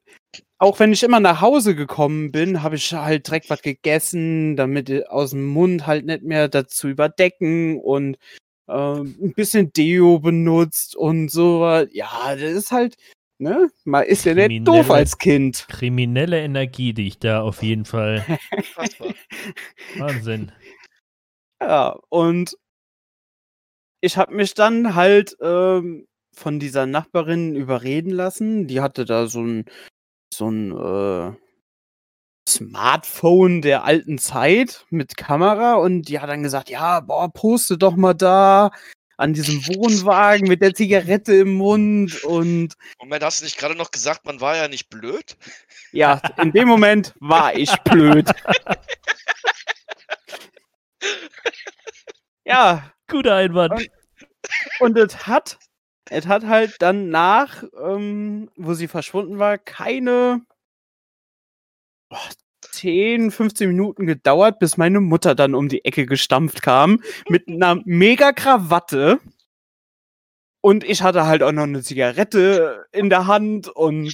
auch 0.58 0.80
wenn 0.80 0.92
ich 0.92 1.02
immer 1.02 1.20
nach 1.20 1.40
Hause 1.40 1.74
gekommen 1.74 2.32
bin, 2.32 2.62
habe 2.62 2.76
ich 2.76 2.92
halt 2.92 3.26
direkt 3.28 3.48
was 3.48 3.62
gegessen, 3.62 4.56
damit 4.56 5.08
aus 5.08 5.30
dem 5.30 5.46
Mund 5.46 5.86
halt 5.86 6.04
nicht 6.04 6.22
mehr 6.22 6.48
dazu 6.48 6.88
überdecken. 6.88 7.78
Und 7.80 8.18
ähm, 8.68 9.16
ein 9.20 9.32
bisschen 9.34 9.72
Deo 9.72 10.18
benutzt 10.18 10.96
und 10.96 11.30
so. 11.30 11.64
Ja, 11.92 12.34
das 12.34 12.52
ist 12.52 12.72
halt, 12.72 12.96
ne? 13.38 13.70
Man 13.84 14.04
ist 14.04 14.24
ja 14.24 14.34
nicht 14.34 14.66
doof 14.66 14.90
als 14.90 15.18
Kind. 15.18 15.66
Kriminelle 15.68 16.40
Energie, 16.40 16.92
die 16.92 17.06
ich 17.06 17.18
da 17.18 17.42
auf 17.42 17.62
jeden 17.62 17.84
Fall. 17.84 18.24
Wahnsinn. 19.96 20.52
Ja, 21.60 21.98
und 22.08 22.56
ich 24.00 24.16
habe 24.16 24.34
mich 24.34 24.54
dann 24.54 24.94
halt 24.94 25.36
ähm, 25.40 26.06
von 26.32 26.60
dieser 26.60 26.86
Nachbarin 26.86 27.56
überreden 27.56 28.10
lassen. 28.10 28.66
Die 28.66 28.80
hatte 28.80 29.04
da 29.04 29.26
so 29.26 29.40
ein, 29.40 29.64
so 30.32 30.50
ein 30.50 30.72
äh, 30.72 31.32
Smartphone 32.48 33.62
der 33.62 33.84
alten 33.84 34.18
Zeit 34.18 34.86
mit 34.90 35.16
Kamera 35.16 35.74
und 35.74 36.02
die 36.08 36.20
hat 36.20 36.28
dann 36.30 36.42
gesagt, 36.42 36.70
ja, 36.70 37.00
boah, 37.00 37.32
poste 37.32 37.76
doch 37.78 37.96
mal 37.96 38.14
da 38.14 38.70
an 39.16 39.34
diesem 39.34 39.66
Wohnwagen 39.66 40.48
mit 40.48 40.62
der 40.62 40.74
Zigarette 40.74 41.34
im 41.34 41.54
Mund 41.54 42.22
und 42.24 42.74
Moment, 43.00 43.24
hast 43.24 43.40
du 43.40 43.44
nicht 43.44 43.58
gerade 43.58 43.74
noch 43.74 43.90
gesagt, 43.90 44.24
man 44.24 44.40
war 44.40 44.56
ja 44.56 44.68
nicht 44.68 44.88
blöd? 44.88 45.36
ja, 45.92 46.22
in 46.40 46.52
dem 46.52 46.68
Moment 46.68 47.14
war 47.18 47.54
ich 47.56 47.74
blöd. 47.82 48.30
ja, 52.44 52.92
Guter 53.08 53.36
Einwand. 53.36 53.88
Und 54.80 54.96
es 54.98 55.26
hat, 55.26 55.58
es 56.10 56.26
hat 56.26 56.44
halt 56.46 56.76
dann 56.80 57.10
nach, 57.10 57.64
ähm, 57.80 58.50
wo 58.56 58.74
sie 58.74 58.88
verschwunden 58.88 59.38
war, 59.38 59.58
keine 59.58 60.42
boah, 62.08 62.18
10, 62.62 63.30
15 63.30 63.68
Minuten 63.68 64.06
gedauert, 64.06 64.58
bis 64.58 64.76
meine 64.76 65.00
Mutter 65.00 65.34
dann 65.34 65.54
um 65.54 65.68
die 65.68 65.84
Ecke 65.84 66.06
gestampft 66.06 66.62
kam 66.62 67.02
mit 67.28 67.48
einer 67.48 67.80
mega 67.84 68.32
Krawatte. 68.32 69.20
Und 70.60 70.84
ich 70.84 71.02
hatte 71.02 71.26
halt 71.26 71.42
auch 71.42 71.52
noch 71.52 71.62
eine 71.64 71.82
Zigarette 71.82 72.86
in 72.92 73.10
der 73.10 73.26
Hand 73.26 73.68
und 73.68 74.12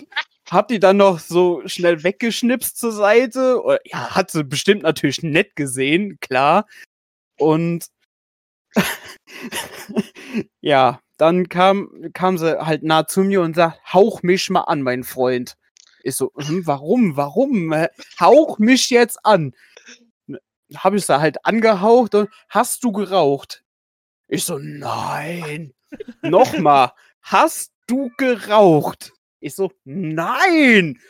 hab 0.51 0.69
die 0.69 0.79
dann 0.79 0.99
noch 0.99 1.19
so 1.19 1.63
schnell 1.67 2.03
weggeschnipst 2.05 2.79
zur 2.79 2.93
Seite. 2.93 3.63
Oder, 3.63 3.81
ja, 3.85 4.15
hat 4.15 4.31
sie 4.31 4.45
bestimmt 4.45 4.83
natürlich 4.83 5.23
nett 5.23 5.57
gesehen, 5.57 6.19
klar. 6.21 6.67
Und 7.39 7.87
ja, 10.61 11.01
dann 11.17 11.49
kam, 11.49 12.11
kam 12.13 12.39
sie 12.39 12.59
halt 12.65 12.83
nah 12.83 13.07
zu 13.07 13.23
mir 13.23 13.43
und 13.43 13.57
sagt, 13.57 13.81
hauch 13.93 14.23
mich 14.23 14.51
mal 14.51 14.63
an, 14.63 14.83
mein 14.83 15.05
Freund. 15.05 15.57
Ich 16.03 16.17
so, 16.17 16.33
hm, 16.37 16.67
warum, 16.67 17.17
warum? 17.17 17.75
Hauch 18.21 18.59
mich 18.59 18.91
jetzt 18.91 19.25
an. 19.25 19.55
Habe 20.77 20.97
ich 20.97 21.07
sie 21.07 21.21
halt 21.21 21.45
angehaucht 21.45 22.15
und 22.15 22.31
hast 22.49 22.85
du 22.85 22.93
geraucht? 22.93 23.65
Ich 24.29 24.45
so, 24.45 24.59
nein. 24.59 25.73
Nochmal, 26.23 26.93
hast 27.23 27.73
du 27.87 28.11
geraucht? 28.17 29.13
Ich 29.41 29.55
so, 29.55 29.73
nein. 29.85 31.01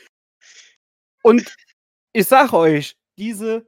Und 1.23 1.57
ich 2.13 2.27
sag 2.27 2.53
euch, 2.53 2.97
diese, 3.17 3.67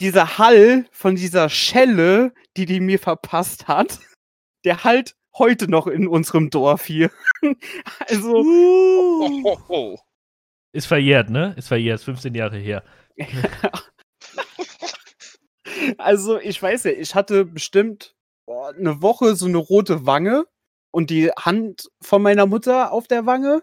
dieser 0.00 0.38
Hall 0.38 0.86
von 0.92 1.16
dieser 1.16 1.48
Schelle, 1.48 2.32
die 2.56 2.66
die 2.66 2.80
mir 2.80 2.98
verpasst 2.98 3.66
hat, 3.66 3.98
der 4.64 4.84
halt 4.84 5.16
heute 5.38 5.68
noch 5.70 5.86
in 5.86 6.06
unserem 6.08 6.50
Dorf 6.50 6.84
hier. 6.84 7.10
also, 8.08 8.34
Oh, 8.44 9.40
oh, 9.44 9.58
oh. 9.68 9.98
Ist 10.72 10.86
verjährt, 10.86 11.30
ne? 11.30 11.54
Ist 11.56 11.68
verjährt, 11.68 12.00
ist 12.00 12.04
15 12.04 12.34
Jahre 12.34 12.56
her. 12.58 12.82
also 15.98 16.38
ich 16.38 16.60
weiß 16.62 16.84
ja, 16.84 16.92
ich 16.92 17.14
hatte 17.14 17.44
bestimmt 17.44 18.14
boah, 18.46 18.74
eine 18.74 19.00
Woche 19.02 19.34
so 19.36 19.46
eine 19.46 19.58
rote 19.58 20.06
Wange 20.06 20.46
und 20.90 21.10
die 21.10 21.30
Hand 21.30 21.88
von 22.00 22.22
meiner 22.22 22.46
Mutter 22.46 22.92
auf 22.92 23.06
der 23.08 23.26
Wange. 23.26 23.62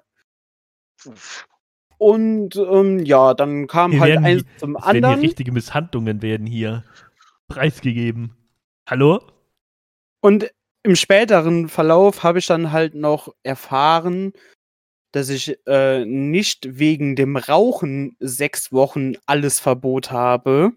Und 1.98 2.56
ähm, 2.56 3.00
ja, 3.06 3.34
dann 3.34 3.68
kam 3.68 3.92
Hier 3.92 4.02
halt 4.02 4.18
eins 4.20 4.44
die- 4.44 4.58
zum 4.58 4.76
Es 4.76 4.82
werden 4.86 4.94
hier 4.96 5.04
anderen. 5.06 5.20
richtige 5.20 5.52
Misshandlungen 5.52 6.22
werden 6.22 6.48
hier 6.48 6.84
preisgegeben. 7.48 8.36
Hallo? 8.88 9.20
Und 10.22 10.52
im 10.84 10.96
späteren 10.96 11.70
Verlauf 11.70 12.24
habe 12.24 12.40
ich 12.40 12.48
dann 12.48 12.72
halt 12.72 12.96
noch 12.96 13.34
erfahren, 13.44 14.34
dass 15.12 15.30
ich 15.30 15.58
äh, 15.68 16.06
nicht 16.06 16.80
wegen 16.80 17.16
dem 17.16 17.36
Rauchen 17.38 18.16
sechs 18.20 18.72
Wochen 18.72 19.14
alles 19.26 19.60
Verbot 19.60 20.12
habe, 20.12 20.72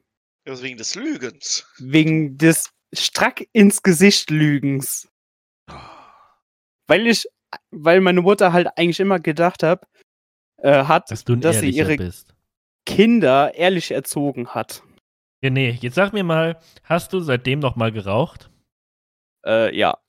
Ja, 0.46 0.60
wegen 0.60 0.76
des 0.76 0.94
Lügens. 0.94 1.66
wegen 1.78 2.36
des 2.36 2.70
strack 2.92 3.46
ins 3.52 3.82
Gesicht 3.82 4.30
Lügens. 4.30 5.08
Weil 6.86 7.06
ich, 7.06 7.26
weil 7.70 8.00
meine 8.00 8.20
Mutter 8.20 8.52
halt 8.52 8.68
eigentlich 8.76 9.00
immer 9.00 9.20
gedacht 9.20 9.62
hat, 9.62 9.86
äh, 10.58 10.84
hat, 10.84 11.10
Dass 11.10 11.24
dass 11.24 11.60
sie 11.60 11.70
ihre 11.70 11.96
bist. 11.96 12.34
Kinder 12.86 13.54
ehrlich 13.54 13.90
erzogen 13.90 14.48
hat. 14.48 14.82
Ja, 15.42 15.50
nee, 15.50 15.70
jetzt 15.80 15.94
sag 15.94 16.12
mir 16.12 16.24
mal, 16.24 16.60
hast 16.82 17.12
du 17.12 17.20
seitdem 17.20 17.60
noch 17.60 17.76
mal 17.76 17.92
geraucht? 17.92 18.50
Äh, 19.44 19.76
ja. 19.76 19.98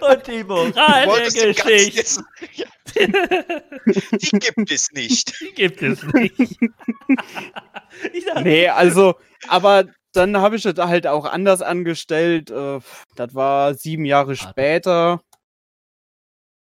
Und 0.00 0.26
die 0.26 0.44
Moral 0.44 1.06
der 1.30 1.54
Geschichte 1.54 2.22
die 2.94 4.38
gibt 4.38 4.70
es 4.70 4.92
nicht. 4.92 5.40
die 5.40 5.52
gibt 5.54 5.82
es 5.82 6.02
nicht. 6.04 6.58
dachte, 8.26 8.42
Nee, 8.42 8.68
also, 8.68 9.14
aber 9.48 9.84
dann 10.12 10.36
habe 10.36 10.56
ich 10.56 10.62
das 10.62 10.76
halt 10.78 11.06
auch 11.06 11.24
anders 11.24 11.62
angestellt. 11.62 12.50
Äh, 12.50 12.80
das 13.16 13.34
war 13.34 13.74
sieben 13.74 14.04
Jahre 14.04 14.36
später. 14.36 15.22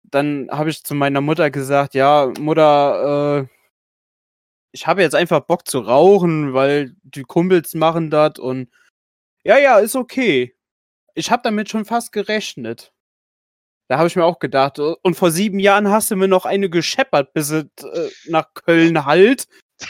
Dann 0.03 0.47
habe 0.51 0.69
ich 0.69 0.83
zu 0.83 0.95
meiner 0.95 1.21
Mutter 1.21 1.49
gesagt, 1.51 1.93
ja, 1.95 2.31
Mutter, 2.39 3.43
äh, 3.43 3.47
ich 4.71 4.87
habe 4.87 5.01
jetzt 5.01 5.15
einfach 5.15 5.41
Bock 5.41 5.67
zu 5.67 5.79
rauchen, 5.79 6.53
weil 6.53 6.95
die 7.03 7.23
Kumpels 7.23 7.73
machen 7.73 8.09
das 8.09 8.39
und 8.39 8.69
ja, 9.43 9.57
ja, 9.57 9.79
ist 9.79 9.95
okay. 9.95 10.54
Ich 11.15 11.31
habe 11.31 11.41
damit 11.43 11.69
schon 11.69 11.85
fast 11.85 12.11
gerechnet. 12.11 12.93
Da 13.87 13.97
habe 13.97 14.07
ich 14.07 14.15
mir 14.15 14.25
auch 14.25 14.39
gedacht, 14.39 14.79
äh, 14.79 14.95
und 15.01 15.15
vor 15.15 15.31
sieben 15.31 15.59
Jahren 15.59 15.89
hast 15.89 16.11
du 16.11 16.15
mir 16.15 16.27
noch 16.27 16.45
eine 16.45 16.69
gescheppert, 16.69 17.33
bis 17.33 17.49
es 17.49 17.65
äh, 17.83 18.09
nach 18.27 18.53
Köln 18.53 19.05
halt. 19.05 19.47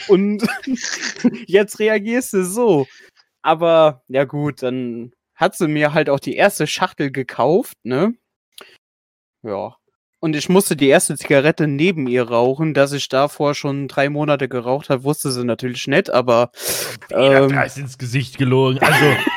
Und 0.08 0.46
jetzt 1.46 1.78
reagierst 1.78 2.32
du 2.32 2.44
so. 2.44 2.86
Aber 3.42 4.02
ja 4.08 4.24
gut, 4.24 4.62
dann 4.62 5.12
hat 5.34 5.56
sie 5.56 5.68
mir 5.68 5.92
halt 5.92 6.10
auch 6.10 6.20
die 6.20 6.36
erste 6.36 6.66
Schachtel 6.66 7.10
gekauft, 7.10 7.76
ne? 7.84 8.14
Ja. 9.42 9.76
Und 10.18 10.34
ich 10.34 10.48
musste 10.48 10.76
die 10.76 10.88
erste 10.88 11.16
Zigarette 11.16 11.68
neben 11.68 12.08
ihr 12.08 12.28
rauchen, 12.28 12.74
dass 12.74 12.92
ich 12.92 13.08
davor 13.08 13.54
schon 13.54 13.86
drei 13.86 14.08
Monate 14.08 14.48
geraucht 14.48 14.88
habe, 14.90 15.04
wusste 15.04 15.30
sie 15.30 15.44
natürlich 15.44 15.86
nicht, 15.86 16.10
aber 16.10 16.50
Jeder 17.10 17.44
ähm, 17.44 17.50
Preis 17.50 17.76
ins 17.76 17.98
Gesicht 17.98 18.38
gelogen. 18.38 18.78
Also, 18.80 19.04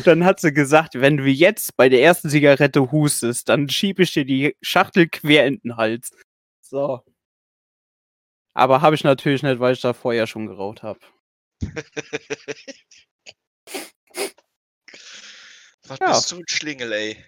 dann 0.00 0.24
hat 0.24 0.40
sie 0.40 0.52
gesagt, 0.52 0.94
wenn 1.00 1.16
du 1.16 1.24
jetzt 1.24 1.76
bei 1.76 1.88
der 1.88 2.02
ersten 2.02 2.28
Zigarette 2.30 2.90
hustest, 2.92 3.48
dann 3.48 3.68
schiebe 3.68 4.02
ich 4.02 4.12
dir 4.12 4.24
die 4.24 4.56
Schachtel 4.62 5.08
quer 5.08 5.46
in 5.46 5.60
den 5.60 5.76
Hals. 5.76 6.10
So. 6.60 7.02
Aber 8.54 8.80
habe 8.82 8.94
ich 8.94 9.04
natürlich 9.04 9.42
nicht, 9.42 9.58
weil 9.60 9.74
ich 9.74 9.80
da 9.80 9.92
vorher 9.92 10.26
schon 10.26 10.46
geraucht 10.46 10.82
habe. 10.82 11.00
Was 15.86 15.98
Ja. 16.00 16.12
bist 16.12 16.32
du 16.32 16.36
ein 16.38 16.44
Schlingel, 16.48 16.92
ey? 16.92 17.24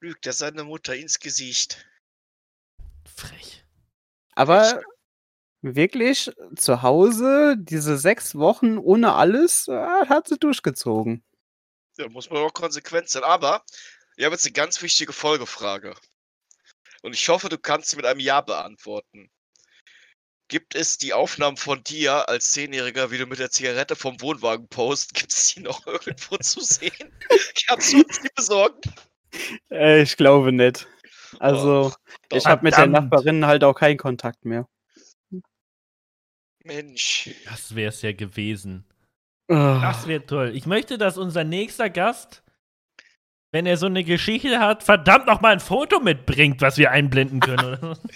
Lügt 0.00 0.26
er 0.26 0.32
seine 0.34 0.64
Mutter 0.64 0.94
ins 0.94 1.18
Gesicht. 1.18 1.86
frech. 3.06 3.64
Aber 4.34 4.82
wirklich 5.64 6.30
zu 6.56 6.82
Hause, 6.82 7.56
diese 7.58 7.96
sechs 7.96 8.34
Wochen 8.34 8.76
ohne 8.78 9.14
alles, 9.14 9.68
äh, 9.68 9.72
hat 9.72 10.28
sie 10.28 10.38
durchgezogen. 10.38 11.24
Ja, 11.96 12.08
muss 12.08 12.28
man 12.28 12.42
auch 12.42 12.52
konsequent 12.52 13.08
sein. 13.08 13.24
Aber 13.24 13.64
ich 14.16 14.24
habe 14.24 14.34
jetzt 14.34 14.44
eine 14.44 14.52
ganz 14.52 14.82
wichtige 14.82 15.12
Folgefrage. 15.12 15.94
Und 17.02 17.14
ich 17.14 17.28
hoffe, 17.28 17.48
du 17.48 17.58
kannst 17.58 17.90
sie 17.90 17.96
mit 17.96 18.06
einem 18.06 18.20
Ja 18.20 18.40
beantworten. 18.40 19.30
Gibt 20.48 20.74
es 20.74 20.98
die 20.98 21.14
Aufnahmen 21.14 21.56
von 21.56 21.82
dir 21.82 22.28
als 22.28 22.52
Zehnjähriger, 22.52 23.10
wie 23.10 23.18
du 23.18 23.26
mit 23.26 23.38
der 23.38 23.50
Zigarette 23.50 23.96
vom 23.96 24.20
Wohnwagen 24.20 24.68
post? 24.68 25.14
Gibt 25.14 25.32
es 25.32 25.54
die 25.54 25.60
noch 25.60 25.86
irgendwo 25.86 26.36
zu 26.36 26.60
sehen? 26.60 27.12
Kannst 27.66 27.92
du 27.92 28.02
uns 28.02 28.20
die 28.20 28.28
besorgen? 28.34 28.80
Äh, 29.70 30.02
ich 30.02 30.16
glaube 30.16 30.52
nicht. 30.52 30.86
Also, 31.40 31.90
doch. 32.28 32.38
ich 32.38 32.46
habe 32.46 32.62
mit 32.62 32.76
der. 32.76 32.86
Nachbarin 32.86 33.46
halt 33.46 33.64
auch 33.64 33.74
keinen 33.74 33.96
Kontakt 33.96 34.44
mehr. 34.44 34.68
Mensch. 36.64 37.30
Das 37.44 37.74
wär's 37.74 38.02
ja 38.02 38.12
gewesen. 38.12 38.84
Ah. 39.48 39.80
Das 39.82 40.06
wäre 40.08 40.24
toll. 40.24 40.52
Ich 40.54 40.66
möchte, 40.66 40.96
dass 40.98 41.18
unser 41.18 41.44
nächster 41.44 41.90
Gast, 41.90 42.42
wenn 43.52 43.66
er 43.66 43.76
so 43.76 43.86
eine 43.86 44.02
Geschichte 44.04 44.58
hat, 44.58 44.82
verdammt 44.82 45.26
noch 45.26 45.40
mal 45.40 45.52
ein 45.52 45.60
Foto 45.60 46.00
mitbringt, 46.00 46.60
was 46.62 46.78
wir 46.78 46.90
einblenden 46.90 47.40
können. 47.40 47.96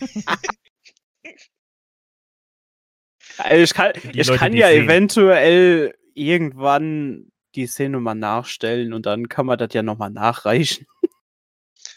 Also 3.40 3.62
ich 3.62 3.72
kann, 3.74 3.92
Die 4.12 4.18
ich 4.20 4.26
Leute, 4.26 4.38
kann 4.40 4.51
die 4.53 4.59
ja 4.59 4.68
sehen. 4.68 4.84
eventuell 4.86 5.94
irgendwann 6.14 7.30
die 7.55 7.68
Szene 7.68 8.01
mal 8.01 8.16
nachstellen 8.16 8.92
und 8.92 9.07
dann 9.07 9.28
kann 9.28 9.46
man 9.46 9.57
das 9.59 9.72
ja 9.74 9.84
nochmal 9.84 10.11
nachreichen. 10.11 10.86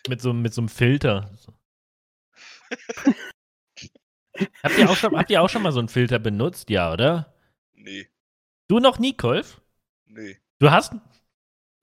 Mit 0.08 0.22
so, 0.22 0.34
mit 0.34 0.54
so 0.54 0.62
einem 0.62 0.70
Filter. 0.70 1.32
habt, 4.64 4.78
ihr 4.78 4.90
auch 4.90 4.96
schon, 4.96 5.16
habt 5.18 5.30
ihr 5.30 5.42
auch 5.42 5.50
schon 5.50 5.62
mal 5.64 5.72
so 5.72 5.80
einen 5.80 5.88
Filter 5.90 6.20
benutzt? 6.20 6.70
Ja, 6.70 6.92
oder? 6.94 7.34
Nee, 7.74 8.08
Du 8.68 8.80
noch 8.80 9.00
nie, 9.00 9.16
Kolf? 9.16 9.62
nee. 10.06 10.40
Du 10.60 10.70
hast, 10.72 10.94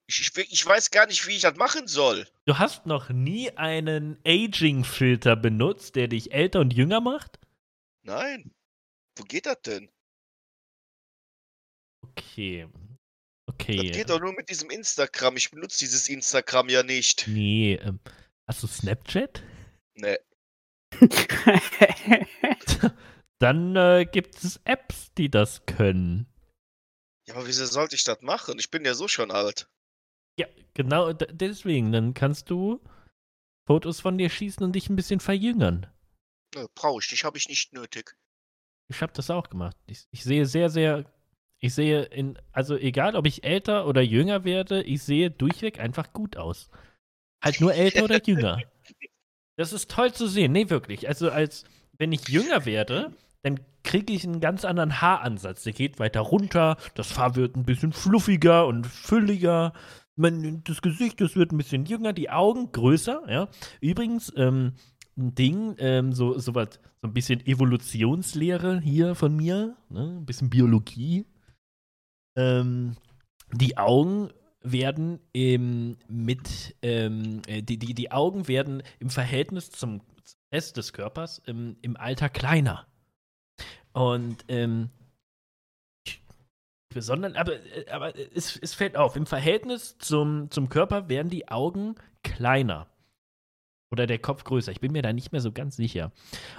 Ich, 0.06 0.20
ich, 0.36 0.52
ich 0.52 0.64
weiß 0.66 0.90
gar 0.90 1.06
nicht, 1.06 1.26
wie 1.26 1.32
ich 1.36 1.42
das 1.42 1.56
machen 1.56 1.86
soll. 1.86 2.26
du 2.46 2.58
hast 2.58 2.86
noch 2.86 3.10
nie 3.10 3.50
einen 3.56 4.18
Aging-Filter 4.26 5.36
benutzt, 5.36 5.96
der 5.96 6.08
dich 6.08 6.32
älter 6.32 6.60
und 6.60 6.72
jünger 6.72 7.00
macht? 7.00 7.38
Nein. 8.02 8.52
Wo 9.16 9.24
geht 9.24 9.46
das 9.46 9.60
denn? 9.62 9.90
Okay. 12.02 12.66
Das 13.46 13.54
Okay. 13.54 13.90
geht 13.90 14.10
doch 14.10 14.20
nur 14.20 14.34
mit 14.34 14.50
diesem 14.50 14.70
Instagram. 14.70 15.36
Ich 15.36 15.50
benutze 15.50 15.78
dieses 15.78 16.08
Instagram 16.08 16.68
ja 16.68 16.82
nicht. 16.82 17.26
Nee, 17.26 17.74
ähm, 17.82 17.98
hast 18.46 18.62
du 18.62 18.66
Snapchat? 18.66 19.42
Nee. 19.94 20.16
Dann 23.38 23.76
äh, 23.76 24.06
gibt 24.10 24.42
es 24.42 24.60
Apps, 24.64 25.12
die 25.14 25.30
das 25.30 25.64
können. 25.66 26.26
Ja, 27.28 27.34
aber 27.34 27.46
wieso 27.46 27.66
sollte 27.66 27.94
ich 27.94 28.04
das 28.04 28.20
machen? 28.22 28.58
Ich 28.58 28.70
bin 28.70 28.84
ja 28.84 28.94
so 28.94 29.06
schon 29.06 29.30
alt. 29.30 29.68
Ja, 30.38 30.46
genau 30.74 31.12
deswegen. 31.12 31.92
Dann 31.92 32.14
kannst 32.14 32.50
du 32.50 32.80
Fotos 33.66 34.00
von 34.00 34.16
dir 34.16 34.30
schießen 34.30 34.64
und 34.64 34.72
dich 34.72 34.88
ein 34.88 34.96
bisschen 34.96 35.20
verjüngern. 35.20 35.86
Nö, 36.54 36.66
brauche 36.74 37.00
ich 37.02 37.10
nicht, 37.10 37.24
habe 37.24 37.36
ich 37.36 37.48
nicht 37.48 37.74
nötig. 37.74 38.16
Ich 38.88 39.02
habe 39.02 39.12
das 39.12 39.30
auch 39.30 39.50
gemacht. 39.50 39.76
Ich, 39.86 40.06
ich 40.10 40.24
sehe 40.24 40.46
sehr, 40.46 40.70
sehr. 40.70 41.04
Ich 41.60 41.74
sehe 41.74 42.04
in. 42.04 42.38
Also 42.52 42.76
egal, 42.76 43.14
ob 43.14 43.26
ich 43.26 43.44
älter 43.44 43.86
oder 43.86 44.00
jünger 44.00 44.44
werde, 44.44 44.82
ich 44.82 45.02
sehe 45.02 45.30
durchweg 45.30 45.80
einfach 45.80 46.12
gut 46.12 46.36
aus. 46.36 46.70
Halt 47.44 47.60
nur 47.60 47.74
älter 47.74 48.04
oder 48.04 48.24
jünger. 48.24 48.62
Das 49.58 49.72
ist 49.72 49.90
toll 49.90 50.12
zu 50.12 50.28
sehen. 50.28 50.52
Nee, 50.52 50.70
wirklich. 50.70 51.08
Also 51.08 51.30
als 51.30 51.64
wenn 51.98 52.12
ich 52.12 52.28
jünger 52.28 52.64
werde, 52.64 53.12
dann 53.42 53.58
kriege 53.82 54.12
ich 54.12 54.24
einen 54.24 54.40
ganz 54.40 54.64
anderen 54.64 55.00
Haaransatz. 55.00 55.64
Der 55.64 55.72
geht 55.72 55.98
weiter 55.98 56.20
runter, 56.20 56.76
das 56.94 57.18
Haar 57.18 57.34
wird 57.34 57.56
ein 57.56 57.64
bisschen 57.64 57.92
fluffiger 57.92 58.66
und 58.66 58.86
fülliger. 58.86 59.72
Das 60.16 60.82
Gesicht, 60.82 61.20
das 61.20 61.36
wird 61.36 61.52
ein 61.52 61.58
bisschen 61.58 61.86
jünger, 61.86 62.12
die 62.12 62.30
Augen 62.30 62.72
größer, 62.72 63.22
ja. 63.28 63.48
Übrigens, 63.80 64.32
ähm, 64.36 64.72
ein 65.16 65.34
Ding, 65.34 65.74
ähm, 65.78 66.12
so, 66.12 66.38
so 66.38 66.54
was, 66.54 66.80
so 67.00 67.08
ein 67.08 67.12
bisschen 67.12 67.44
Evolutionslehre 67.44 68.80
hier 68.80 69.14
von 69.14 69.36
mir, 69.36 69.76
ne? 69.90 70.18
ein 70.18 70.26
bisschen 70.26 70.50
Biologie. 70.50 71.26
Ähm, 72.36 72.96
die 73.52 73.76
Augen 73.76 74.30
werden 74.72 75.20
im, 75.32 75.96
mit, 76.08 76.76
ähm, 76.82 77.42
äh, 77.46 77.62
die, 77.62 77.78
die, 77.78 77.94
die 77.94 78.10
Augen 78.10 78.48
werden 78.48 78.82
im 78.98 79.10
Verhältnis 79.10 79.70
zum 79.70 80.00
Rest 80.52 80.76
des 80.76 80.92
Körpers 80.92 81.40
im, 81.46 81.76
im 81.82 81.96
Alter 81.96 82.28
kleiner. 82.28 82.86
Und 83.92 84.44
ähm, 84.48 84.90
besonders, 86.88 87.34
aber, 87.34 87.54
äh, 87.54 87.88
aber 87.90 88.16
es, 88.16 88.56
es 88.56 88.74
fällt 88.74 88.96
auf, 88.96 89.16
im 89.16 89.26
Verhältnis 89.26 89.98
zum, 89.98 90.50
zum 90.50 90.68
Körper 90.68 91.08
werden 91.08 91.30
die 91.30 91.48
Augen 91.48 91.96
kleiner. 92.22 92.88
Oder 93.90 94.06
der 94.06 94.18
Kopf 94.18 94.44
größer. 94.44 94.70
Ich 94.70 94.80
bin 94.80 94.92
mir 94.92 95.00
da 95.00 95.14
nicht 95.14 95.32
mehr 95.32 95.40
so 95.40 95.50
ganz 95.50 95.76
sicher. 95.76 96.12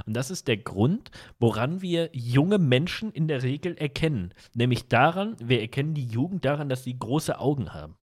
Und 0.08 0.16
das 0.16 0.32
ist 0.32 0.48
der 0.48 0.58
Grund, 0.58 1.12
woran 1.38 1.82
wir 1.82 2.10
junge 2.12 2.58
Menschen 2.58 3.12
in 3.12 3.28
der 3.28 3.44
Regel 3.44 3.78
erkennen. 3.78 4.34
Nämlich 4.56 4.88
daran, 4.88 5.36
wir 5.40 5.62
erkennen 5.62 5.94
die 5.94 6.08
Jugend 6.08 6.44
daran, 6.44 6.70
dass 6.70 6.84
sie 6.84 6.98
große 6.98 7.40
Augen 7.40 7.72
haben. 7.72 7.99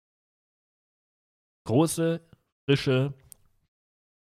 Große, 1.65 2.21
frische, 2.67 3.15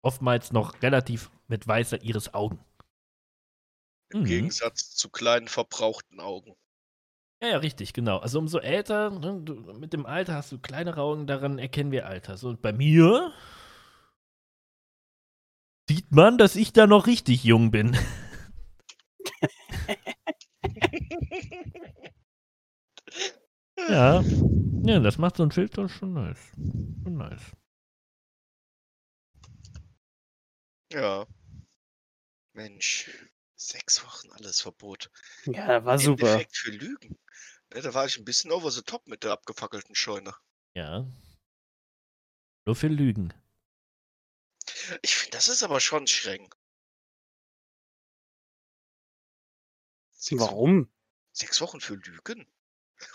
oftmals 0.03 0.53
noch 0.53 0.83
relativ 0.83 1.31
mit 1.49 1.67
weißer 1.67 2.03
Iris 2.03 2.33
Augen. 2.35 2.61
Im 4.13 4.21
Mhm. 4.21 4.27
Gegensatz 4.27 4.95
zu 4.95 5.11
kleinen, 5.11 5.49
verbrauchten 5.49 6.21
Augen. 6.21 6.55
Ja, 7.43 7.49
ja, 7.49 7.57
richtig, 7.59 7.93
genau. 7.93 8.19
Also 8.19 8.39
umso 8.39 8.59
älter, 8.59 9.11
ne, 9.11 9.41
du, 9.43 9.55
mit 9.75 9.93
dem 9.93 10.07
Alter 10.07 10.35
hast 10.35 10.53
du 10.53 10.59
kleinere 10.59 11.03
Augen, 11.03 11.27
daran 11.27 11.59
erkennen 11.59 11.91
wir 11.91 12.07
Alter. 12.07 12.37
So, 12.37 12.49
und 12.49 12.63
bei 12.63 12.73
mir 12.73 13.33
sieht 15.89 16.13
man, 16.13 16.39
dass 16.39 16.57
ich 16.57 16.73
da 16.73 16.87
noch 16.87 17.07
richtig 17.07 17.45
jung 17.45 17.71
bin. 17.71 17.97
ja. 23.89 24.23
Ja, 24.85 25.01
das 25.01 25.19
macht 25.19 25.37
so 25.37 25.43
ein 25.43 25.51
Filter 25.51 25.89
schon 25.89 26.15
nice. 26.15 26.39
Schon 27.03 27.17
nice. 27.17 27.53
Ja. 30.93 31.27
Mensch. 32.53 33.11
Sechs 33.57 34.05
Wochen 34.05 34.31
alles 34.33 34.61
Verbot. 34.61 35.11
ja, 35.47 35.85
war 35.85 35.99
super. 35.99 36.27
Endeffekt 36.27 36.57
für 36.57 36.71
Lügen. 36.71 37.19
Ja, 37.75 37.81
da 37.81 37.95
war 37.95 38.07
ich 38.07 38.17
ein 38.19 38.25
bisschen 38.25 38.53
over 38.53 38.71
the 38.71 38.83
top 38.83 39.07
mit 39.09 39.25
der 39.25 39.33
abgefackelten 39.33 39.95
Scheune. 39.95 40.35
Ja. 40.75 41.07
Nur 42.65 42.77
für 42.77 42.89
Lügen. 42.89 43.33
Ich 45.03 45.17
finde, 45.17 45.37
das 45.37 45.49
ist 45.49 45.63
aber 45.63 45.81
schon 45.81 46.07
streng. 46.07 46.55
Sechs, 50.13 50.41
Warum? 50.41 50.91
Sechs 51.33 51.61
Wochen 51.61 51.81
für 51.81 51.95
Lügen? 51.95 52.47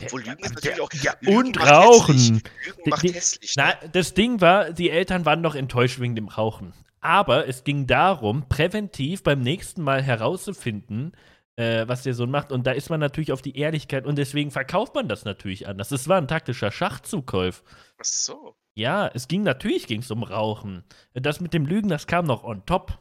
Obwohl 0.02 0.22
Lügen 0.24 0.40
ist 0.44 0.54
natürlich 0.56 0.82
auch. 0.82 0.90
ja, 1.02 1.14
Lügen 1.22 1.38
und 1.38 1.60
Rauchen. 1.60 2.18
Lügen 2.18 2.42
macht 2.86 3.04
die- 3.04 3.14
hässlich. 3.14 3.54
Na, 3.58 3.68
ne? 3.68 3.90
das 3.92 4.14
Ding 4.14 4.42
war, 4.42 4.72
die 4.72 4.90
Eltern 4.90 5.26
waren 5.26 5.42
noch 5.42 5.56
enttäuscht 5.56 6.00
wegen 6.00 6.16
dem 6.16 6.28
Rauchen. 6.28 6.74
Aber 7.00 7.48
es 7.48 7.64
ging 7.64 7.88
darum, 7.88 8.48
präventiv 8.48 9.24
beim 9.24 9.42
nächsten 9.42 9.82
Mal 9.82 10.04
herauszufinden, 10.04 11.14
äh, 11.56 11.88
was 11.88 12.04
der 12.04 12.14
Sohn 12.14 12.30
macht. 12.30 12.52
Und 12.52 12.68
da 12.68 12.72
ist 12.72 12.90
man 12.90 13.00
natürlich 13.00 13.32
auf 13.32 13.42
die 13.42 13.58
Ehrlichkeit 13.58 14.06
und 14.06 14.18
deswegen 14.18 14.52
verkauft 14.52 14.94
man 14.94 15.08
das 15.08 15.26
natürlich 15.26 15.68
anders. 15.68 15.90
Das 15.90 16.08
war 16.08 16.18
ein 16.18 16.28
taktischer 16.28 16.72
Schachzukäuf. 16.72 17.64
Ach 18.00 18.06
so. 18.06 18.56
Ja, 18.74 19.08
es 19.14 19.28
ging 19.28 19.44
natürlich 19.44 19.88
ging's 19.88 20.12
um 20.12 20.24
Rauchen. 20.24 20.84
Das 21.14 21.42
mit 21.42 21.54
dem 21.54 21.66
Lügen, 21.66 21.90
das 21.90 22.08
kam 22.08 22.26
noch 22.26 22.44
on 22.44 22.66
top. 22.66 23.00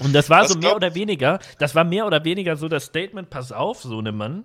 Und 0.00 0.12
das 0.14 0.30
war 0.30 0.42
Was 0.42 0.52
so 0.52 0.58
mehr 0.58 0.74
oder 0.76 0.94
weniger, 0.94 1.38
das 1.58 1.74
war 1.74 1.84
mehr 1.84 2.06
oder 2.06 2.24
weniger 2.24 2.56
so 2.56 2.68
das 2.68 2.86
Statement, 2.86 3.30
pass 3.30 3.52
auf, 3.52 3.82
Sohnemann. 3.82 4.44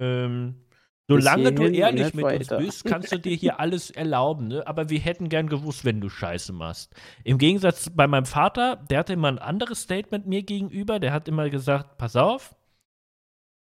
Ähm, 0.00 0.64
solange 1.08 1.52
du 1.52 1.64
ehrlich 1.64 2.04
nicht 2.04 2.14
mit 2.14 2.24
uns 2.24 2.50
weiter. 2.50 2.58
bist, 2.58 2.84
kannst 2.84 3.12
du 3.12 3.18
dir 3.18 3.34
hier 3.36 3.60
alles 3.60 3.90
erlauben, 3.90 4.48
ne? 4.48 4.66
Aber 4.66 4.88
wir 4.90 5.00
hätten 5.00 5.28
gern 5.28 5.48
gewusst, 5.48 5.84
wenn 5.84 6.00
du 6.00 6.08
Scheiße 6.08 6.52
machst. 6.52 6.94
Im 7.24 7.38
Gegensatz 7.38 7.90
bei 7.90 8.06
meinem 8.06 8.26
Vater, 8.26 8.76
der 8.76 9.00
hatte 9.00 9.12
immer 9.14 9.28
ein 9.28 9.38
anderes 9.38 9.82
Statement 9.82 10.26
mir 10.26 10.42
gegenüber, 10.42 10.98
der 10.98 11.12
hat 11.12 11.28
immer 11.28 11.50
gesagt, 11.50 11.98
pass 11.98 12.16
auf, 12.16 12.54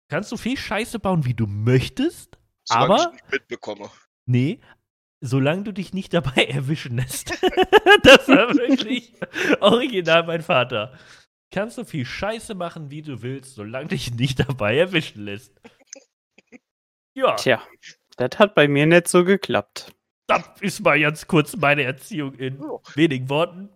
kannst 0.09 0.33
du 0.33 0.37
viel 0.37 0.57
Scheiße 0.57 0.99
bauen, 0.99 1.25
wie 1.25 1.35
du 1.35 1.47
möchtest, 1.47 2.39
Solange 2.65 2.95
Aber- 2.95 3.03
ich 3.07 3.13
nicht 3.13 3.33
mitbekomme. 3.33 3.91
Nee, 4.27 4.61
solange 5.25 5.65
du 5.65 5.73
dich 5.73 5.93
nicht 5.95 6.13
dabei 6.13 6.45
erwischen 6.49 6.97
lässt. 6.97 7.31
das 8.03 8.29
war 8.29 8.55
wirklich 8.55 9.13
original 9.61 10.25
mein 10.25 10.43
Vater. 10.43 10.93
Kannst 11.51 11.79
du 11.79 11.85
viel 11.85 12.05
Scheiße 12.05 12.55
machen, 12.55 12.91
wie 12.91 13.03
du 13.03 13.23
willst, 13.23 13.55
solange 13.55 13.89
dich 13.89 14.13
nicht 14.15 14.41
dabei 14.41 14.77
erwischen 14.77 15.25
lässt. 15.25 15.53
Ja, 17.15 17.37
Tja, 17.37 17.63
das 18.17 18.39
hat 18.39 18.55
bei 18.55 18.67
mir 18.67 18.87
nicht 18.87 19.09
so 19.09 19.25
geklappt. 19.25 19.95
das 20.27 20.43
ist 20.61 20.81
mal 20.81 20.99
ganz 21.01 21.27
kurz 21.27 21.57
meine 21.57 21.85
Erziehung 21.85 22.35
in 22.35 22.61
wenigen 22.95 23.29
Worten. 23.29 23.69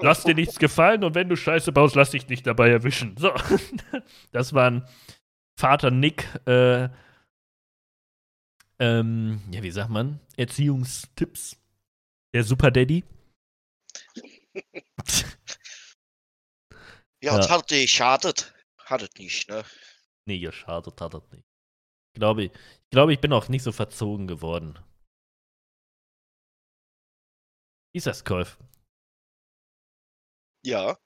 Lass 0.00 0.24
dir 0.24 0.34
nichts 0.34 0.58
gefallen 0.58 1.04
und 1.04 1.14
wenn 1.14 1.28
du 1.28 1.36
Scheiße 1.36 1.72
baust, 1.72 1.94
lass 1.94 2.10
dich 2.10 2.28
nicht 2.28 2.46
dabei 2.46 2.70
erwischen. 2.70 3.16
So, 3.16 3.32
das 4.32 4.52
waren 4.54 4.86
Vater 5.56 5.90
Nick, 5.90 6.24
äh, 6.46 6.88
ähm, 8.80 9.42
ja, 9.50 9.62
wie 9.62 9.70
sagt 9.70 9.90
man? 9.90 10.20
Erziehungstipps. 10.36 11.56
Der 12.34 12.44
Super 12.44 12.70
Daddy. 12.70 13.04
Ja, 17.20 17.32
Ja. 17.32 17.36
das 17.38 17.50
hat 17.50 17.70
dir 17.70 17.82
geschadet. 17.82 18.54
Hat 18.78 19.02
es 19.02 19.10
nicht, 19.18 19.48
ne? 19.50 19.64
nee, 20.26 20.36
ihr 20.36 20.52
schadet 20.52 21.00
hat 21.00 21.14
das 21.14 21.28
nicht. 21.32 21.44
Ich 22.14 22.20
glaube, 22.20 22.44
ich 22.44 22.52
glaube, 22.90 23.12
ich 23.12 23.20
bin 23.20 23.32
auch 23.32 23.48
nicht 23.48 23.62
so 23.64 23.72
verzogen 23.72 24.26
geworden. 24.28 24.78
Ist 27.94 28.06
das, 28.06 28.24
Kolf? 28.24 28.56
Ja. 30.64 30.96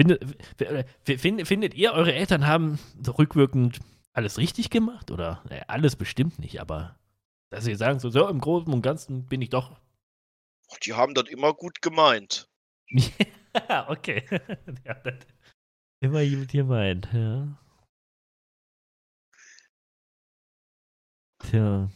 Findet, 0.00 0.22
f- 0.22 0.86
f- 1.08 1.20
find- 1.20 1.46
findet 1.48 1.74
ihr, 1.74 1.92
eure 1.92 2.14
Eltern 2.14 2.46
haben 2.46 2.78
so 3.02 3.12
rückwirkend 3.12 3.80
alles 4.12 4.38
richtig 4.38 4.70
gemacht? 4.70 5.10
Oder 5.10 5.44
äh, 5.50 5.62
alles 5.68 5.96
bestimmt 5.96 6.38
nicht, 6.38 6.60
aber 6.60 6.98
dass 7.50 7.64
sie 7.64 7.74
sagen, 7.74 7.98
so, 7.98 8.10
so 8.10 8.28
im 8.28 8.40
Großen 8.40 8.72
und 8.72 8.82
Ganzen 8.82 9.26
bin 9.26 9.42
ich 9.42 9.50
doch. 9.50 9.80
Och, 10.70 10.78
Die 10.80 10.94
haben 10.94 11.14
das 11.14 11.28
immer 11.28 11.54
gut 11.54 11.80
gemeint. 11.80 12.48
okay. 13.88 14.24
ja, 14.84 14.94
das, 14.94 15.14
immer 16.00 16.24
gut 16.24 16.52
gemeint, 16.52 17.08
ja. 17.12 17.58
Tja. 21.38 21.90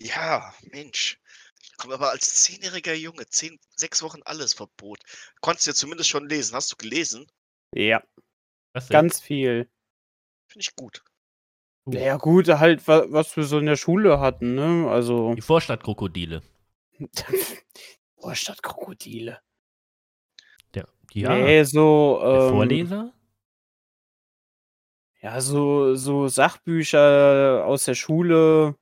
Ja, 0.00 0.54
Mensch. 0.72 1.20
Komm, 1.76 1.92
aber 1.92 2.10
als 2.10 2.42
zehnjähriger 2.42 2.94
Junge, 2.94 3.26
zehn, 3.26 3.58
sechs 3.76 4.02
Wochen 4.02 4.22
alles 4.24 4.54
Verbot. 4.54 5.00
Konntest 5.40 5.66
du 5.66 5.70
ja 5.70 5.74
zumindest 5.74 6.08
schon 6.08 6.28
lesen. 6.28 6.54
Hast 6.54 6.72
du 6.72 6.76
gelesen? 6.76 7.30
Ja, 7.74 8.02
ganz 8.88 9.20
viel. 9.20 9.70
Finde 10.48 10.62
ich 10.62 10.74
gut. 10.74 11.04
Uh, 11.86 11.92
Ja, 11.92 12.16
gut, 12.16 12.48
halt, 12.48 12.86
wa- 12.88 13.06
was 13.08 13.36
wir 13.36 13.44
so 13.44 13.58
in 13.58 13.66
der 13.66 13.76
Schule 13.76 14.18
hatten, 14.20 14.54
ne? 14.54 14.88
Also. 14.90 15.34
Die 15.34 15.40
Vorstadtkrokodile. 15.42 16.42
Oh, 18.20 18.34
statt 18.34 18.60
Krokodile. 18.64 19.38
Der, 20.74 20.88
ja. 21.12 21.28
Nee, 21.36 21.62
so. 21.62 22.18
Der 22.20 22.40
Ähm, 22.42 22.50
Vorleser? 22.50 23.12
Ja, 25.20 25.40
so, 25.40 25.94
so 25.94 26.26
Sachbücher 26.26 27.64
aus 27.64 27.84
der 27.84 27.94
Schule, 27.94 28.74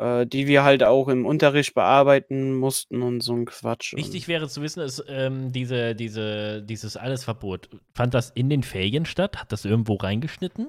äh, 0.00 0.26
die 0.26 0.46
wir 0.46 0.64
halt 0.64 0.82
auch 0.82 1.08
im 1.08 1.26
Unterricht 1.26 1.74
bearbeiten 1.74 2.54
mussten 2.54 3.02
und 3.02 3.20
so 3.20 3.34
ein 3.34 3.44
Quatsch. 3.44 3.94
Wichtig 3.94 4.26
wäre 4.28 4.48
zu 4.48 4.62
wissen, 4.62 4.80
ist 4.80 5.04
ähm, 5.08 5.52
diese, 5.52 5.94
diese, 5.94 6.62
dieses 6.62 6.96
Allesverbot. 6.96 7.68
Fand 7.94 8.14
das 8.14 8.30
in 8.30 8.48
den 8.48 8.62
Ferien 8.62 9.04
statt? 9.04 9.36
Hat 9.36 9.52
das 9.52 9.64
irgendwo 9.64 9.94
reingeschnitten? 9.94 10.68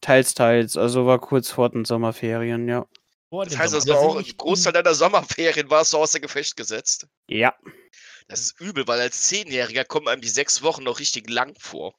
Teils, 0.00 0.34
teils. 0.34 0.76
Also 0.76 1.06
war 1.06 1.20
kurz 1.20 1.50
vor 1.50 1.70
den 1.70 1.84
Sommerferien, 1.84 2.68
ja. 2.68 2.86
Vor 3.30 3.44
Das 3.44 3.54
den 3.54 3.60
heißt 3.60 3.74
also 3.74 3.94
auch, 3.94 4.18
nicht- 4.18 4.36
Großteil 4.36 4.72
deiner 4.74 4.94
Sommerferien 4.94 5.70
warst 5.70 5.92
du 5.94 5.96
außer 5.98 6.20
Gefecht 6.20 6.56
gesetzt. 6.56 7.06
Ja. 7.28 7.54
Das 8.28 8.40
ist 8.40 8.60
übel, 8.60 8.86
weil 8.86 9.00
als 9.00 9.22
Zehnjähriger 9.22 9.84
kommen 9.84 10.08
einem 10.08 10.20
die 10.20 10.28
sechs 10.28 10.62
Wochen 10.62 10.82
noch 10.84 10.98
richtig 11.00 11.30
lang 11.30 11.54
vor. 11.58 11.94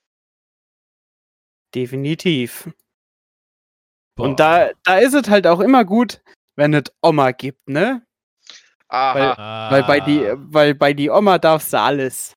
Definitiv. 1.74 2.70
Boah. 4.16 4.26
Und 4.28 4.40
da, 4.40 4.72
da 4.84 4.98
ist 5.00 5.14
es 5.14 5.30
halt 5.30 5.48
auch 5.48 5.60
immer 5.60 5.86
gut, 5.86 6.22
wenn 6.56 6.74
es 6.74 6.84
Oma 7.02 7.32
gibt, 7.32 7.68
ne? 7.68 8.06
Aha. 8.90 9.34
Ah, 9.38 9.72
Weil 9.72 9.84
bei 9.84 10.00
die, 10.00 10.22
weil 10.36 10.76
bei 10.76 10.94
die 10.94 11.10
Oma 11.10 11.40
darfst 11.40 11.74
du 11.74 11.80
alles. 11.80 12.36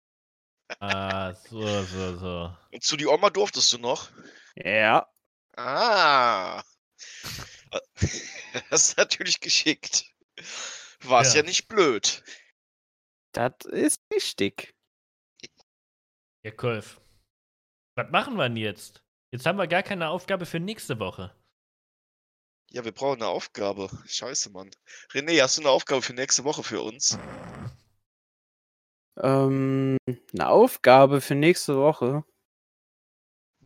Ah, 0.81 1.35
so, 1.35 1.61
so, 1.83 2.17
so. 2.17 2.57
Und 2.73 2.83
zu 2.83 2.97
die 2.97 3.07
Oma 3.07 3.29
durftest 3.31 3.73
du 3.75 3.79
noch? 3.79 4.09
Ja. 4.57 5.07
Ah. 5.57 6.63
Das 8.71 8.89
ist 8.89 8.97
natürlich 8.97 9.41
geschickt. 9.41 10.07
War 11.03 11.21
es 11.21 11.35
Ja. 11.35 11.41
ja. 11.41 11.47
nicht 11.47 11.69
blöd. 11.69 12.25
Das 13.33 13.53
ist 13.67 14.01
wichtig. 14.09 14.75
Ja, 16.43 16.53
Kolf. 16.53 16.99
Was 17.97 18.11
machen 18.11 18.37
wir 18.37 18.45
denn 18.45 18.57
jetzt? 18.57 19.03
Jetzt 19.31 19.45
haben 19.45 19.59
wir 19.59 19.67
gar 19.67 19.83
keine 19.83 20.09
Aufgabe 20.09 20.47
für 20.47 20.59
nächste 20.59 20.99
Woche. 20.99 21.36
Ja, 22.71 22.85
wir 22.85 22.93
brauchen 22.93 23.23
eine 23.23 23.29
Aufgabe. 23.29 23.89
Scheiße, 24.07 24.51
Mann. 24.51 24.71
René, 25.13 25.41
hast 25.41 25.57
du 25.57 25.63
eine 25.63 25.71
Aufgabe 25.71 26.03
für 26.03 26.15
nächste 26.15 26.45
Woche 26.45 26.63
für 26.63 26.83
uns? 26.83 27.19
Ähm, 29.23 29.97
eine 30.07 30.49
Aufgabe 30.49 31.21
für 31.21 31.35
nächste 31.35 31.77
Woche. 31.77 32.25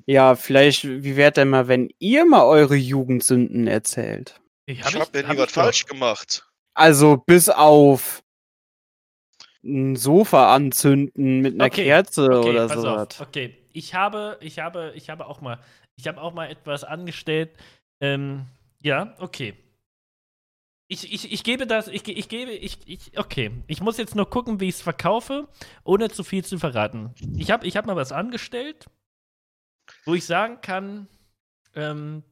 Ja, 0.06 0.34
vielleicht, 0.34 0.84
wie 0.84 1.16
wäre 1.16 1.32
denn 1.32 1.48
mal, 1.48 1.68
wenn 1.68 1.92
ihr 1.98 2.24
mal 2.24 2.44
eure 2.44 2.76
Jugendsünden 2.76 3.66
erzählt? 3.66 4.40
Ich 4.66 4.82
hab 4.82 5.14
ja 5.14 5.22
nie 5.32 5.38
was 5.38 5.52
falsch 5.52 5.86
gemacht. 5.86 6.46
Also 6.74 7.16
bis 7.16 7.48
auf 7.48 8.22
ein 9.62 9.96
Sofa 9.96 10.54
anzünden 10.54 11.40
mit 11.40 11.54
einer 11.54 11.66
Okay, 11.66 11.84
Kerze 11.84 12.24
Okay, 12.24 12.50
oder 12.50 12.68
pass 12.68 12.80
sowas. 12.80 13.20
auf. 13.20 13.28
Okay, 13.28 13.56
ich 13.72 13.94
habe, 13.94 14.38
ich 14.40 14.58
habe, 14.58 14.92
ich 14.94 15.10
habe 15.10 15.26
auch 15.26 15.40
mal, 15.40 15.58
ich 15.96 16.06
habe 16.08 16.20
auch 16.20 16.32
mal 16.32 16.48
etwas 16.50 16.84
angestellt. 16.84 17.50
Ähm, 18.00 18.46
ja, 18.82 19.14
okay. 19.18 19.54
Ich, 20.92 21.12
ich, 21.12 21.30
ich 21.32 21.44
gebe 21.44 21.66
das, 21.68 21.86
ich, 21.86 22.02
ge- 22.02 22.14
ich 22.16 22.28
gebe, 22.28 22.50
ich, 22.50 22.78
ich, 22.86 23.16
okay. 23.18 23.52
Ich 23.68 23.80
muss 23.80 23.96
jetzt 23.96 24.16
nur 24.16 24.28
gucken, 24.28 24.58
wie 24.58 24.68
ich 24.68 24.74
es 24.76 24.82
verkaufe, 24.82 25.48
ohne 25.84 26.08
zu 26.10 26.24
viel 26.24 26.44
zu 26.44 26.58
verraten. 26.58 27.14
Ich 27.36 27.50
habe 27.52 27.64
ich 27.66 27.76
hab 27.76 27.86
mal 27.86 27.94
was 27.94 28.10
angestellt, 28.10 28.86
wo 30.04 30.14
ich 30.14 30.24
sagen 30.24 30.60
kann, 30.62 31.06
ähm, 31.76 32.24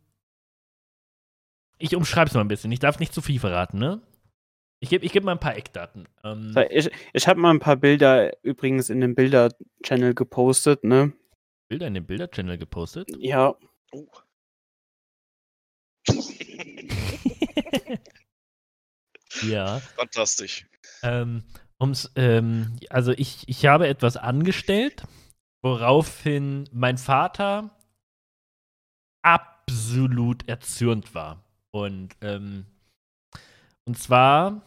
ich 1.78 1.94
umschreibe 1.94 2.28
es 2.28 2.34
mal 2.34 2.40
ein 2.40 2.48
bisschen. 2.48 2.72
Ich 2.72 2.80
darf 2.80 2.98
nicht 2.98 3.14
zu 3.14 3.22
viel 3.22 3.38
verraten, 3.38 3.78
ne? 3.78 4.02
Ich 4.80 4.90
gebe 4.90 5.04
ich 5.04 5.12
geb 5.12 5.22
mal 5.24 5.32
ein 5.32 5.40
paar 5.40 5.56
Eckdaten. 5.56 6.08
Ähm, 6.24 6.54
Ich, 6.70 6.90
ich 7.12 7.28
habe 7.28 7.38
mal 7.38 7.50
ein 7.50 7.60
paar 7.60 7.76
Bilder 7.76 8.32
übrigens 8.44 8.90
in 8.90 9.00
dem 9.00 9.14
Bilder-Channel 9.14 10.14
gepostet, 10.14 10.82
ne? 10.82 11.12
Bilder 11.68 11.86
in 11.86 11.94
den 11.94 12.06
Bilder-Channel 12.06 12.58
gepostet. 12.58 13.08
Ja. 13.18 13.54
Oh. 13.92 14.06
Ja. 19.42 19.80
Fantastisch. 19.96 20.66
Ähm, 21.02 21.44
ums, 21.80 22.10
ähm, 22.16 22.78
also 22.90 23.12
ich, 23.12 23.48
ich 23.48 23.66
habe 23.66 23.88
etwas 23.88 24.16
angestellt, 24.16 25.04
woraufhin 25.62 26.68
mein 26.72 26.98
Vater 26.98 27.70
absolut 29.22 30.48
erzürnt 30.48 31.14
war. 31.14 31.44
Und, 31.70 32.16
ähm, 32.20 32.66
und 33.84 33.98
zwar 33.98 34.62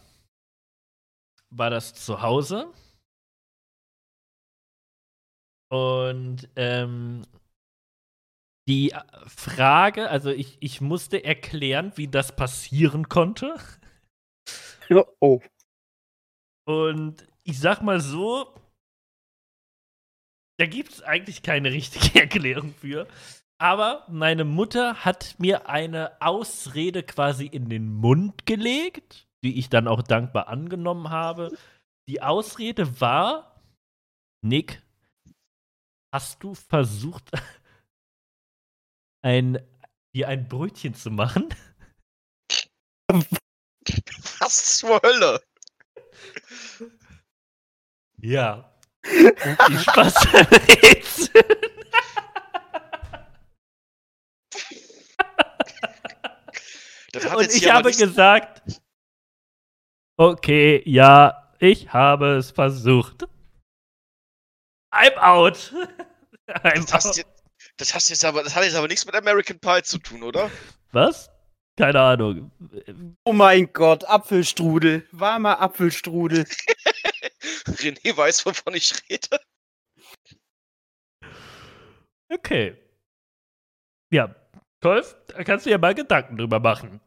war 1.50 1.70
das 1.70 1.94
zu 1.94 2.22
Hause. 2.22 2.72
Und 5.70 6.50
ähm, 6.56 7.24
die 8.72 8.94
Frage, 9.28 10.10
also 10.10 10.30
ich, 10.30 10.58
ich 10.62 10.80
musste 10.80 11.26
erklären, 11.26 11.92
wie 11.98 12.08
das 12.08 12.34
passieren 12.34 13.10
konnte. 13.10 13.56
Oh. 15.20 15.42
Und 16.66 17.28
ich 17.44 17.60
sag 17.60 17.82
mal 17.82 18.00
so, 18.00 18.56
da 20.58 20.66
gibt 20.68 20.94
es 20.94 21.02
eigentlich 21.02 21.44
keine 21.44 21.74
richtige 21.74 22.20
Erklärung 22.22 22.74
für. 22.74 23.08
Aber 23.60 24.06
meine 24.08 24.46
Mutter 24.46 25.04
hat 25.04 25.36
mir 25.38 25.68
eine 25.68 26.22
Ausrede 26.22 27.04
quasi 27.04 27.48
in 27.48 27.68
den 27.68 27.94
Mund 27.94 28.46
gelegt, 28.46 29.28
die 29.44 29.60
ich 29.60 29.70
dann 29.70 29.90
auch 29.90 30.02
dankbar 30.02 30.48
angenommen 30.48 31.10
habe. 31.10 31.58
Die 32.08 32.22
Ausrede 32.22 33.02
war, 33.02 33.62
Nick, 34.46 34.82
hast 36.14 36.42
du 36.42 36.56
versucht, 36.56 37.32
ein, 39.22 39.60
dir 40.16 40.28
ein 40.28 40.48
Brötchen 40.48 40.94
zu 40.94 41.12
machen? 41.12 41.54
Was 44.40 44.78
zur 44.78 45.02
Hölle? 45.02 45.44
Ja. 48.18 48.72
Spaß 49.04 50.14
beim 50.32 50.46
Rätseln. 50.46 51.46
Das 57.12 57.26
hat 57.26 57.36
Und 57.36 57.44
jetzt 57.44 57.58
ich 57.58 57.70
habe 57.70 57.92
gesagt, 57.92 58.82
okay, 60.18 60.82
ja, 60.86 61.54
ich 61.60 61.92
habe 61.92 62.38
es 62.38 62.52
versucht. 62.52 63.28
I'm 64.94 65.18
out. 65.18 65.74
I'm 66.48 66.82
das, 66.82 66.94
hast 66.94 67.06
out. 67.08 67.18
jetzt, 67.18 67.31
das, 67.82 67.94
hast 67.96 68.10
jetzt 68.10 68.24
aber, 68.24 68.44
das 68.44 68.56
hat 68.56 68.64
jetzt 68.64 68.76
aber 68.76 68.88
nichts 68.88 69.06
mit 69.06 69.16
American 69.16 69.60
Pie 69.60 69.82
zu 69.84 69.98
tun, 69.98 70.24
oder? 70.24 70.50
Was? 70.92 71.30
Keine 71.78 72.00
Ahnung. 72.00 72.52
Oh 73.24 73.34
mein 73.34 73.72
Gott, 73.74 74.04
Apfelstrudel. 74.06 75.08
Warmer 75.12 75.60
Apfelstrudel. 75.60 76.46
René 77.66 78.16
weiß, 78.16 78.46
wovon 78.46 78.76
ich 78.76 78.94
rede. 79.10 79.40
Okay. 82.30 82.78
Ja, 84.12 84.36
Kolf, 84.82 85.16
da 85.28 85.44
kannst 85.44 85.66
du 85.66 85.70
ja 85.70 85.78
mal 85.78 85.96
Gedanken 85.96 86.38
drüber 86.38 86.60
machen. 86.60 87.02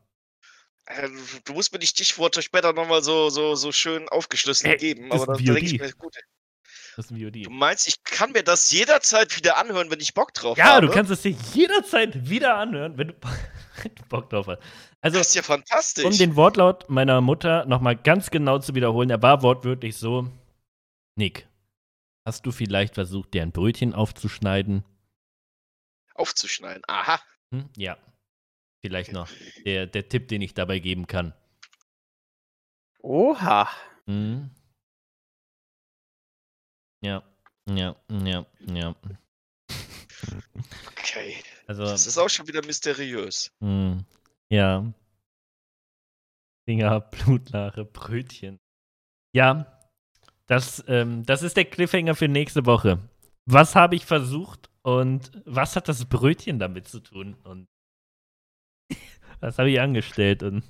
Äh, 0.86 1.08
Du, 1.44 1.52
musst 1.52 1.72
mir 1.72 1.78
die 1.78 1.86
Stichworte 1.86 2.42
später 2.42 2.72
nochmal 2.72 3.02
so, 3.02 3.30
so, 3.30 3.54
so 3.54 3.72
schön 3.72 4.08
aufgeschlüsselt 4.08 4.74
Äh, 4.74 4.76
geben. 4.76 5.12
Aber 5.12 5.26
da, 5.26 5.34
denke 5.34 5.60
ich 5.64 5.80
mir, 5.80 5.92
gut. 5.92 6.16
Ist 6.96 7.10
ein 7.10 7.18
VOD. 7.20 7.46
Du 7.46 7.50
meinst, 7.50 7.88
ich 7.88 8.02
kann 8.04 8.32
mir 8.32 8.42
das 8.44 8.70
jederzeit 8.70 9.36
wieder 9.36 9.56
anhören, 9.58 9.90
wenn 9.90 10.00
ich 10.00 10.14
Bock 10.14 10.32
drauf 10.34 10.56
Ja, 10.56 10.74
habe? 10.76 10.86
du 10.86 10.92
kannst 10.92 11.10
es 11.10 11.22
dir 11.22 11.30
jederzeit 11.52 12.28
wieder 12.28 12.56
anhören, 12.56 12.96
wenn 12.98 13.08
du, 13.08 13.14
wenn 13.82 13.94
du 13.94 14.02
Bock 14.08 14.30
drauf 14.30 14.46
hast. 14.46 14.60
Also, 15.00 15.18
Das 15.18 15.28
ist 15.28 15.34
ja 15.34 15.42
fantastisch. 15.42 16.04
um 16.04 16.16
den 16.16 16.36
Wortlaut 16.36 16.88
meiner 16.88 17.20
Mutter 17.20 17.64
nochmal 17.66 17.96
ganz 17.96 18.30
genau 18.30 18.58
zu 18.58 18.74
wiederholen, 18.74 19.10
er 19.10 19.22
war 19.22 19.42
wortwörtlich 19.42 19.96
so: 19.96 20.30
Nick, 21.16 21.46
hast 22.24 22.46
du 22.46 22.52
vielleicht 22.52 22.94
versucht, 22.94 23.34
dir 23.34 23.42
ein 23.42 23.52
Brötchen 23.52 23.92
aufzuschneiden? 23.94 24.84
aufzuschneiden. 26.16 26.82
Aha. 26.86 27.20
Hm? 27.50 27.68
Ja. 27.76 27.96
Vielleicht 28.82 29.12
noch 29.12 29.28
der, 29.66 29.86
der 29.86 30.08
Tipp, 30.08 30.28
den 30.28 30.42
ich 30.42 30.54
dabei 30.54 30.78
geben 30.78 31.06
kann. 31.08 31.34
Oha. 33.00 33.68
Hm? 34.06 34.50
Ja, 37.04 37.22
ja, 37.68 37.94
ja, 38.10 38.46
ja. 38.60 38.94
Okay. 40.98 41.36
Also, 41.66 41.82
Das 41.82 42.06
ist 42.06 42.16
auch 42.16 42.30
schon 42.30 42.48
wieder 42.48 42.64
mysteriös. 42.64 43.50
hm, 43.60 44.06
ja. 44.50 44.90
Finger, 46.66 47.00
Blutlache, 47.00 47.84
Brötchen. 47.84 48.58
Ja, 49.34 49.66
das, 50.46 50.82
ähm, 50.88 51.24
das 51.26 51.42
ist 51.42 51.58
der 51.58 51.66
Cliffhanger 51.66 52.14
für 52.14 52.28
nächste 52.28 52.64
Woche. 52.64 53.06
Was 53.44 53.74
habe 53.76 53.96
ich 53.96 54.06
versucht 54.06 54.70
und 54.80 55.30
was 55.44 55.76
hat 55.76 55.88
das 55.88 56.06
Brötchen 56.06 56.58
damit 56.58 56.88
zu 56.88 57.00
tun? 57.00 57.34
Und 57.44 57.68
was 59.40 59.58
habe 59.58 59.70
ich 59.70 59.78
angestellt 59.78 60.42
und 60.42 60.64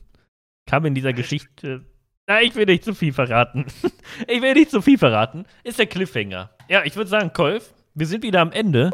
kam 0.66 0.84
in 0.84 0.96
dieser 0.96 1.12
Geschichte. 1.20 1.86
Na, 2.26 2.40
ich 2.40 2.54
will 2.54 2.64
nicht 2.64 2.84
zu 2.84 2.94
viel 2.94 3.12
verraten. 3.12 3.66
ich 4.28 4.40
will 4.40 4.54
nicht 4.54 4.70
zu 4.70 4.80
viel 4.80 4.96
verraten. 4.96 5.44
Ist 5.62 5.78
der 5.78 5.86
Cliffhanger. 5.86 6.50
Ja, 6.68 6.82
ich 6.84 6.96
würde 6.96 7.10
sagen, 7.10 7.32
Kolf, 7.34 7.74
wir 7.94 8.06
sind 8.06 8.22
wieder 8.22 8.40
am 8.40 8.50
Ende. 8.50 8.90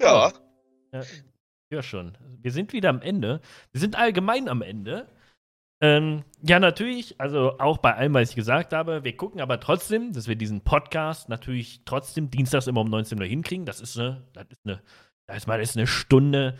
Ja. 0.00 0.32
Ja, 0.92 1.02
ja, 1.72 1.82
schon. 1.82 2.16
Wir 2.40 2.52
sind 2.52 2.72
wieder 2.72 2.90
am 2.90 3.02
Ende. 3.02 3.40
Wir 3.72 3.80
sind 3.80 3.96
allgemein 3.96 4.48
am 4.48 4.62
Ende. 4.62 5.08
Ähm, 5.80 6.22
ja, 6.42 6.60
natürlich, 6.60 7.20
also 7.20 7.58
auch 7.58 7.78
bei 7.78 7.96
allem, 7.96 8.14
was 8.14 8.30
ich 8.30 8.36
gesagt 8.36 8.72
habe, 8.72 9.02
wir 9.02 9.16
gucken 9.16 9.40
aber 9.40 9.58
trotzdem, 9.58 10.12
dass 10.12 10.28
wir 10.28 10.36
diesen 10.36 10.60
Podcast 10.60 11.28
natürlich 11.28 11.80
trotzdem 11.84 12.30
dienstags 12.30 12.68
immer 12.68 12.82
um 12.82 12.90
19 12.90 13.18
Uhr 13.18 13.26
hinkriegen. 13.26 13.66
Das 13.66 13.80
ist 13.80 13.98
eine, 13.98 14.22
das 14.32 14.46
ist 14.48 14.60
eine, 14.64 14.80
das 15.26 15.38
ist 15.38 15.46
mal 15.48 15.58
das 15.58 15.70
ist 15.70 15.76
eine 15.76 15.88
Stunde 15.88 16.56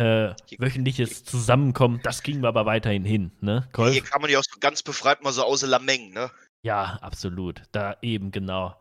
äh, 0.00 0.34
wöchentliches 0.58 1.24
Zusammenkommen. 1.24 2.00
Das 2.02 2.22
kriegen 2.22 2.40
wir 2.40 2.48
aber 2.48 2.64
weiterhin 2.64 3.04
hin, 3.04 3.32
ne? 3.40 3.68
Kolf? 3.72 3.92
Hier 3.92 4.02
kann 4.02 4.22
man 4.22 4.30
ja 4.30 4.38
auch 4.38 4.44
so 4.44 4.58
ganz 4.58 4.82
befreit 4.82 5.22
mal 5.22 5.32
so 5.32 5.44
aus 5.44 5.62
Lameng, 5.62 6.12
ne? 6.12 6.30
Ja, 6.62 6.98
absolut. 7.02 7.62
Da 7.72 7.96
eben 8.00 8.30
genau. 8.30 8.80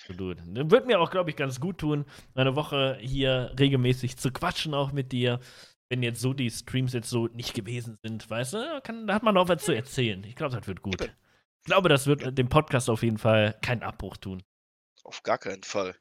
Absolut. 0.00 0.38
Dann 0.38 0.70
wird 0.70 0.86
mir 0.86 1.00
auch, 1.00 1.10
glaube 1.10 1.30
ich, 1.30 1.36
ganz 1.36 1.58
gut 1.58 1.78
tun, 1.78 2.04
eine 2.36 2.54
Woche 2.54 2.98
hier 3.00 3.52
regelmäßig 3.58 4.16
zu 4.16 4.30
quatschen, 4.30 4.74
auch 4.74 4.92
mit 4.92 5.10
dir. 5.10 5.40
Wenn 5.90 6.04
jetzt 6.04 6.20
so 6.20 6.34
die 6.34 6.50
Streams 6.50 6.92
jetzt 6.92 7.10
so 7.10 7.26
nicht 7.28 7.54
gewesen 7.54 7.98
sind, 8.04 8.30
weißt 8.30 8.52
du, 8.54 8.80
kann, 8.84 9.06
da 9.06 9.14
hat 9.14 9.22
man 9.24 9.36
auch 9.36 9.48
was 9.48 9.64
zu 9.64 9.72
erzählen. 9.72 10.22
Ich 10.22 10.36
glaube, 10.36 10.54
das 10.54 10.68
wird 10.68 10.82
gut. 10.82 11.00
Ich 11.00 11.64
glaube, 11.64 11.88
das 11.88 12.06
wird 12.06 12.38
dem 12.38 12.48
Podcast 12.48 12.88
auf 12.90 13.02
jeden 13.02 13.18
Fall 13.18 13.58
keinen 13.62 13.82
Abbruch 13.82 14.18
tun. 14.18 14.42
Auf 15.02 15.22
gar 15.22 15.38
keinen 15.38 15.64
Fall. 15.64 15.96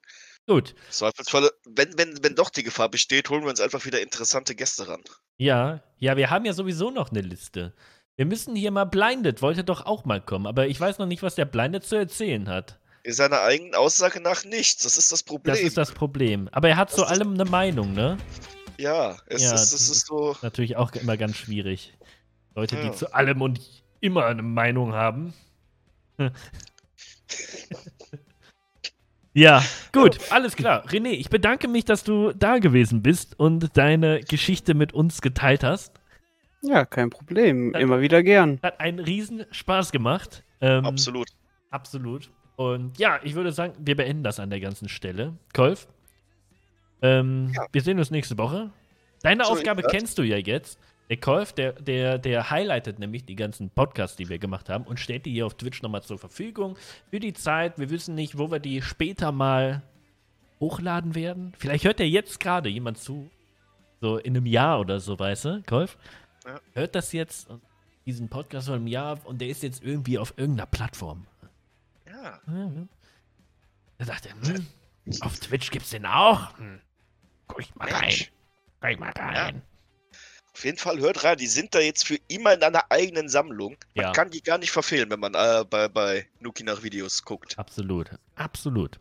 Gut. 0.48 0.76
Zweifelsfalle, 0.90 1.52
wenn, 1.66 1.98
wenn, 1.98 2.24
wenn 2.24 2.36
doch 2.36 2.50
die 2.50 2.64
Gefahr 2.64 2.90
besteht, 2.90 3.30
holen 3.30 3.44
wir 3.44 3.50
uns 3.50 3.60
einfach 3.60 3.86
wieder 3.86 4.02
interessante 4.02 4.56
Gäste 4.56 4.88
ran. 4.88 5.04
Ja, 5.38 5.84
ja, 5.98 6.16
wir 6.18 6.30
haben 6.30 6.46
ja 6.46 6.54
sowieso 6.54 6.90
noch 6.90 7.12
eine 7.12 7.22
Liste. 7.22 7.74
Wir 8.16 8.26
müssen 8.26 8.56
hier 8.56 8.72
mal 8.72 8.86
Blinded, 8.86 9.42
wollte 9.42 9.64
doch 9.64 9.86
auch 9.86 10.06
mal 10.06 10.22
kommen, 10.22 10.48
aber 10.48 10.68
ich 10.68 10.80
weiß 10.80 10.98
noch 11.00 11.06
nicht, 11.06 11.22
was 11.22 11.36
der 11.36 11.46
Blinded 11.46 11.84
zu 11.84 11.96
erzählen 11.98 12.48
hat. 12.48 12.80
Seiner 13.06 13.42
eigenen 13.42 13.76
Aussage 13.76 14.20
nach 14.20 14.44
nichts. 14.44 14.84
Das 14.84 14.98
ist 14.98 15.12
das 15.12 15.22
Problem. 15.24 15.54
Das 15.54 15.62
ist 15.64 15.78
das 15.78 15.92
Problem. 15.92 16.50
Aber 16.52 16.68
er 16.70 16.78
hat 16.78 16.90
zu 16.92 17.02
Das 17.02 17.12
ist- 17.12 17.18
allem 17.22 17.34
eine 17.36 17.46
Meinung, 17.46 17.94
ne? 17.94 18.18
ja, 18.78 19.18
es 19.28 19.44
Ja, 19.44 19.54
ist, 19.54 19.72
das 19.72 19.74
es 19.74 19.82
ist- 19.82 19.90
ist 19.98 20.08
so. 20.08 20.36
Natürlich 20.42 20.76
auch 20.78 20.92
immer 20.94 21.16
ganz 21.18 21.38
schwierig. 21.38 21.94
Leute, 22.56 22.76
die 22.78 22.88
Ja. 22.88 22.94
zu 22.94 23.14
allem 23.14 23.42
und 23.42 23.60
immer 24.02 24.26
eine 24.26 24.42
Meinung 24.44 24.94
haben. 24.94 25.34
ja, 29.38 29.64
gut, 29.94 30.18
alles 30.32 30.56
klar. 30.56 30.84
René, 30.88 31.10
ich 31.12 31.30
bedanke 31.30 31.68
mich, 31.68 31.86
dass 31.86 32.04
du 32.04 32.32
da 32.34 32.58
gewesen 32.58 33.02
bist 33.04 33.40
und 33.40 33.78
deine 33.78 34.22
Geschichte 34.22 34.74
mit 34.74 34.94
uns 34.94 35.22
geteilt 35.22 35.64
hast. 35.64 35.94
Ja, 36.62 36.86
kein 36.86 37.10
Problem. 37.12 37.72
Danke. 37.72 37.84
Immer 37.84 38.02
wieder 38.02 38.24
gern. 38.24 38.60
Hat 38.64 38.80
einen 38.80 39.00
riesen 39.00 39.46
Spaß 39.52 39.92
gemacht. 39.92 40.44
Ähm, 40.60 40.86
Absolut. 40.86 41.28
Absolut. 41.70 42.32
Und 42.56 42.98
ja, 42.98 43.20
ich 43.24 43.36
würde 43.36 43.52
sagen, 43.52 43.74
wir 43.78 43.96
beenden 43.96 44.24
das 44.24 44.40
an 44.40 44.50
der 44.50 44.60
ganzen 44.60 44.90
Stelle. 44.90 45.34
Kolf, 45.54 45.88
ähm, 47.04 47.52
Ja. 47.54 47.68
wir 47.72 47.82
sehen 47.82 48.00
uns 48.00 48.10
nächste 48.10 48.38
Woche. 48.40 48.72
Deine 49.22 49.46
So 49.46 49.52
Aufgabe 49.52 49.84
kennst 49.84 50.18
du 50.18 50.24
ja 50.24 50.38
jetzt. 50.38 50.80
Der 51.10 51.18
Kolf, 51.18 51.54
der, 51.54 51.74
der, 51.74 52.18
der 52.18 52.50
highlightet 52.50 53.00
nämlich 53.00 53.26
die 53.26 53.36
ganzen 53.36 53.70
Podcasts, 53.70 54.18
die 54.18 54.28
wir 54.28 54.40
gemacht 54.40 54.68
haben 54.70 54.84
und 54.84 55.00
stellt 55.00 55.26
die 55.26 55.32
hier 55.32 55.46
auf 55.46 55.54
Twitch 55.56 55.82
nochmal 55.82 56.04
zur 56.04 56.18
Verfügung 56.18 56.78
für 57.10 57.20
die 57.20 57.34
Zeit. 57.34 57.80
Wir 57.80 57.90
wissen 57.90 58.14
nicht, 58.14 58.38
wo 58.38 58.52
wir 58.52 58.60
die 58.60 58.82
später 58.82 59.32
mal 59.32 59.84
hochladen 60.60 61.16
werden. 61.16 61.54
Vielleicht 61.58 61.86
hört 61.86 62.00
ja 62.00 62.06
jetzt 62.06 62.40
gerade 62.40 62.68
jemand 62.70 62.98
zu. 62.98 63.30
So 64.02 64.18
in 64.18 64.36
einem 64.36 64.46
Jahr 64.46 64.80
oder 64.80 65.00
so, 65.00 65.18
weißt 65.18 65.46
du, 65.46 65.64
Kolf? 65.66 65.98
Ja. 66.46 66.60
Hört 66.74 66.94
das 66.94 67.14
jetzt, 67.14 67.48
diesen 68.06 68.30
Podcast 68.30 68.68
vor 68.68 68.76
einem 68.76 68.88
Jahr 68.88 69.20
und 69.26 69.42
der 69.42 69.48
ist 69.48 69.64
jetzt 69.64 69.84
irgendwie 69.84 70.20
auf 70.20 70.34
irgendeiner 70.38 70.68
Plattform. 70.68 71.26
Ja. 72.06 72.40
Ja, 72.48 72.66
ja. 72.66 72.88
Da 73.98 74.06
dachte 74.06 74.30
er, 74.30 74.56
hm, 74.56 74.68
auf 75.22 75.40
Twitch 75.40 75.72
gibt's 75.72 75.90
den 75.90 76.06
auch. 76.06 76.58
Hm. 76.58 76.80
Guck 77.48 77.62
ich 77.62 77.76
mal 77.76 77.90
rein. 77.90 78.02
Mensch. 78.02 78.32
Guck 78.82 78.92
ich 78.92 79.00
mal 79.00 79.12
rein. 79.12 79.62
Auf 80.58 80.66
jeden 80.66 80.78
Fall 80.80 80.98
hört 80.98 81.24
rein, 81.24 81.38
die 81.38 81.46
sind 81.46 81.76
da 81.76 81.80
jetzt 81.80 82.08
für 82.08 82.18
immer 82.30 82.54
in 82.56 82.64
einer 82.64 82.90
eigenen 82.90 83.30
Sammlung. 83.30 83.78
Man 83.94 84.06
Ja. 84.08 84.12
kann 84.12 84.32
die 84.32 84.42
gar 84.42 84.58
nicht 84.58 84.72
verfehlen, 84.72 85.08
wenn 85.12 85.20
man 85.20 85.36
äh, 85.36 85.64
bei, 85.70 85.88
bei 85.88 86.26
Nuki 86.40 86.64
nach 86.64 86.82
Videos 86.82 87.24
guckt. 87.24 87.58
Absolut. 87.60 88.10
Absolut. 88.36 89.00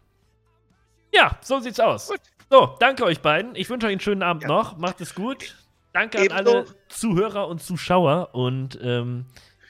Ja, 1.15 1.39
so 1.41 1.59
sieht's 1.61 1.81
aus. 1.81 2.09
Gut. 2.09 2.21
So, 2.51 2.77
danke 2.79 3.05
euch 3.05 3.21
beiden. 3.23 3.57
Ich 3.57 3.71
wünsche 3.71 3.87
euch 3.87 3.93
einen 3.93 4.01
schönen 4.01 4.23
Abend 4.23 4.43
Ja. 4.43 4.49
noch. 4.49 4.77
Macht 4.77 5.01
es 5.01 5.15
gut. 5.15 5.57
Danke 5.95 6.19
an 6.19 6.25
Ebenso. 6.27 6.53
alle 6.59 6.67
Zuhörer 6.89 7.49
und 7.49 7.63
Zuschauer. 7.63 8.35
Und 8.35 8.79
ähm, 8.83 9.25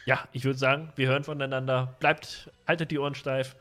ja, 0.07 0.26
ich 0.32 0.43
würde 0.45 0.59
sagen, 0.59 0.93
wir 0.97 1.07
hören 1.07 1.22
voneinander. 1.22 1.95
Bleibt, 2.01 2.51
haltet 2.66 2.91
die 2.91 2.99
Ohren 2.99 3.14
steif. 3.14 3.55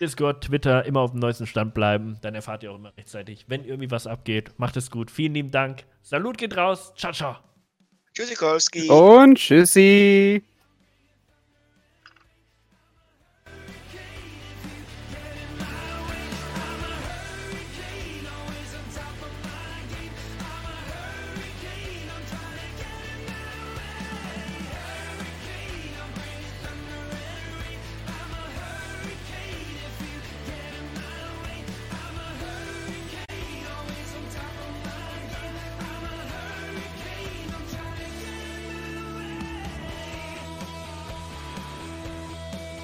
Discord, 0.00 0.44
Twitter, 0.44 0.84
immer 0.84 1.00
auf 1.00 1.10
dem 1.10 1.18
neuesten 1.20 1.48
Stand 1.48 1.74
bleiben. 1.74 2.18
Dann 2.22 2.36
erfahrt 2.36 2.62
ihr 2.62 2.70
auch 2.70 2.76
immer 2.76 2.96
rechtzeitig, 2.96 3.46
wenn 3.48 3.64
irgendwie 3.64 3.90
was 3.90 4.06
abgeht. 4.06 4.52
Macht 4.56 4.76
es 4.76 4.88
gut. 4.92 5.10
Vielen 5.10 5.34
lieben 5.34 5.50
Dank. 5.50 5.82
Salut 6.02 6.38
geht 6.38 6.56
raus. 6.56 6.92
Ciao, 6.96 7.12
ciao. 7.12 7.36
Tschüssikowski. 8.16 8.88
Und 8.88 9.36
tschüssi. 9.36 10.42